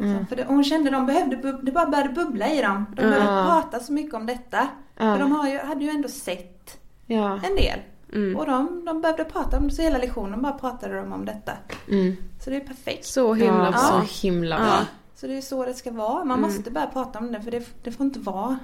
Mm. 0.00 0.26
För 0.26 0.36
det, 0.36 0.44
hon 0.44 0.64
kände 0.64 0.90
de 0.90 1.06
behövde, 1.06 1.36
det 1.62 1.72
bara 1.72 1.86
började 1.86 2.08
bubbla 2.12 2.48
i 2.52 2.62
dem. 2.62 2.86
De 2.96 3.02
Ja. 3.02 3.08
behövde 3.10 3.26
prata 3.50 3.80
så 3.80 3.92
mycket 3.92 4.14
om 4.14 4.26
detta. 4.26 4.68
Ja. 4.96 5.16
För 5.16 5.18
de 5.18 5.48
ju, 5.52 5.58
hade 5.58 5.84
ju 5.84 5.90
ändå 5.90 6.08
sett 6.08 6.78
Ja. 7.06 7.40
en 7.44 7.56
del. 7.56 7.78
Mm. 8.12 8.36
Och 8.36 8.46
de, 8.46 8.84
de 8.84 9.00
behövde 9.00 9.24
prata 9.24 9.56
om 9.58 9.68
det, 9.68 9.74
så 9.74 9.82
hela 9.82 9.98
lektionen 9.98 10.42
bara 10.42 10.52
pratade 10.52 10.96
de 11.00 11.12
om 11.12 11.24
detta. 11.24 11.52
Mm. 11.88 12.16
Så 12.40 12.50
det 12.50 12.56
är 12.56 12.60
perfekt. 12.60 13.04
Så 13.04 13.34
himla 13.34 13.70
bra. 13.70 13.78
så 13.80 14.26
himla 14.26 14.58
bra. 14.58 14.78
Så 15.14 15.26
det 15.26 15.36
är 15.36 15.40
så 15.40 15.64
det 15.64 15.74
ska 15.74 15.90
vara. 15.90 16.24
Man 16.24 16.38
Mm. 16.38 16.40
måste 16.40 16.70
börja 16.70 16.86
prata 16.86 17.18
om 17.18 17.32
det 17.32 17.40
för 17.42 17.50
det, 17.50 17.64
det 17.82 17.92
får 17.92 18.06
inte 18.06 18.18
vara 18.20 18.58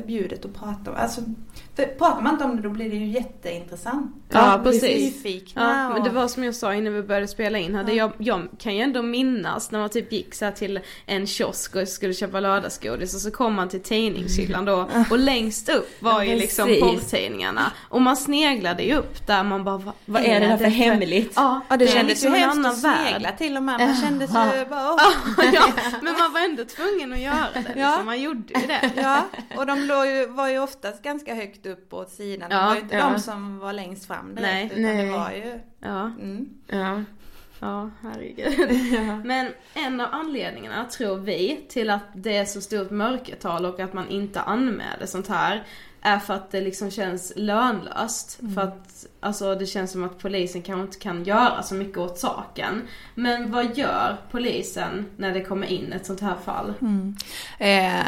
förbjudet 0.00 0.44
att 0.44 0.54
prata 0.54 0.90
om. 0.90 0.96
Alltså, 0.96 1.20
för 1.76 1.84
pratar 1.84 2.22
man 2.22 2.32
inte 2.32 2.44
om 2.44 2.56
det 2.56 2.62
då 2.62 2.68
blir 2.70 2.90
det 2.90 2.96
ju 2.96 3.06
jätteintressant. 3.06 4.16
Ja, 4.28 4.58
blir 4.58 4.72
precis. 4.72 5.52
Ja, 5.54 5.88
men 5.88 6.02
det 6.04 6.10
var 6.10 6.28
som 6.28 6.44
jag 6.44 6.54
sa 6.54 6.74
innan 6.74 6.94
vi 6.94 7.02
började 7.02 7.28
spela 7.28 7.58
in 7.58 7.74
här. 7.74 7.84
det 7.84 7.92
Jag, 7.92 8.12
jag 8.18 8.48
kan 8.58 8.76
ju 8.76 8.82
ändå 8.82 9.02
minnas 9.02 9.70
när 9.70 9.78
man 9.78 9.88
typ 9.88 10.12
gick 10.12 10.34
så 10.34 10.44
här 10.44 10.52
till 10.52 10.80
en 11.06 11.26
kiosk 11.26 11.76
och 11.76 11.88
skulle 11.88 12.14
köpa 12.14 12.40
lördagsgodis 12.40 13.14
och 13.14 13.20
så 13.20 13.30
kom 13.30 13.54
man 13.54 13.68
till 13.68 13.80
tidningshyllan 13.82 14.64
då 14.64 14.88
och 15.10 15.18
längst 15.18 15.68
upp 15.68 16.02
var 16.02 16.22
ju 16.22 16.30
Ja, 16.30 16.36
liksom 16.36 16.68
porrtidningarna. 16.80 17.72
Och 17.88 18.00
man 18.02 18.16
sneglade 18.16 18.82
ju 18.82 18.94
upp 18.94 19.26
där 19.26 19.42
man 19.44 19.64
bara 19.64 19.78
vad, 19.78 19.94
Vad 20.04 20.24
är 20.24 20.40
det 20.40 20.46
där 20.46 20.56
för 20.56 20.64
hemligt? 20.64 21.32
Ja, 21.36 21.60
Ja, 21.68 21.76
det 21.76 21.84
är 21.84 21.88
kändes 21.88 22.24
ju 22.24 22.26
en 22.28 22.34
hemskt 22.34 22.56
annan 22.58 22.72
att 22.72 22.84
värld. 22.84 23.08
snegla 23.08 23.32
till 23.32 23.56
och 23.56 23.62
med. 23.62 23.80
Man 23.80 23.96
kände 23.96 24.26
sig 24.28 24.66
bara... 24.70 24.92
åh. 24.94 25.44
ja, 25.54 25.64
men 26.02 26.12
man 26.18 26.32
var 26.32 26.40
ändå 26.40 26.64
tvungen 26.64 27.12
att 27.12 27.18
göra 27.20 27.46
det 27.54 27.58
liksom. 27.60 27.80
Ja. 27.80 28.02
Man 28.04 28.20
gjorde 28.20 28.60
ju 28.60 28.66
det. 28.66 28.90
Ja, 28.96 29.22
och 29.56 29.66
de 29.66 29.86
låg 29.88 30.06
ju, 30.06 30.26
var 30.26 30.48
ju 30.48 30.58
oftast 30.58 31.02
ganska 31.02 31.34
högt 31.34 31.66
upp 31.66 31.92
åt 31.92 32.10
sidan. 32.10 32.48
Ja, 32.50 32.58
det 32.58 32.66
var 32.66 32.74
ju 32.74 32.80
inte 32.80 32.96
ja. 32.96 33.10
de 33.10 33.20
som 33.20 33.58
var 33.58 33.72
längst 33.72 34.06
fram 34.06 34.34
direkt. 34.34 34.42
Nej. 34.42 34.64
utan 34.66 34.82
Nej. 34.82 35.06
det 35.06 35.12
var 35.12 35.30
ju... 35.30 35.60
Ja. 35.80 36.00
Mm. 36.00 36.48
Ja. 36.66 37.04
Ja, 37.60 37.90
herregud. 38.02 39.24
Men 39.26 39.52
en 39.74 40.00
av 40.00 40.08
anledningarna 40.12 40.84
tror 40.84 41.16
vi 41.16 41.66
till 41.68 41.90
att 41.90 42.04
det 42.14 42.36
är 42.36 42.44
så 42.44 42.60
stort 42.60 42.90
mörkertal 42.90 43.66
och 43.66 43.80
att 43.80 43.92
man 43.92 44.08
inte 44.08 44.40
anmäler 44.40 45.06
sånt 45.06 45.28
här. 45.28 45.64
Är 46.02 46.18
för 46.18 46.34
att 46.34 46.50
det 46.50 46.60
liksom 46.60 46.90
känns 46.90 47.32
lönlöst. 47.36 48.38
Mm. 48.40 48.54
För 48.54 48.62
att 48.62 49.06
alltså, 49.20 49.54
det 49.54 49.66
känns 49.66 49.92
som 49.92 50.04
att 50.04 50.18
polisen 50.18 50.62
kanske 50.62 50.82
inte 50.82 50.98
kan 50.98 51.24
göra 51.24 51.62
så 51.62 51.74
mycket 51.74 51.98
åt 51.98 52.18
saken. 52.18 52.88
Men 53.14 53.50
vad 53.52 53.78
gör 53.78 54.16
polisen 54.30 55.06
när 55.16 55.34
det 55.34 55.44
kommer 55.44 55.66
in 55.66 55.92
ett 55.92 56.06
sånt 56.06 56.20
här 56.20 56.36
fall? 56.44 56.74
Mm. 56.80 57.16
Eh, 57.58 58.06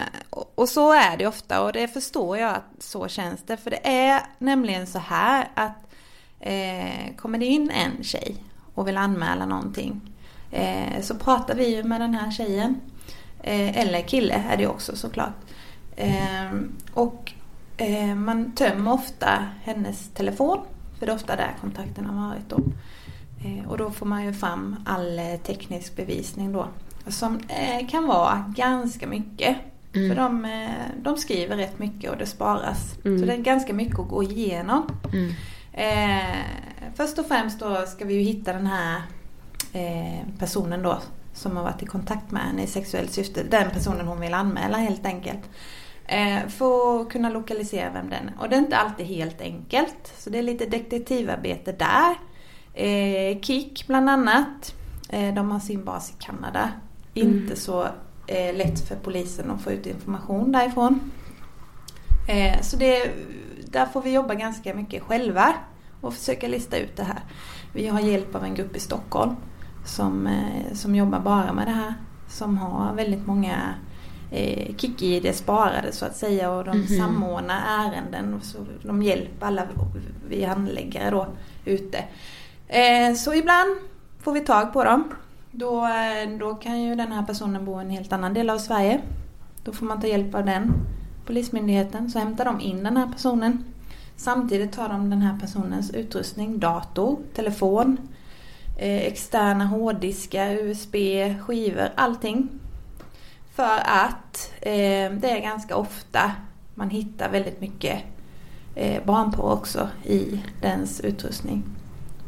och, 0.55 0.69
så 0.69 0.93
är 0.93 1.17
det 1.17 1.27
ofta 1.27 1.63
och 1.63 1.73
det 1.73 1.89
förstår 1.89 2.39
jag 2.39 2.55
att 2.55 2.83
så 2.83 3.09
känns 3.09 3.43
det. 3.43 3.57
För 3.57 3.71
det 3.71 3.89
är 3.89 4.23
nämligen 4.39 4.87
så 4.87 4.99
här 4.99 5.49
att 5.55 5.93
eh, 6.41 7.17
kommer 7.17 7.39
det 7.39 7.47
in 7.47 7.71
en 7.71 8.05
tjej 8.05 8.37
och 8.75 8.89
vill 8.89 8.97
anmäla 8.97 9.47
någonting 9.47 10.01
eh, 10.51 11.03
så 11.03 11.15
pratar 11.15 11.55
vi 11.55 11.77
ju 11.77 11.83
med 11.83 12.01
den 12.01 12.15
här 12.15 12.31
tjejen. 12.31 12.81
Eh, 13.43 13.79
eller 13.79 14.03
kille 14.03 14.45
är 14.51 14.57
det 14.57 14.67
också 14.67 14.97
såklart. 14.97 15.35
Eh, 15.97 16.53
och 16.95 17.33
man 18.17 18.53
tömmer 18.53 18.93
ofta 18.93 19.47
hennes 19.63 20.09
telefon. 20.09 20.59
För 20.99 21.07
det 21.07 21.13
är 21.13 21.17
ofta 21.17 21.37
där 21.37 21.57
kontakten 21.61 22.07
har 22.07 22.29
varit 22.29 22.49
då. 22.49 22.59
Eh, 23.45 23.71
och 23.71 23.79
då 23.79 23.91
får 23.91 24.07
man 24.07 24.25
ju 24.25 24.33
fram 24.33 24.77
all 24.87 25.19
eh, 25.19 25.37
teknisk 25.37 25.97
bevisning 25.97 26.53
då. 26.53 26.69
Som 27.07 27.41
eh, 27.49 27.89
kan 27.89 28.07
vara 28.07 28.53
ganska 28.57 29.07
mycket. 29.07 29.57
Mm. 29.95 30.09
För 30.09 30.23
de, 30.23 30.45
eh, 30.45 30.71
de 31.03 31.17
skriver 31.17 31.57
rätt 31.57 31.79
mycket 31.79 32.11
och 32.11 32.17
det 32.17 32.27
sparas. 32.27 32.95
Mm. 33.05 33.19
Så 33.19 33.27
det 33.27 33.33
är 33.33 33.39
ganska 33.39 33.73
mycket 33.73 33.99
att 33.99 34.09
gå 34.09 34.23
igenom. 34.23 34.91
Mm. 35.13 35.33
Eh, 35.73 36.37
först 36.95 37.19
och 37.19 37.27
främst 37.27 37.61
då 37.61 37.87
ska 37.87 38.05
vi 38.05 38.15
ju 38.15 38.21
hitta 38.21 38.53
den 38.53 38.67
här 38.67 39.03
eh, 39.73 40.27
personen 40.39 40.83
då 40.83 40.99
som 41.35 41.57
har 41.57 41.65
varit 41.65 41.83
i 41.83 41.87
kontakt 41.87 42.31
med 42.31 42.43
henne 42.43 42.63
i 42.63 42.67
sexuellt 42.67 43.13
syfte. 43.13 43.43
Den 43.43 43.71
personen 43.71 44.07
hon 44.07 44.21
vill 44.21 44.35
anmäla 44.35 44.77
helt 44.77 45.07
enkelt. 45.07 45.41
Eh, 46.11 46.49
för 46.49 47.01
att 47.01 47.09
kunna 47.09 47.31
lokalisera 47.31 47.91
vem 47.91 48.11
den 48.11 48.29
är. 48.29 48.35
Och 48.39 48.49
det 48.49 48.57
är 48.57 48.59
inte 48.59 48.77
alltid 48.77 49.07
helt 49.07 49.41
enkelt. 49.41 50.13
Så 50.19 50.31
det 50.31 50.39
är 50.39 50.43
lite 50.43 50.67
detektivarbete 50.67 51.73
där. 51.73 52.17
Eh, 52.75 53.41
Kik 53.41 53.85
bland 53.87 54.11
annat. 54.11 54.75
Eh, 55.09 55.35
de 55.35 55.51
har 55.51 55.61
sin 55.61 55.85
bas 55.85 56.11
i 56.11 56.15
Kanada. 56.19 56.71
Mm. 57.15 57.29
Inte 57.29 57.57
så 57.57 57.87
lätt 58.55 58.89
för 58.89 58.97
polisen 58.97 59.51
att 59.51 59.63
få 59.63 59.73
ut 59.73 59.87
information 59.87 60.53
därifrån. 60.53 61.13
Så 62.63 62.77
det, 62.77 63.11
där 63.65 63.87
får 63.87 64.03
vi 64.03 64.13
jobba 64.13 64.35
ganska 64.35 64.75
mycket 64.75 65.03
själva 65.03 65.55
och 66.01 66.15
försöka 66.15 66.49
lista 66.49 66.79
ut 66.79 66.97
det 66.97 67.03
här. 67.03 67.21
Vi 67.73 67.89
har 67.89 68.01
hjälp 68.01 68.35
av 68.35 68.45
en 68.45 68.55
grupp 68.55 68.77
i 68.77 68.81
Stockholm 68.81 69.37
som, 69.85 70.29
som 70.73 70.95
jobbar 70.95 71.21
bara 71.21 71.53
med 71.53 71.67
det 71.67 71.73
här. 71.73 71.95
Som 72.29 72.59
har 72.59 72.95
väldigt 72.95 73.27
många 73.27 73.75
eh, 74.31 74.75
Kik-ID 74.77 75.35
sparade 75.35 75.93
så 75.93 76.05
att 76.07 76.17
säga 76.17 76.51
och 76.51 76.65
de 76.65 76.79
Mhm. 76.79 76.87
samordnar 76.87 77.61
ärenden. 77.69 78.35
Och 78.35 78.45
så 78.45 78.59
de 78.83 79.03
hjälper 79.03 79.47
alla 79.47 79.63
vi 80.29 80.45
handläggare 80.45 81.11
då 81.11 81.27
ute. 81.65 82.05
Eh, 82.69 83.15
så 83.17 83.35
ibland 83.35 83.71
får 84.21 84.33
vi 84.33 84.41
tag 84.41 84.73
på 84.73 84.85
dem. 84.85 85.05
Då, 85.51 85.85
eh, 85.87 86.39
då 86.39 86.55
kan 86.55 86.83
ju 86.83 86.95
den 86.95 87.13
här 87.13 87.23
personen 87.23 87.65
bo 87.65 87.79
i 87.81 87.85
en 87.85 87.91
helt 87.91 88.13
annan 88.13 88.35
del 88.35 88.51
av 88.51 88.59
Sverige. 88.59 89.01
Då 89.65 89.73
får 89.73 89.87
man 89.87 90.01
ta 90.01 90.07
hjälp 90.07 90.35
av 90.35 90.45
den 90.47 90.73
polismyndigheten. 91.27 92.11
Så 92.11 92.19
hämtar 92.19 92.45
de 92.45 92.61
in 92.61 92.83
den 92.85 92.97
här 92.97 93.07
personen. 93.13 93.65
Samtidigt 94.17 94.73
tar 94.73 94.89
de 94.89 95.11
den 95.11 95.23
här 95.23 95.39
personens 95.41 95.91
utrustning, 95.91 96.59
dator, 96.59 97.19
telefon, 97.35 97.97
eh, 98.79 98.99
externa 99.07 99.67
hårddiskar, 99.67 100.51
USB, 100.51 100.95
skivor, 101.41 101.89
allting. 101.95 102.49
För 103.61 103.81
att 103.85 104.53
eh, 104.61 105.13
det 105.21 105.31
är 105.31 105.41
ganska 105.43 105.77
ofta 105.77 106.33
man 106.75 106.91
hittar 106.91 107.31
väldigt 107.31 107.61
mycket 107.61 108.03
eh, 108.75 109.05
barnporr 109.05 109.53
också 109.53 109.89
i 110.05 110.41
dens 110.63 111.01
utrustning. 111.01 111.63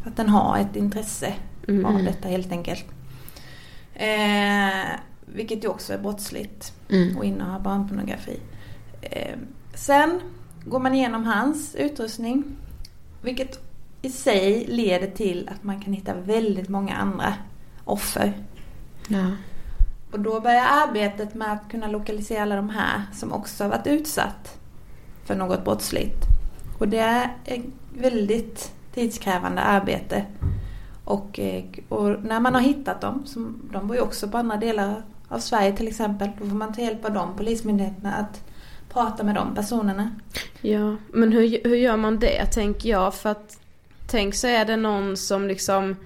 Att 0.07 0.17
den 0.17 0.29
har 0.29 0.59
ett 0.59 0.77
intresse 0.77 1.35
Mm. 1.69 1.85
av 1.85 2.03
detta 2.05 2.29
helt 2.29 2.53
enkelt. 2.53 2.85
Eh, 3.95 4.99
vilket 5.27 5.65
ju 5.65 5.69
också 5.69 5.93
är 5.93 5.99
brottsligt 5.99 6.73
Mm. 6.91 7.19
att 7.19 7.25
inneha 7.25 7.59
barnpornografi. 7.59 8.39
Eh, 9.03 9.37
sen 9.75 10.21
går 10.65 10.79
man 10.81 10.95
igenom 10.95 11.25
hans 11.25 11.75
utrustning. 11.75 12.45
Vilket 13.23 13.61
i 14.03 14.11
sig 14.11 14.67
leder 14.69 15.11
till 15.11 15.49
att 15.55 15.63
man 15.65 15.81
kan 15.81 15.93
hitta 15.93 16.15
väldigt 16.15 16.69
många 16.69 16.95
andra 16.97 17.35
offer. 17.85 18.33
Ja. 19.09 19.27
Och 20.13 20.21
då 20.21 20.41
börjar 20.41 20.65
arbetet 20.65 21.35
med 21.35 21.53
att 21.53 21.71
kunna 21.71 21.87
lokalisera 21.87 22.43
alla 22.43 22.57
de 22.57 22.71
här 22.71 23.03
som 23.13 23.33
också 23.33 23.65
har 23.65 23.69
varit 23.71 23.87
utsatt 23.87 24.59
för 25.25 25.35
något 25.35 25.65
brottsligt. 25.65 26.27
Och 26.79 26.89
det 26.89 26.99
är 26.99 27.37
ett 27.45 27.65
väldigt 27.95 28.73
tidskrävande 28.95 29.63
arbete. 29.63 30.25
Och, 31.05 31.39
eh, 31.39 31.65
och 31.89 32.25
när 32.25 32.41
man 32.41 32.55
har 32.55 32.61
hittat 32.61 33.01
dem, 33.01 33.23
som, 33.27 33.61
de 33.73 33.87
bor 33.87 33.97
ju 33.97 34.03
också 34.03 34.29
på 34.29 34.39
andra 34.39 34.57
delar 34.57 35.03
av 35.29 35.39
Sverige 35.39 35.77
till 35.77 35.89
exempel, 35.89 36.31
då 36.39 36.47
får 36.47 36.57
man 36.57 36.75
ta 36.75 36.81
hjälp 36.81 37.05
av 37.05 37.13
de 37.13 37.37
polismyndigheterna 37.37 38.15
att 38.15 38.45
prata 38.89 39.23
med 39.23 39.35
de 39.35 39.55
personerna. 39.55 40.11
Ja, 40.61 40.97
men 41.13 41.33
hur, 41.33 41.69
hur 41.69 41.77
gör 41.77 41.97
man 41.97 42.19
det 42.19 42.47
tänker 42.47 42.89
jag? 42.89 43.15
För 43.15 43.31
att 43.31 43.59
tänk 44.07 44.35
så 44.35 44.47
är 44.47 44.65
det 44.65 44.77
någon 44.77 45.17
som 45.17 45.49
liksom 45.49 45.97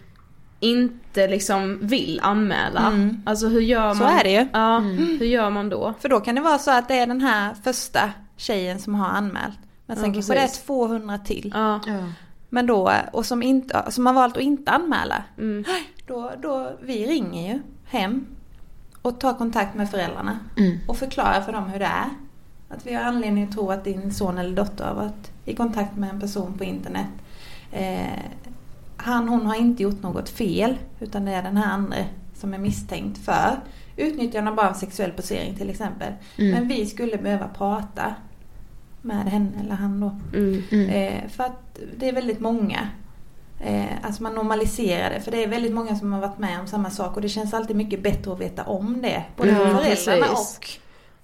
inte 0.60 1.28
liksom 1.28 1.78
vill 1.82 2.20
anmäla. 2.22 2.86
Mm. 2.86 3.22
Alltså 3.26 3.48
hur 3.48 3.60
gör 3.60 3.86
man? 3.86 3.96
Så 3.96 4.04
är 4.04 4.24
det 4.24 4.30
ju. 4.30 4.46
Ja, 4.52 4.76
Mm. 4.76 4.96
hur 5.20 5.26
gör 5.26 5.50
man 5.50 5.68
då? 5.68 5.94
För 6.00 6.08
då 6.08 6.20
kan 6.20 6.34
det 6.34 6.40
vara 6.40 6.58
så 6.58 6.70
att 6.70 6.88
det 6.88 6.94
är 6.98 7.06
den 7.06 7.20
här 7.20 7.54
första 7.64 8.10
tjejen 8.36 8.78
som 8.78 8.94
har 8.94 9.08
anmält. 9.08 9.58
Men 9.86 9.96
sen 9.96 10.06
Ja, 10.06 10.12
kanske 10.12 10.32
det 10.32 10.38
är 10.38 10.42
precis. 10.46 10.62
200 10.62 11.18
till. 11.18 11.52
Ja. 11.54 11.80
Men 12.48 12.66
då, 12.66 12.92
och 13.12 13.26
som, 13.26 13.42
inte, 13.42 13.84
som 13.90 14.06
har 14.06 14.12
valt 14.12 14.36
att 14.36 14.42
inte 14.42 14.70
anmäla. 14.72 15.22
Mm. 15.38 15.64
Då, 16.06 16.32
då, 16.42 16.70
vi 16.82 17.06
ringer 17.06 17.54
ju 17.54 17.60
hem 17.84 18.26
och 19.02 19.20
tar 19.20 19.34
kontakt 19.34 19.74
med 19.74 19.90
föräldrarna. 19.90 20.38
Mm. 20.56 20.78
Och 20.88 20.96
förklarar 20.96 21.40
för 21.40 21.52
dem 21.52 21.64
hur 21.68 21.78
det 21.78 21.84
är. 21.84 22.08
Att 22.68 22.86
vi 22.86 22.94
har 22.94 23.02
anledning 23.02 23.44
att 23.44 23.52
tro 23.52 23.70
att 23.70 23.84
din 23.84 24.14
son 24.14 24.38
eller 24.38 24.56
dotter 24.56 24.84
har 24.84 24.94
varit 24.94 25.30
i 25.44 25.54
kontakt 25.54 25.96
med 25.96 26.10
en 26.10 26.20
person 26.20 26.58
på 26.58 26.64
internet. 26.64 27.06
Eh, 27.72 28.20
han, 28.96 29.28
hon 29.28 29.46
har 29.46 29.54
inte 29.54 29.82
gjort 29.82 30.02
något 30.02 30.28
fel. 30.28 30.76
Utan 31.00 31.24
det 31.24 31.32
är 31.32 31.42
den 31.42 31.56
här 31.56 31.72
andra 31.72 31.96
som 32.34 32.54
är 32.54 32.58
misstänkt 32.58 33.24
för 33.24 33.60
utnyttjande 33.96 34.50
av 34.50 34.56
barn 34.56 34.74
sexuell 34.74 35.10
posering 35.12 35.54
till 35.54 35.70
exempel. 35.70 36.12
Mm. 36.38 36.50
Men 36.50 36.68
vi 36.68 36.86
skulle 36.86 37.18
behöva 37.18 37.48
prata 37.48 38.14
med 39.02 39.26
henne 39.26 39.50
eller 39.60 39.74
han 39.74 40.00
då. 40.00 40.16
Mm. 40.34 40.90
Eh, 40.90 41.28
för 41.28 41.44
att 41.44 41.80
det 41.96 42.08
är 42.08 42.12
väldigt 42.12 42.40
många. 42.40 42.88
Eh, 43.60 43.84
alltså 44.02 44.22
man 44.22 44.34
normaliserar 44.34 45.10
det. 45.10 45.20
För 45.20 45.30
det 45.30 45.44
är 45.44 45.48
väldigt 45.48 45.74
många 45.74 45.96
som 45.96 46.12
har 46.12 46.20
varit 46.20 46.38
med 46.38 46.60
om 46.60 46.66
samma 46.66 46.90
sak. 46.90 47.16
Och 47.16 47.22
det 47.22 47.28
känns 47.28 47.54
alltid 47.54 47.76
mycket 47.76 48.02
bättre 48.02 48.32
att 48.32 48.40
veta 48.40 48.64
om 48.64 49.02
det. 49.02 49.24
Både 49.36 49.50
Ja, 49.50 49.56
för 49.56 49.66
föräldrarna 49.66 50.26
precis. 50.26 50.58
och 50.58 50.68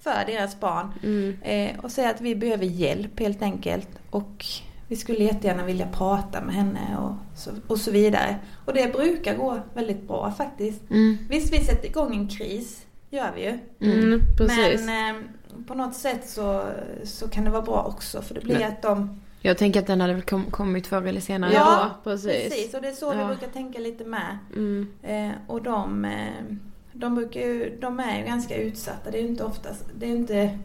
för 0.03 0.25
deras 0.27 0.59
barn. 0.59 0.91
Mm. 1.03 1.37
Eh, 1.41 1.79
och 1.79 1.91
säga 1.91 2.09
att 2.09 2.21
vi 2.21 2.35
behöver 2.35 2.65
hjälp 2.65 3.19
helt 3.19 3.41
enkelt. 3.41 3.89
Och 4.09 4.45
vi 4.87 4.95
skulle 4.95 5.23
jättegärna 5.23 5.65
vilja 5.65 5.87
prata 5.87 6.41
med 6.41 6.55
henne 6.55 6.97
och 6.97 7.37
så, 7.39 7.51
och 7.67 7.77
så 7.79 7.91
vidare. 7.91 8.35
Och 8.65 8.73
det 8.73 8.93
brukar 8.93 9.35
gå 9.37 9.59
väldigt 9.73 10.07
bra 10.07 10.31
faktiskt. 10.31 10.89
Mm. 10.89 11.17
Visst, 11.29 11.53
vi 11.53 11.59
sätter 11.59 11.87
igång 11.87 12.15
en 12.15 12.27
kris. 12.27 12.85
Gör 13.09 13.31
vi 13.35 13.43
ju. 13.43 13.59
Mm, 13.91 14.21
precis. 14.37 14.85
Men 14.85 15.15
eh, 15.15 15.21
på 15.67 15.73
något 15.73 15.95
sätt 15.95 16.29
så, 16.29 16.63
så 17.03 17.27
kan 17.27 17.43
det 17.43 17.49
vara 17.51 17.61
bra 17.61 17.83
också. 17.95 18.21
För 18.21 18.33
det 18.35 18.41
blir 18.41 18.59
Men- 18.59 18.67
att 18.67 18.81
de 18.81 19.21
Jag 19.41 19.57
tänker 19.57 19.79
att 19.79 19.87
den 19.87 20.01
hade 20.01 20.13
väl 20.13 20.21
kom, 20.23 20.45
kommit 20.51 20.87
förr 20.87 21.01
eller 21.07 21.21
senare. 21.21 21.53
Ja, 21.53 21.89
precis. 22.03 22.43
precis. 22.49 22.73
Och 22.73 22.81
det 22.81 22.87
är 22.87 22.91
så 22.93 23.11
vi 23.13 23.19
Ja. 23.19 23.27
brukar 23.27 23.47
tänka 23.47 23.79
lite 23.79 24.03
med. 24.05 24.37
Mm. 24.55 24.87
Eh, 25.03 25.31
och 25.47 25.63
de, 25.63 26.05
eh, 26.05 26.55
de, 26.93 27.15
brukar 27.15 27.39
ju, 27.39 27.77
de 27.81 27.99
är 27.99 28.19
ju 28.19 28.25
ganska 28.25 28.55
utsatta. 28.55 29.11
Det 29.11 29.17
är 29.17 29.21
ju 29.21 29.27
inte 29.27 29.43
oftast, 29.43 29.85
det 29.99 30.05
är 30.05 30.09
inte, 30.09 30.59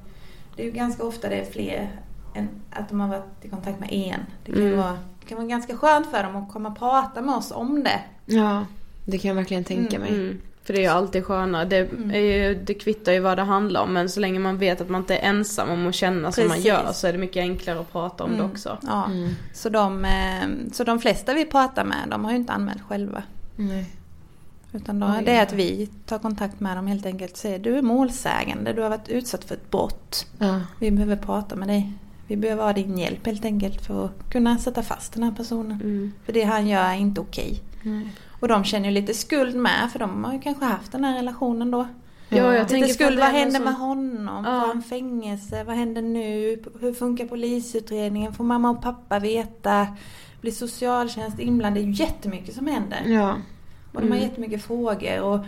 det 0.57 0.62
är 0.62 0.66
ju 0.66 0.73
ganska 0.73 1.05
ofta 1.05 1.29
det 1.29 1.37
är 1.37 1.45
fler 1.45 2.01
än 2.35 2.49
att 2.70 2.89
de 2.89 3.01
har 3.01 3.09
varit 3.09 3.24
i 3.45 3.49
kontakt 3.49 3.81
med 3.81 3.93
en. 3.93 4.20
Det 4.45 4.53
kan, 4.53 4.62
Mm. 4.62 4.79
vara, 4.79 4.99
det 5.20 5.26
kan 5.26 5.39
vara 5.39 5.47
ganska 5.49 5.76
skönt 5.76 6.07
för 6.11 6.22
dem 6.22 6.37
att 6.37 6.53
komma 6.53 6.68
och 6.68 6.79
prata 6.79 7.22
med 7.22 7.35
oss 7.35 7.51
om 7.55 7.85
det. 7.85 8.01
Ja, 8.26 8.64
det 9.05 9.18
kan 9.18 9.29
jag 9.29 9.35
verkligen 9.35 9.64
tänka 9.64 9.97
Mm, 9.97 10.09
mig. 10.11 10.20
Mm. 10.20 10.41
För 10.64 10.72
det 10.74 10.79
är 10.79 10.83
ju 10.83 10.89
alltid 10.89 11.24
skönare. 11.24 11.64
Det, 11.64 11.76
Mm. 11.93 12.11
är 12.11 12.18
ju, 12.18 12.55
det 12.55 12.74
kvittar 12.74 13.12
ju 13.12 13.20
vad 13.20 13.39
det 13.39 13.43
handlar 13.43 13.83
om. 13.83 13.93
Men 13.93 14.09
så 14.09 14.20
länge 14.20 14.39
man 14.39 14.59
vet 14.59 14.81
att 14.81 14.89
man 14.89 15.01
inte 15.01 15.16
är 15.16 15.29
ensam 15.29 15.70
om 15.70 15.87
att 15.87 15.95
känna 15.95 16.33
som 16.33 16.45
man 16.45 16.51
Precis. 16.51 16.64
gör 16.66 16.93
så 16.93 17.07
är 17.07 17.12
det 17.12 17.18
mycket 17.18 17.41
enklare 17.41 17.81
att 17.81 17.93
prata 17.93 18.24
om 18.24 18.31
det 18.31 18.37
Mm. 18.39 18.51
också. 18.51 18.79
Ja. 18.87 19.05
Mm. 19.07 19.35
Så, 19.55 19.68
de, 19.68 20.05
eh, 20.05 20.72
så 20.72 20.85
de 20.85 20.99
flesta 21.01 21.35
vi 21.35 21.45
pratar 21.45 21.85
med, 21.85 21.99
de 22.11 22.24
har 22.24 22.31
ju 22.33 22.37
inte 22.37 22.53
anmält 22.53 22.83
själva. 22.83 23.22
Nej. 23.57 23.87
Utan 24.72 25.01
då 25.01 25.07
Oj. 25.07 25.12
är 25.18 25.22
det 25.22 25.39
att 25.43 25.53
vi 25.53 25.87
tar 26.07 26.18
kontakt 26.18 26.61
med 26.61 26.76
dem 26.76 26.87
helt 26.87 27.07
enkelt 27.07 27.33
och 27.33 27.39
säger 27.39 27.59
du 27.59 27.79
är 27.79 27.83
målsägande, 27.83 28.72
du 28.72 28.83
har 28.83 28.89
varit 28.91 29.09
utsatt 29.09 29.45
för 29.45 29.55
ett 29.55 29.70
brott. 29.70 30.26
Ja. 30.39 30.61
Vi 30.79 30.91
behöver 30.91 31.16
prata 31.16 31.57
med 31.57 31.68
dig. 31.68 31.93
Vi 32.29 32.37
behöver 32.37 32.64
ha 32.64 32.72
din 32.72 32.99
hjälp 32.99 33.26
helt 33.26 33.45
enkelt 33.45 33.87
för 33.87 34.05
att 34.05 34.31
kunna 34.31 34.59
sätta 34.59 34.83
fast 34.83 35.12
den 35.12 35.22
här 35.22 35.31
personen. 35.33 35.81
Mm. 35.83 36.12
För 36.24 36.33
det 36.33 36.43
han 36.43 36.66
gör 36.68 36.83
är 36.85 36.95
inte 36.95 37.20
okej. 37.20 37.61
Nej. 37.83 38.09
Och 38.41 38.49
de 38.49 38.64
känner 38.64 38.89
ju 38.89 38.95
lite 38.95 39.14
skuld 39.14 39.57
med 39.57 39.89
för 39.93 39.99
de 39.99 40.24
har 40.24 40.33
ju 40.33 40.41
kanske 40.41 40.64
haft 40.64 40.93
den 40.93 41.05
här 41.05 41.16
relationen 41.16 41.70
då. 41.70 41.87
Ja, 42.29 42.55
jag 42.55 42.68
tänker 42.68 42.87
Lite 42.89 42.95
skuld, 43.05 43.16
på 43.18 43.24
vad 43.24 43.31
händer 43.35 43.55
som- 43.55 43.64
med 43.64 43.74
honom? 43.74 44.45
Ja. 44.45 44.61
Får 44.61 44.66
han 44.68 44.83
fängelse? 44.83 45.64
Vad 45.64 45.76
händer 45.76 46.03
nu? 46.03 46.62
Hur 46.81 46.93
funkar 46.95 47.24
polisutredningen? 47.26 48.33
Får 48.35 48.45
mamma 48.45 48.70
och 48.70 48.83
pappa 48.83 49.18
veta? 49.18 49.87
Blir 50.41 50.53
socialtjänst 50.53 51.39
inblandad? 51.39 51.83
Det 51.83 51.87
är 51.87 51.89
ju 51.89 51.93
jättemycket 52.05 52.55
som 52.55 52.66
händer. 52.66 53.03
Ja. 53.07 53.33
Och 53.93 54.01
de 54.01 54.09
har 54.09 54.16
Mm. 54.16 54.29
jättemycket 54.29 54.62
frågor 54.62 55.20
och, 55.20 55.41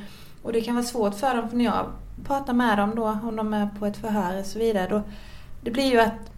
och 0.42 0.52
det 0.52 0.60
kan 0.60 0.74
vara 0.74 0.84
svårt 0.84 1.14
för 1.14 1.34
dem 1.36 1.48
för 1.48 1.56
när 1.56 1.64
jag 1.64 1.86
pratar 2.24 2.52
med 2.52 2.78
dem 2.78 2.92
då 2.96 3.18
om 3.22 3.36
de 3.36 3.54
är 3.54 3.68
på 3.78 3.86
ett 3.86 3.96
förhör 3.96 4.40
och 4.40 4.46
så 4.46 4.58
vidare. 4.58 4.88
Då, 4.90 5.02
det 5.62 5.70
blir 5.70 5.90
ju 5.92 6.00
att 6.00 6.30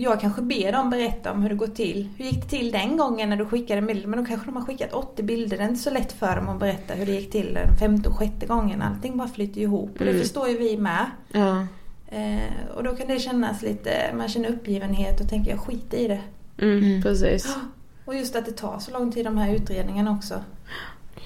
jag 0.00 0.20
kanske 0.20 0.42
ber 0.42 0.72
dem 0.72 0.90
berätta 0.90 1.32
om 1.32 1.42
hur 1.42 1.48
det 1.48 1.54
går 1.54 1.66
till. 1.66 2.08
Hur 2.16 2.24
gick 2.24 2.42
det 2.42 2.48
till 2.48 2.70
den 2.72 2.96
gången 2.96 3.28
när 3.30 3.36
du 3.36 3.44
skickade 3.46 3.78
en 3.78 3.86
bild? 3.86 4.06
Men 4.08 4.18
då 4.18 4.24
kanske 4.24 4.46
de 4.46 4.56
har 4.56 4.64
skickat 4.64 4.92
80 4.92 5.22
bilder. 5.22 5.56
Det 5.56 5.62
är 5.64 5.68
inte 5.68 5.80
så 5.82 5.90
lätt 5.90 6.12
för 6.12 6.36
dem 6.36 6.48
att 6.48 6.60
berätta 6.60 6.94
hur 6.94 7.06
det 7.06 7.12
gick 7.12 7.30
till 7.30 7.54
den 7.54 7.76
femte 7.76 8.08
och 8.08 8.16
sjätte 8.16 8.46
gången. 8.46 8.82
Allting 8.82 9.16
bara 9.16 9.28
flyter 9.28 9.60
ihop 9.60 9.90
och 9.92 10.04
det 10.04 10.10
Mm. 10.10 10.22
förstår 10.22 10.48
ju 10.48 10.58
vi 10.58 10.76
med. 10.76 11.06
Ja. 11.32 11.66
Eh, 12.08 12.74
och 12.76 12.82
då 12.84 12.96
kan 12.96 13.08
det 13.08 13.18
kännas 13.18 13.62
lite, 13.62 13.90
man 14.16 14.28
känner 14.28 14.48
uppgivenhet 14.48 15.20
och 15.20 15.28
tänker 15.28 15.50
jag 15.50 15.60
skiter 15.60 15.98
i 15.98 16.08
det. 16.08 16.20
Mm, 16.64 17.02
precis. 17.02 17.56
Och 18.04 18.14
just 18.14 18.36
att 18.36 18.44
det 18.46 18.52
tar 18.52 18.78
så 18.78 18.90
lång 18.90 19.12
tid 19.12 19.24
de 19.24 19.38
här 19.38 19.54
utredningarna 19.54 20.10
också. 20.10 20.34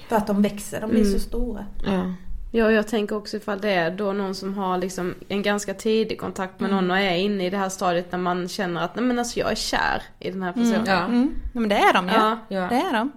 För 0.09 0.15
att 0.15 0.27
de 0.27 0.41
växer, 0.41 0.81
de 0.81 0.89
blir 0.89 1.01
Mm. 1.01 1.13
så 1.13 1.19
stora. 1.19 1.65
Ja. 1.85 2.13
Ja, 2.55 2.71
jag 2.71 2.87
tänker 2.87 3.15
också 3.15 3.37
ifall 3.37 3.61
det 3.61 3.69
är 3.69 3.91
då 3.91 4.13
någon 4.13 4.35
som 4.35 4.53
har 4.53 4.77
liksom 4.77 5.15
en 5.27 5.41
ganska 5.41 5.73
tidig 5.73 6.19
kontakt 6.19 6.59
med 6.59 6.71
någon 6.71 6.91
och 6.91 6.97
är 6.97 7.15
inne 7.15 7.45
i 7.45 7.49
det 7.49 7.57
här 7.57 7.69
stadiet 7.69 8.11
när 8.11 8.19
man 8.19 8.47
känner 8.47 8.81
att 8.81 8.95
nej 8.95 9.05
men 9.05 9.19
alltså 9.19 9.39
jag 9.39 9.51
är 9.51 9.55
kär 9.55 10.03
i 10.19 10.31
den 10.31 10.43
här 10.43 10.53
personen. 10.53 10.87
Mm. 10.87 11.05
Mm. 11.05 11.35
Nej, 11.53 11.61
men 11.61 11.69
det 11.69 11.75
är 11.75 11.93
de 11.93 12.07
ju. 12.07 12.13
Ja. 12.13 12.67
Det 12.69 12.75
är 12.75 12.93
de. 12.93 13.11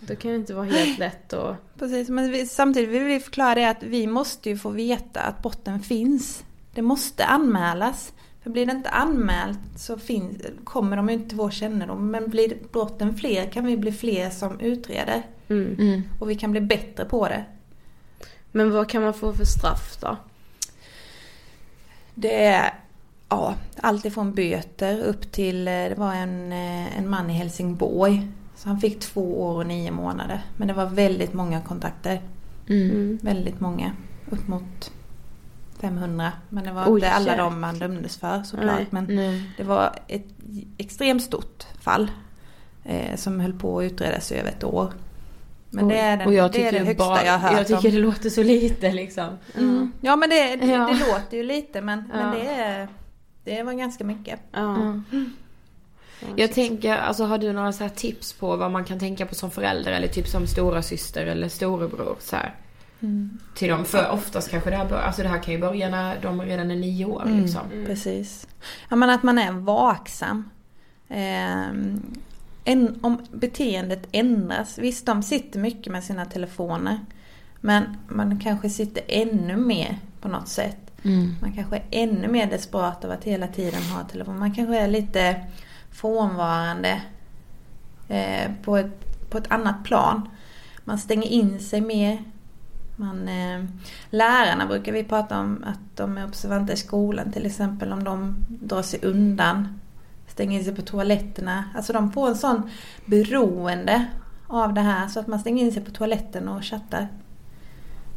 Det 0.00 0.16
kan 0.16 0.30
ju 0.30 0.36
inte 0.36 0.54
vara 0.54 0.64
helt 0.64 0.98
lätt 1.06 1.32
och... 1.32 1.54
Precis, 1.78 2.08
men 2.08 2.30
vi, 2.30 2.46
samtidigt 2.46 2.88
vill 2.88 3.02
vi 3.02 3.20
förklara 3.20 3.54
det 3.54 3.64
att 3.64 3.82
vi 3.82 4.06
måste 4.06 4.50
ju 4.50 4.58
få 4.58 4.70
veta 4.70 5.20
att 5.20 5.42
botten 5.42 5.80
finns. 5.80 6.44
Det 6.74 6.82
måste 6.82 7.24
anmälas. 7.24 8.12
För 8.42 8.50
blir 8.50 8.66
det 8.66 8.72
inte 8.72 8.90
anmält 8.90 9.58
så 9.76 9.98
finns, 9.98 10.42
kommer 10.64 10.96
de 10.96 11.08
ju 11.08 11.14
inte 11.14 11.28
till 11.28 11.38
vår 11.38 11.50
kännedom. 11.50 12.10
Men 12.10 12.30
blir 12.30 12.56
brotten 12.72 13.16
fler 13.16 13.50
kan 13.50 13.64
vi 13.64 13.76
bli 13.76 13.92
fler 13.92 14.30
som 14.30 14.60
utreder. 14.60 15.22
Mm. 15.48 16.02
Och 16.20 16.30
vi 16.30 16.34
kan 16.34 16.50
bli 16.50 16.60
bättre 16.60 17.04
på 17.04 17.28
det. 17.28 17.44
Men 18.56 18.72
vad 18.72 18.88
kan 18.88 19.02
man 19.02 19.14
få 19.14 19.32
för 19.32 19.44
straff 19.44 19.96
då? 20.00 20.16
Det 22.14 22.44
är 22.44 22.74
ja, 23.28 23.54
allt 23.80 24.04
ifrån 24.04 24.34
böter 24.34 25.02
upp 25.02 25.32
till, 25.32 25.68
eh, 25.68 25.72
det 25.72 25.94
var 25.96 26.14
en, 26.14 26.52
eh, 26.52 26.98
en 26.98 27.08
man 27.10 27.30
i 27.30 27.32
Helsingborg. 27.32 28.28
Så 28.56 28.68
han 28.68 28.80
fick 28.80 29.00
två 29.00 29.42
år 29.42 29.54
och 29.54 29.66
nio 29.66 29.90
månader. 29.90 30.42
Men 30.56 30.68
det 30.68 30.74
var 30.74 30.86
väldigt 30.86 31.32
många 31.32 31.60
kontakter. 31.60 32.22
Mm. 32.68 33.18
Väldigt 33.22 33.60
många. 33.60 33.92
Upp 34.30 34.48
mot 34.48 34.92
500. 35.80 36.32
Men 36.48 36.64
det 36.64 36.72
var 36.72 36.84
Oj, 36.86 36.94
inte 36.94 37.10
alla 37.10 37.36
de 37.36 37.60
man 37.60 37.78
dömdes 37.78 38.16
för 38.16 38.42
såklart. 38.42 38.76
Nej, 38.76 38.86
men 38.90 39.06
nej. 39.16 39.50
det 39.56 39.62
var 39.62 39.98
ett 40.08 40.26
extremt 40.78 41.22
stort 41.22 41.66
fall. 41.80 42.10
Eh, 42.84 43.16
som 43.16 43.40
höll 43.40 43.58
på 43.58 43.78
att 43.78 43.92
utredas 43.92 44.32
i 44.32 44.34
över 44.34 44.48
ett 44.48 44.64
år. 44.64 44.92
Men 45.70 45.88
det 45.88 45.98
är, 45.98 46.16
den, 46.16 46.26
och 46.26 46.34
jag 46.34 46.52
det, 46.52 46.58
är 46.58 46.64
tycker 46.70 46.78
det 46.80 46.86
högsta 46.86 47.04
bara, 47.06 47.24
jag 47.24 47.32
har 47.32 47.48
hört 47.48 47.52
Jag 47.58 47.66
tycker 47.66 47.88
om. 47.88 47.94
det 47.94 48.00
låter 48.00 48.30
så 48.30 48.42
lite 48.42 48.92
liksom. 48.92 49.38
Mm. 49.58 49.92
Ja 50.00 50.16
men 50.16 50.30
det, 50.30 50.56
det, 50.56 50.66
Ja. 50.66 50.86
det 50.86 51.06
låter 51.12 51.36
ju 51.36 51.42
lite 51.42 51.80
men, 51.80 52.04
men 52.12 52.26
Ja. 52.26 52.38
det, 52.40 52.46
är, 52.48 52.88
det 53.44 53.62
var 53.62 53.72
ganska 53.72 54.04
mycket. 54.04 54.40
Ja. 54.52 55.00
Jag 56.36 56.52
tänker, 56.52 56.96
alltså 56.96 57.24
har 57.24 57.38
du 57.38 57.52
några 57.52 57.72
så 57.72 57.84
här 57.84 57.90
tips 57.90 58.32
på 58.32 58.56
vad 58.56 58.70
man 58.70 58.84
kan 58.84 58.98
tänka 58.98 59.26
på 59.26 59.34
som 59.34 59.50
förälder 59.50 59.92
eller 59.92 60.08
typ 60.08 60.28
som 60.28 60.46
stora 60.46 60.82
syster 60.82 61.26
eller 61.26 61.48
storebror 61.48 62.16
så 62.20 62.36
här, 62.36 62.54
Mm. 63.00 63.38
Till 63.54 63.68
dem, 63.68 63.84
för 63.84 64.10
oftast 64.10 64.50
kanske 64.50 64.70
det 64.70 64.76
här 64.76 64.84
bör, 64.88 64.96
alltså 64.96 65.22
det 65.22 65.28
här 65.28 65.42
kan 65.42 65.54
ju 65.54 65.60
börja 65.60 65.88
när 65.88 66.18
de 66.22 66.42
redan 66.42 66.70
är 66.70 66.76
nio 66.76 67.04
år 67.04 67.22
Mm, 67.22 67.40
liksom. 67.42 67.60
Precis. 67.86 68.46
Ja, 68.88 68.96
men 68.96 69.10
att 69.10 69.22
man 69.22 69.38
är 69.38 69.52
vaksam. 69.52 70.50
Ehm, 71.08 72.02
en, 72.66 72.98
om 73.02 73.18
beteendet 73.32 74.08
ändras. 74.12 74.78
Visst, 74.78 75.06
de 75.06 75.22
sitter 75.22 75.60
mycket 75.60 75.92
med 75.92 76.04
sina 76.04 76.24
telefoner. 76.24 76.98
Men 77.60 77.96
man 78.08 78.40
kanske 78.40 78.70
sitter 78.70 79.02
ännu 79.08 79.56
mer 79.56 79.98
på 80.20 80.28
något 80.28 80.48
sätt. 80.48 80.76
Mm. 81.02 81.34
Man 81.40 81.52
kanske 81.52 81.76
är 81.76 81.84
ännu 81.90 82.28
mer 82.28 82.46
desperat 82.46 83.04
av 83.04 83.10
att 83.10 83.24
hela 83.24 83.46
tiden 83.46 83.82
ha 83.82 84.04
telefon. 84.04 84.38
Man 84.38 84.54
kanske 84.54 84.78
är 84.78 84.88
lite 84.88 85.36
frånvarande 85.90 87.02
eh, 88.08 88.50
på, 88.64 88.76
ett, 88.76 89.30
på 89.30 89.38
ett 89.38 89.50
annat 89.52 89.84
plan. 89.84 90.28
Man 90.84 90.98
stänger 90.98 91.28
in 91.28 91.60
sig 91.60 91.80
mer. 91.80 92.22
Man, 92.96 93.28
eh, 93.28 93.64
lärarna 94.10 94.66
brukar 94.66 94.92
vi 94.92 95.04
prata 95.04 95.40
om 95.40 95.64
att 95.66 95.96
de 95.96 96.18
är 96.18 96.24
observanta 96.24 96.72
i 96.72 96.76
skolan 96.76 97.32
till 97.32 97.46
exempel 97.46 97.92
om 97.92 98.04
de 98.04 98.36
drar 98.48 98.82
sig 98.82 99.00
undan. 99.02 99.80
Stänger 100.36 100.58
in 100.58 100.64
sig 100.64 100.74
på 100.74 100.82
toaletterna. 100.82 101.64
Alltså 101.74 101.92
de 101.92 102.12
får 102.12 102.28
en 102.28 102.36
sån 102.36 102.70
beroende 103.04 104.06
av 104.46 104.74
det 104.74 104.80
här 104.80 105.08
så 105.08 105.20
att 105.20 105.26
man 105.26 105.38
stänger 105.38 105.64
in 105.64 105.72
sig 105.72 105.84
på 105.84 105.90
toaletten 105.90 106.48
och 106.48 106.64
chattar. 106.64 107.08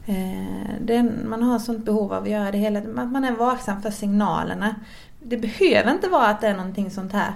Eh, 0.05 1.03
man 1.25 1.43
har 1.43 1.59
sånt 1.59 1.85
behov 1.85 2.13
av 2.13 2.23
att 2.23 2.29
göra 2.29 2.51
det 2.51 2.57
hela 2.57 2.79
att 2.79 3.11
Man 3.11 3.25
är 3.25 3.31
vaksam 3.31 3.81
för 3.81 3.91
signalerna. 3.91 4.75
Det 5.23 5.37
behöver 5.37 5.91
inte 5.91 6.09
vara 6.09 6.27
att 6.27 6.41
det 6.41 6.47
är 6.47 6.55
någonting 6.55 6.91
sånt 6.91 7.13
här. 7.13 7.33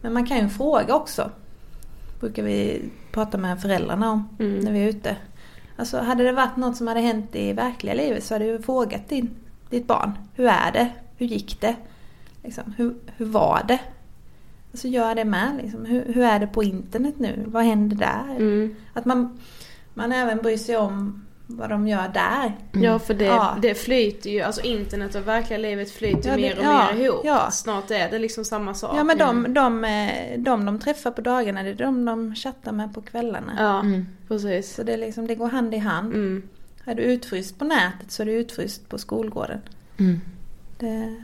Men 0.00 0.12
man 0.12 0.26
kan 0.26 0.38
ju 0.38 0.48
fråga 0.48 0.94
också. 0.94 1.30
Brukar 2.20 2.42
vi 2.42 2.90
prata 3.12 3.38
med 3.38 3.62
föräldrarna 3.62 4.10
om 4.10 4.28
när 4.38 4.72
vi 4.72 4.82
är 4.82 4.88
ute. 4.88 5.16
Alltså 5.76 5.98
hade 5.98 6.24
det 6.24 6.32
varit 6.32 6.56
något 6.56 6.76
som 6.76 6.86
hade 6.86 7.00
hänt 7.00 7.34
i 7.36 7.52
verkliga 7.52 7.94
livet 7.94 8.24
så 8.24 8.34
hade 8.34 8.52
du 8.52 8.62
frågat 8.62 9.08
din, 9.08 9.30
ditt 9.70 9.86
barn. 9.86 10.12
Hur 10.34 10.46
är 10.46 10.72
det? 10.72 10.88
Hur 11.16 11.26
gick 11.26 11.60
det? 11.60 11.76
Liksom, 12.42 12.74
hur, 12.76 12.94
hur 13.16 13.26
var 13.26 13.64
det? 13.68 13.78
Alltså 14.72 14.88
gör 14.88 15.14
det 15.14 15.24
med. 15.24 15.56
Liksom. 15.62 15.84
Hur, 15.84 16.04
hur 16.12 16.22
är 16.24 16.38
det 16.38 16.46
på 16.46 16.62
internet 16.62 17.14
nu? 17.18 17.44
Vad 17.46 17.64
händer 17.64 17.96
där? 17.96 18.36
Mm. 18.36 18.74
Att 18.94 19.04
man, 19.04 19.38
man 19.94 20.12
även 20.12 20.38
bryr 20.38 20.56
sig 20.56 20.76
om 20.76 21.24
vad 21.46 21.70
de 21.70 21.88
gör 21.88 22.08
där. 22.14 22.56
Ja 22.82 22.98
för 22.98 23.14
det, 23.14 23.24
Ja. 23.24 23.56
det 23.62 23.74
flyter 23.74 24.30
ju, 24.30 24.40
alltså 24.40 24.60
internet 24.62 25.14
och 25.14 25.28
verkliga 25.28 25.58
livet 25.58 25.90
flyter 25.90 26.30
Ja, 26.30 26.36
det- 26.36 26.42
mer 26.42 26.58
och 26.58 26.64
ja, 26.64 26.88
mer 26.94 27.04
ihop. 27.04 27.20
ja. 27.24 27.50
Snart 27.50 27.90
är 27.90 28.10
det 28.10 28.18
liksom 28.18 28.44
samma 28.44 28.74
sak. 28.74 28.96
Ja 28.96 29.04
men 29.04 29.18
de, 29.18 29.54
de, 29.54 29.84
eh, 29.84 30.38
de 30.38 30.64
de 30.66 30.78
träffar 30.78 31.10
på 31.10 31.20
dagarna 31.20 31.62
det 31.62 31.70
är 31.70 31.74
de 31.74 32.04
de 32.04 32.34
chattar 32.34 32.72
med 32.72 32.94
på 32.94 33.00
kvällarna. 33.00 33.52
Ja, 33.58 33.84
precis. 34.28 34.74
Så 34.74 34.82
det, 34.82 34.92
är 34.92 34.98
liksom, 34.98 35.26
det 35.26 35.34
går 35.34 35.48
hand 35.48 35.74
i 35.74 35.78
hand. 35.78 36.14
Mm. 36.14 36.42
Är 36.84 36.94
du 36.94 37.02
utfryst 37.02 37.58
på 37.58 37.64
nätet 37.64 38.10
så 38.10 38.22
är 38.22 38.26
du 38.26 38.32
utfryst 38.32 38.88
på 38.88 38.98
skolgården. 38.98 39.60
Mm. 39.98 40.20
Det, 40.78 41.14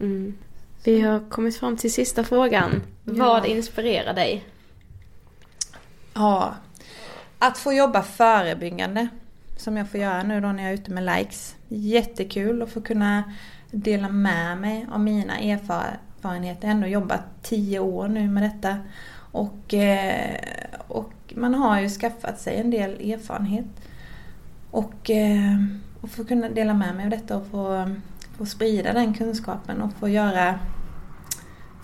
Mm. 0.00 0.34
Vi 0.84 1.00
har 1.00 1.20
kommit 1.30 1.56
fram 1.56 1.76
till 1.76 1.92
sista 1.92 2.24
frågan. 2.24 2.82
Vad 3.04 3.46
inspirerar 3.46 4.14
dig? 4.14 4.44
Ja. 6.14 6.54
Att 7.38 7.58
få 7.58 7.72
jobba 7.72 8.02
förebyggande. 8.02 9.08
Som 9.56 9.76
jag 9.76 9.90
får 9.90 10.00
göra 10.00 10.22
nu 10.22 10.40
då 10.40 10.48
när 10.52 10.62
jag 10.62 10.72
är 10.72 10.74
ute 10.74 10.90
med 10.90 11.04
likes. 11.16 11.56
Jättekul 11.68 12.62
att 12.62 12.70
få 12.70 12.80
kunna 12.80 13.32
dela 13.70 14.08
med 14.08 14.58
mig 14.58 14.86
av 14.92 15.00
mina 15.00 15.38
erfarenheter. 15.38 16.60
Jag 16.60 16.68
har 16.68 16.74
ändå 16.74 16.86
jobbat 16.86 17.22
tio 17.42 17.78
år 17.78 18.08
nu 18.08 18.28
med 18.28 18.42
detta. 18.42 18.78
Och, 19.32 19.74
eh, 19.74 20.36
och 20.88 21.12
man 21.34 21.54
har 21.54 21.80
ju 21.80 21.88
skaffat 21.88 22.40
sig 22.40 22.56
en 22.56 22.70
del 22.70 22.90
erfarenhet. 22.90 23.66
Och, 24.70 25.10
eh, 25.10 25.56
och 26.00 26.10
få 26.10 26.24
kunna 26.24 26.48
dela 26.48 26.74
med 26.74 26.94
mig 26.94 27.04
av 27.04 27.10
detta 27.10 27.36
och 27.36 27.46
få, 27.46 27.94
få 28.40 28.46
sprida 28.46 28.92
den 28.92 29.14
kunskapen 29.14 29.82
och 29.82 29.90
få 30.00 30.08
göra 30.08 30.58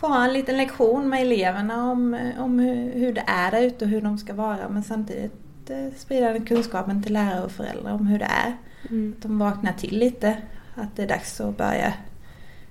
få 0.00 0.06
ha 0.06 0.24
en 0.24 0.32
liten 0.32 0.56
lektion 0.56 1.08
med 1.08 1.22
eleverna 1.22 1.90
om, 1.90 2.30
om 2.38 2.58
hur, 2.58 2.92
hur 2.92 3.12
det 3.12 3.24
är 3.26 3.50
där 3.50 3.62
ute 3.62 3.84
och 3.84 3.90
hur 3.90 4.00
de 4.00 4.18
ska 4.18 4.34
vara. 4.34 4.68
Men 4.68 4.82
samtidigt 4.84 5.32
eh, 5.70 5.88
sprida 5.96 6.32
den 6.32 6.44
kunskapen 6.46 7.02
till 7.02 7.12
lärare 7.12 7.44
och 7.44 7.52
föräldrar 7.52 7.92
om 7.92 8.06
hur 8.06 8.18
det 8.18 8.24
är. 8.24 8.56
Mm. 8.90 9.14
Att 9.16 9.22
de 9.22 9.38
vaknar 9.38 9.72
till 9.72 9.98
lite. 9.98 10.36
Att 10.74 10.96
det 10.96 11.02
är 11.02 11.06
dags 11.08 11.40
att 11.40 11.56
börja 11.56 11.92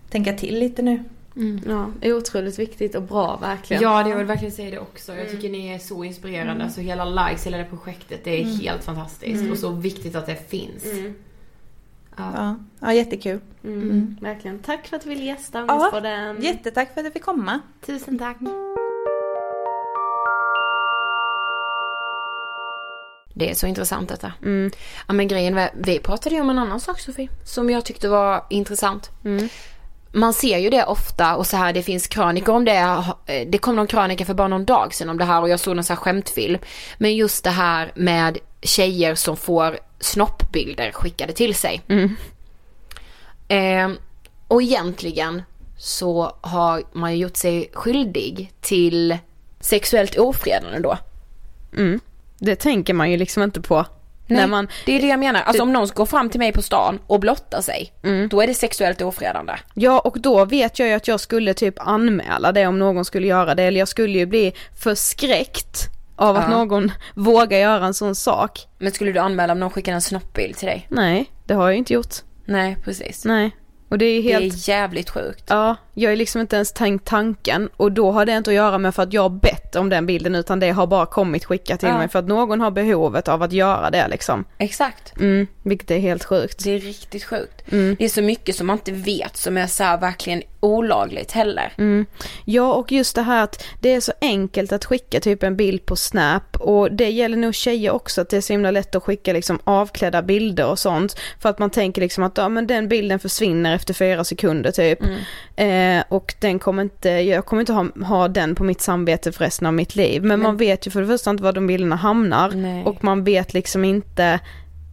tänka 0.10 0.34
till 0.34 0.60
lite 0.60 0.82
nu. 0.82 1.04
Ja, 1.68 1.88
det 2.02 2.08
är 2.10 2.18
otroligt 2.18 2.60
viktigt 2.60 2.96
och 2.96 3.04
bra 3.04 3.38
verkligen. 3.42 3.84
Ja, 3.84 4.04
det 4.04 4.10
jag 4.10 4.18
vill 4.18 4.26
verkligen 4.26 4.52
säga 4.52 4.72
det 4.72 4.80
också. 4.80 5.12
Jag 5.12 5.22
Mm. 5.22 5.36
tycker 5.36 5.50
ni 5.50 5.68
är 5.68 5.80
så 5.80 6.04
inspirerande. 6.04 6.54
Mm. 6.54 6.66
Alltså 6.66 6.82
hela 6.82 7.06
likes, 7.06 7.46
hela 7.48 7.58
det 7.58 7.66
projektet, 7.66 8.24
det 8.24 8.40
är 8.42 8.44
Mm. 8.44 8.60
helt 8.60 8.84
fantastiskt. 8.84 9.40
Mm. 9.40 9.52
Och 9.52 9.58
så 9.58 9.70
viktigt 9.70 10.16
att 10.16 10.26
det 10.26 10.50
finns. 10.50 10.84
Ja. 12.18 12.32
Ja, 12.36 12.56
ja 12.80 12.94
jättekul. 12.94 13.40
Mm. 13.64 13.82
Mm. 13.82 14.18
Verkligen. 14.22 14.60
Tack 14.60 14.88
för 14.88 14.96
att 14.96 15.04
du 15.04 15.10
ville 15.10 15.24
gästa 15.24 15.66
Ja, 15.68 15.74
Ångestpodden. 15.74 16.42
Jättetack 16.42 16.94
för 16.94 17.02
att 17.02 17.06
jag 17.06 17.14
fick 17.14 17.24
komma. 17.24 17.60
Tusen 17.86 18.20
tack. 18.20 18.38
Det 23.34 23.50
är 23.50 23.54
så 23.56 23.68
intressant 23.68 24.10
detta. 24.10 24.34
Mm. 24.44 24.72
Ja 25.08 25.14
men 25.14 25.28
grejen 25.28 25.56
var, 25.56 25.70
vi 25.74 26.00
pratade 26.00 26.36
ju 26.36 26.42
om 26.42 26.50
en 26.50 26.60
annan 26.60 26.80
sak 26.80 27.00
Sofie. 27.00 27.30
Som 27.46 27.70
jag 27.70 27.86
tyckte 27.86 28.08
var 28.08 28.46
intressant. 28.50 29.10
Mm. 29.26 29.50
Man 30.14 30.34
ser 30.34 30.58
ju 30.58 30.70
det 30.70 30.84
ofta 30.86 31.36
och 31.36 31.48
så 31.48 31.58
här 31.58 31.74
det 31.74 31.84
finns 31.84 32.08
krönikor 32.08 32.56
om 32.56 32.66
det. 32.66 33.04
Det 33.48 33.58
kom 33.58 33.76
någon 33.76 33.88
krönika 33.88 34.26
för 34.26 34.34
bara 34.34 34.48
någon 34.48 34.66
dag 34.66 34.94
sedan 34.94 35.10
om 35.10 35.18
det 35.18 35.26
här 35.26 35.42
och 35.42 35.50
jag 35.50 35.60
såg 35.60 35.76
någon 35.76 35.84
så 35.84 35.94
här 35.94 35.98
skämtfilm. 35.98 36.60
Men 36.98 37.16
just 37.16 37.44
det 37.44 37.50
här 37.50 37.92
med 37.96 38.38
tjejer 38.62 39.16
som 39.16 39.38
får 39.38 39.78
snoppbilder 40.00 40.92
skickade 40.92 41.34
till 41.34 41.56
sig. 41.56 41.82
Mm. 41.88 42.16
Eh, 43.48 43.98
och 44.48 44.62
egentligen 44.62 45.42
så 45.78 46.38
har 46.42 46.84
man 46.94 47.12
ju 47.14 47.18
gjort 47.18 47.38
sig 47.38 47.70
skyldig 47.74 48.52
till 48.62 49.18
sexuellt 49.60 50.18
ofredande 50.18 50.80
då. 50.80 50.98
Mm. 51.78 52.00
Det 52.40 52.56
tänker 52.56 52.94
man 52.94 53.12
ju 53.12 53.18
liksom 53.18 53.44
inte 53.44 53.62
på. 53.62 53.86
Nej, 54.28 54.40
När 54.40 54.48
man, 54.48 54.68
det 54.86 54.92
är 54.92 55.02
det 55.02 55.08
jag 55.08 55.20
menar. 55.20 55.42
Alltså 55.42 55.64
om 55.64 55.74
någon 55.74 55.88
går 55.88 56.06
fram 56.06 56.30
till 56.30 56.40
mig 56.40 56.52
på 56.52 56.62
stan 56.62 57.00
och 57.08 57.20
blottar 57.20 57.62
sig, 57.62 57.94
då 58.30 58.42
är 58.42 58.48
det 58.48 58.54
sexuellt 58.54 59.02
ofredande. 59.02 59.54
ja 59.74 60.00
och 60.00 60.20
då 60.20 60.46
vet 60.46 60.80
jag 60.80 60.88
ju 60.88 60.94
att 60.94 61.08
jag 61.08 61.20
skulle 61.20 61.54
typ 61.54 61.76
anmäla 61.78 62.52
det 62.52 62.68
om 62.68 62.80
någon 62.80 63.06
skulle 63.06 63.28
göra 63.28 63.56
det. 63.56 63.64
Eller 63.64 63.80
jag 63.80 63.88
skulle 63.88 64.18
ju 64.18 64.26
bli 64.26 64.54
förskräckt 64.80 65.95
av 66.16 66.36
att 66.36 66.44
Ja. 66.44 66.58
någon 66.58 66.92
vågar 67.16 67.58
göra 67.60 67.86
en 67.86 67.94
sån 67.94 68.16
sak. 68.16 68.68
Men 68.78 68.92
skulle 68.92 69.12
du 69.12 69.20
anmäla 69.20 69.54
om 69.54 69.60
någon 69.60 69.70
skickar 69.70 69.94
en 69.94 70.02
snoppbild 70.02 70.58
till 70.58 70.68
dig? 70.68 70.88
Nej, 70.90 71.32
det 71.46 71.54
har 71.54 71.68
jag 71.68 71.78
inte 71.78 71.94
gjort. 71.94 72.16
Nej, 72.46 72.78
precis. 72.84 73.26
Nej. 73.26 73.56
Och 73.90 73.98
det 73.98 74.06
är 74.06 74.24
Det 74.24 74.30
helt... 74.34 74.54
är 74.54 74.70
jävligt 74.70 75.10
sjukt. 75.10 75.46
Ja, 75.50 75.76
jag 75.94 76.12
har 76.12 76.16
liksom 76.16 76.42
inte 76.42 76.56
ens 76.56 76.72
tänkt 76.74 77.06
tanken 77.08 77.70
och 77.78 77.92
då 77.92 78.12
har 78.12 78.26
det 78.26 78.32
inte 78.38 78.50
att 78.50 78.56
göra 78.56 78.78
med 78.78 78.96
för 78.96 79.04
att 79.04 79.14
jag 79.14 79.22
har 79.22 79.30
bett 79.30 79.65
om 79.76 79.90
den 79.90 80.06
bilden 80.06 80.36
utan 80.36 80.60
det 80.60 80.70
har 80.72 80.88
bara 80.88 81.06
kommit 81.06 81.46
skickat 81.46 81.80
till 81.80 81.90
Ja. 81.90 81.98
mig 81.98 82.08
för 82.08 82.20
att 82.20 82.28
någon 82.28 82.62
har 82.62 82.72
behovet 82.72 83.28
av 83.28 83.44
att 83.44 83.52
göra 83.52 83.90
det 83.90 84.08
liksom. 84.08 84.46
Exakt. 84.58 85.18
Mm, 85.20 85.48
vilket 85.64 85.92
är 85.92 86.00
helt 86.00 86.24
sjukt. 86.24 86.64
Det 86.64 86.72
är 86.72 86.80
riktigt 86.80 87.24
sjukt. 87.24 87.72
Mm. 87.72 87.96
Det 88.00 88.06
är 88.06 88.10
så 88.10 88.22
mycket 88.22 88.56
som 88.56 88.68
man 88.68 88.78
inte 88.78 88.92
vet 88.92 89.38
som 89.38 89.58
är 89.58 89.68
så 89.68 89.84
verkligen 89.84 90.42
olagligt 90.60 91.32
heller. 91.32 91.74
Mm. 91.78 92.06
Ja 92.46 92.74
och 92.74 92.92
just 92.92 93.16
det 93.16 93.22
här 93.22 93.44
att 93.44 93.64
det 93.82 93.94
är 93.94 94.02
så 94.02 94.14
enkelt 94.22 94.72
att 94.72 94.86
skicka 94.86 95.20
typ 95.20 95.44
en 95.44 95.56
bild 95.58 95.86
på 95.86 95.96
Snap 95.96 96.56
och 96.60 96.92
det 96.92 97.10
gäller 97.10 97.38
nog 97.38 97.56
tjejer 97.56 97.92
också 97.92 98.22
att 98.22 98.30
det 98.30 98.38
är 98.38 98.42
så 98.42 98.54
himla 98.54 98.72
lätt 98.72 98.96
att 98.96 99.04
skicka 99.04 99.34
liksom 99.34 99.60
avklädda 99.64 100.22
bilder 100.22 100.68
och 100.68 100.80
sånt 100.80 101.16
för 101.40 101.50
att 101.50 101.60
man 101.60 101.70
tänker 101.70 102.02
liksom 102.02 102.24
att 102.24 102.38
ja 102.38 102.50
men 102.50 102.68
den 102.68 102.88
bilden 102.88 103.20
försvinner 103.20 103.76
efter 103.76 103.94
fyra 103.94 104.24
sekunder 104.24 104.72
typ 104.72 105.00
eh, 105.56 106.04
och 106.10 106.36
den 106.40 106.60
kommer 106.60 106.84
inte, 106.84 107.10
jag 107.10 107.46
kommer 107.46 107.60
inte 107.60 107.74
ha, 107.74 107.88
ha 108.06 108.28
den 108.28 108.56
på 108.56 108.64
mitt 108.64 108.82
samvete 108.82 109.32
för 109.32 109.44
resten 109.44 109.68
av 109.68 109.74
mitt 109.74 109.96
liv 109.96 110.24
men, 110.24 110.42
man 110.42 110.58
vet 110.58 110.88
ju 110.88 110.92
för 110.92 111.02
det 111.02 111.08
första 111.08 111.30
inte 111.30 111.44
var 111.44 111.54
de 111.54 111.68
bilderna 111.68 111.96
hamnar 111.96 112.52
Nej. 112.52 112.84
och 112.84 113.04
man 113.04 113.24
vet 113.24 113.54
liksom 113.54 113.86
inte 113.86 114.40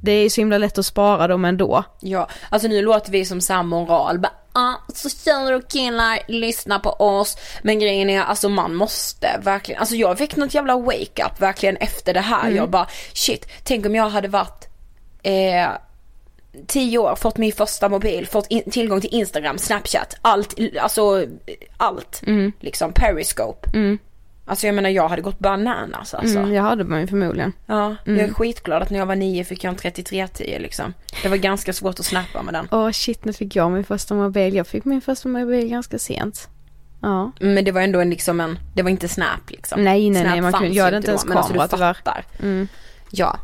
det 0.03 0.13
är 0.13 0.23
ju 0.23 0.31
så 0.31 0.41
himla 0.41 0.59
lätt 0.59 0.79
att 0.79 0.87
spara 0.87 1.27
dem 1.27 1.45
ändå. 1.45 1.85
Ja, 2.01 2.29
alltså 2.51 2.69
nu 2.69 2.83
låter 2.83 3.13
vi 3.13 3.25
som 3.25 3.41
samma 3.41 3.63
moral. 3.63 4.19
Bara, 4.19 4.33
ah, 4.53 4.75
så 4.95 5.09
tjejer 5.09 5.53
och 5.53 5.69
killar, 5.69 6.19
lyssna 6.29 6.79
på 6.79 6.91
oss. 6.91 7.37
Men 7.63 7.79
grejen 7.79 8.11
är, 8.11 8.23
alltså 8.23 8.49
man 8.49 8.75
måste 8.75 9.41
verkligen, 9.43 9.81
alltså 9.81 9.95
jag 9.95 10.19
fick 10.19 10.37
något 10.37 10.55
jävla 10.55 10.77
wake 10.77 11.25
up 11.25 11.41
verkligen 11.41 11.77
efter 11.77 12.15
det 12.15 12.21
här. 12.21 12.43
Mm. 12.43 12.57
Jag 12.57 12.71
bara, 12.71 12.87
shit, 13.13 13.47
tänk 13.65 13.87
om 13.87 13.95
jag 13.95 14.09
hade 14.09 14.29
varit 14.29 14.69
eh, 15.23 15.69
tio 16.66 16.98
år, 16.98 17.16
fått 17.16 17.36
min 17.38 17.53
första 17.53 17.88
mobil, 17.88 18.26
fått 18.26 18.46
in, 18.46 18.70
tillgång 18.70 19.00
till 19.00 19.14
Instagram, 19.14 19.59
Snapchat, 19.59 20.16
allt, 20.22 20.55
alltså 20.80 21.26
allt. 21.76 22.22
Mm. 22.26 22.53
Liksom 22.61 22.92
Periscope. 22.92 23.70
Mm. 23.74 23.98
Alltså 24.46 24.66
jag 24.66 24.74
menar 24.74 24.90
jag 24.90 25.09
hade 25.09 25.22
gått 25.22 25.38
bananas 25.38 26.14
alltså. 26.14 26.38
Mm, 26.38 26.53
jag 26.53 26.62
hade 26.62 26.84
man 26.84 27.00
ju 27.00 27.07
förmodligen. 27.07 27.53
Ja, 27.66 27.96
Mm. 28.07 28.18
jag 28.20 28.28
är 28.28 28.34
skitglad 28.34 28.82
att 28.82 28.90
när 28.90 28.98
jag 28.98 29.07
var 29.07 29.16
nio 29.16 29.44
fick 29.44 29.64
jag 29.64 29.70
en 29.70 29.76
3310 29.76 30.59
liksom. 30.59 30.94
Det 31.22 31.28
var 31.28 31.36
ganska 31.36 31.72
svårt 31.72 31.98
att 32.00 32.07
snappa 32.07 32.42
med 32.42 32.55
den. 32.55 32.68
Åh 32.70 32.90
shit, 32.90 33.24
nu 33.24 33.32
fick 33.32 33.57
jag 33.57 33.70
min 33.70 33.84
första 33.84 34.14
mobil. 34.14 34.55
Jag 34.55 34.66
fick 34.66 34.84
min 34.84 35.00
första 35.00 35.28
mobil 35.28 35.68
ganska 35.68 35.98
sent. 35.98 36.48
Ja. 37.03 37.32
Men 37.40 37.64
det 37.64 37.72
var 37.72 37.80
ändå 37.80 38.00
en 38.00 38.11
liksom 38.11 38.40
en, 38.40 38.59
det 38.74 38.82
var 38.82 38.90
inte 38.90 39.09
Snap 39.09 39.50
liksom. 39.50 39.84
Nej, 39.84 40.11
nej, 40.11 40.22
Snap 40.22 40.32
nej, 40.32 40.40
man 40.40 40.53
kunde, 40.53 40.68
jag 40.68 40.84
hade 40.84 40.96
inte 40.96 41.11
ens 41.11 41.24
alltså, 41.24 41.53
kamera 41.53 41.66
du 41.66 41.94
tyvärr. 42.05 42.24
Mm. 42.42 42.68
Ja. 43.11 43.38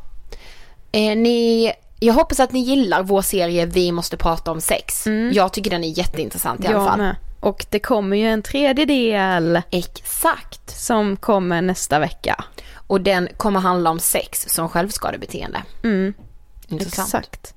Eh, 0.93 1.17
ni, 1.17 1.73
jag 2.01 2.15
hoppas 2.15 2.41
att 2.41 2.53
ni 2.53 2.61
gillar 2.61 3.03
vår 3.03 3.23
serie 3.23 3.67
Vi 3.67 3.93
måste 3.93 4.17
prata 4.17 4.51
om 4.51 4.61
sex. 4.61 5.05
Jag 5.33 5.53
tycker 5.53 5.71
den 5.71 5.85
är 5.85 5.99
jätteintressant 5.99 6.65
i 6.65 6.67
alla 6.67 6.75
Mm. 6.77 6.83
Jag 6.85 6.91
fall. 6.91 6.99
med. 6.99 7.17
Och 7.41 7.67
det 7.71 7.79
kommer 7.79 8.17
ju 8.17 8.27
en 8.29 8.43
tredje 8.43 8.85
del. 8.85 9.63
Exakt. 9.71 10.71
Som 10.81 11.17
kommer 11.17 11.63
nästa 11.63 11.99
vecka. 11.99 12.45
Och 12.87 13.01
den 13.01 13.29
kommer 13.37 13.61
handla 13.61 13.91
om 13.91 13.99
sex 13.99 14.47
som 14.49 14.69
självskadebeteende. 14.69 15.63
Mm. 15.85 16.15
Intressant. 16.69 17.09
Exakt. 17.09 17.55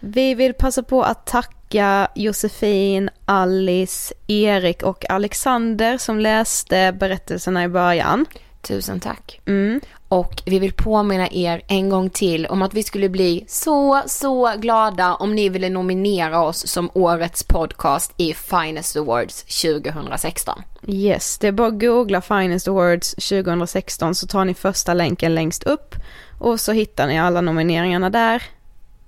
Vi 0.00 0.34
vill 0.34 0.54
passa 0.54 0.82
på 0.82 1.02
att 1.02 1.26
tacka 1.26 2.08
Josefin, 2.14 3.10
Alice, 3.24 4.14
Erik 4.26 4.82
och 4.82 5.10
Alexander 5.10 5.98
som 5.98 6.20
läste 6.20 6.92
berättelserna 7.00 7.64
i 7.64 7.68
början. 7.68 8.26
Tusen 8.62 9.00
tack. 9.00 9.40
Mm. 9.46 9.80
Och 10.08 10.42
vi 10.46 10.58
vill 10.58 10.72
påminna 10.72 11.28
er 11.30 11.62
en 11.68 11.88
gång 11.88 12.10
till 12.10 12.46
om 12.46 12.62
att 12.62 12.74
vi 12.74 12.82
skulle 12.82 13.08
bli 13.08 13.44
så, 13.48 14.02
så 14.06 14.52
glada 14.58 15.14
om 15.14 15.34
ni 15.34 15.48
ville 15.48 15.68
nominera 15.68 16.42
oss 16.42 16.66
som 16.66 16.90
årets 16.94 17.42
podcast 17.44 18.12
i 18.16 18.34
Finest 18.34 18.96
Awards 18.96 19.42
2016. 19.62 20.62
Yes, 20.86 21.38
det 21.38 21.46
är 21.48 21.52
bara 21.52 21.68
att 21.68 21.80
googla 21.80 22.20
Finest 22.20 22.68
Awards 22.68 23.14
2016 23.14 24.14
så 24.14 24.26
tar 24.26 24.44
ni 24.44 24.54
första 24.54 24.94
länken 24.94 25.34
längst 25.34 25.62
upp 25.62 25.94
och 26.38 26.60
så 26.60 26.72
hittar 26.72 27.06
ni 27.06 27.20
alla 27.20 27.40
nomineringarna 27.40 28.10
där. 28.10 28.42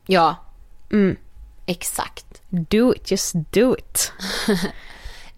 Ja, 0.06 0.36
Mm. 0.92 1.16
exakt. 1.66 2.24
Do 2.48 2.94
it, 2.94 3.10
just 3.10 3.32
do 3.50 3.76
it. 3.78 4.12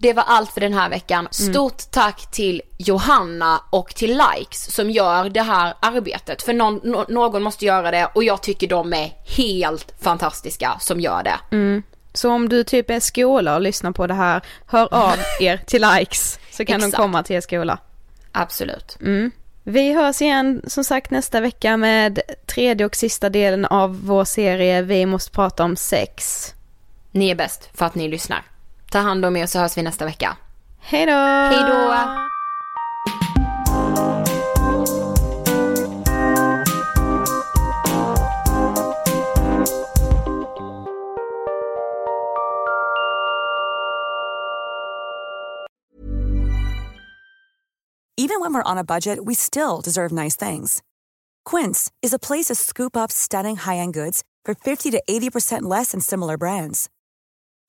Det 0.01 0.13
var 0.13 0.23
allt 0.27 0.51
för 0.51 0.61
den 0.61 0.73
här 0.73 0.89
veckan. 0.89 1.27
Stort 1.31 1.91
tack 1.91 2.31
till 2.31 2.61
Johanna 2.77 3.61
och 3.69 3.95
till 3.95 4.21
Likes 4.37 4.75
som 4.75 4.89
gör 4.89 5.29
det 5.29 5.41
här 5.41 5.73
arbetet. 5.79 6.41
För 6.41 6.53
någon, 6.53 6.79
nå- 6.83 7.05
någon 7.09 7.43
måste 7.43 7.65
göra 7.65 7.91
det 7.91 8.05
och 8.15 8.23
jag 8.23 8.41
tycker 8.41 8.67
de 8.67 8.93
är 8.93 9.13
helt 9.37 9.93
fantastiska 10.01 10.77
som 10.79 10.99
gör 10.99 11.23
det. 11.23 11.39
Mm. 11.55 11.83
Så 12.13 12.29
om 12.31 12.49
du 12.49 12.63
typ 12.63 12.89
är 12.89 12.99
skola 12.99 13.55
och 13.55 13.61
lyssnar 13.61 13.91
på 13.91 14.07
det 14.07 14.13
här, 14.13 14.41
hör 14.65 14.93
av 14.93 15.15
er 15.39 15.57
till 15.57 15.81
likes 15.81 16.39
så 16.51 16.65
kan 16.65 16.81
de 16.81 16.91
komma 16.91 17.23
till 17.23 17.35
er 17.35 17.41
skola. 17.41 17.77
Absolut. 18.31 18.97
Mm. 19.01 19.31
Vi 19.63 19.93
hörs 19.93 20.21
igen 20.21 20.61
som 20.67 20.83
sagt 20.83 21.11
nästa 21.11 21.41
vecka 21.41 21.77
med 21.77 22.19
tredje 22.45 22.85
och 22.85 22.95
sista 22.95 23.29
delen 23.29 23.65
av 23.65 24.05
vår 24.05 24.25
serie 24.25 24.81
Vi 24.81 25.05
måste 25.05 25.31
prata 25.31 25.63
om 25.63 25.75
sex. 25.75 26.47
Ni 27.11 27.29
är 27.29 27.35
bäst 27.35 27.69
för 27.73 27.85
att 27.85 27.95
ni 27.95 28.07
lyssnar. 28.07 28.50
Ta 28.91 28.99
hand 28.99 29.25
om 29.25 29.35
er 29.35 29.45
så 29.45 29.59
hörs 29.59 29.77
vi 29.77 29.81
nästa 29.81 30.05
vecka. 30.05 30.37
Hej 30.79 31.05
då! 31.05 31.11
Hej 31.11 31.63
då! 31.69 31.91
Even 48.17 48.39
when 48.39 48.53
we're 48.53 48.63
on 48.63 48.77
a 48.77 48.83
budget, 48.83 49.19
we 49.25 49.33
still 49.33 49.81
deserve 49.81 50.11
nice 50.11 50.35
things. 50.35 50.81
Quince 51.45 51.91
is 52.01 52.13
a 52.13 52.19
place 52.19 52.45
to 52.45 52.55
scoop 52.55 52.95
up 52.97 53.11
stunning 53.11 53.55
high-end 53.55 53.93
goods 53.93 54.23
for 54.45 54.53
50 54.53 54.91
to 54.91 55.01
80% 55.09 55.61
less 55.63 55.91
than 55.91 56.01
similar 56.01 56.37
brands. 56.37 56.89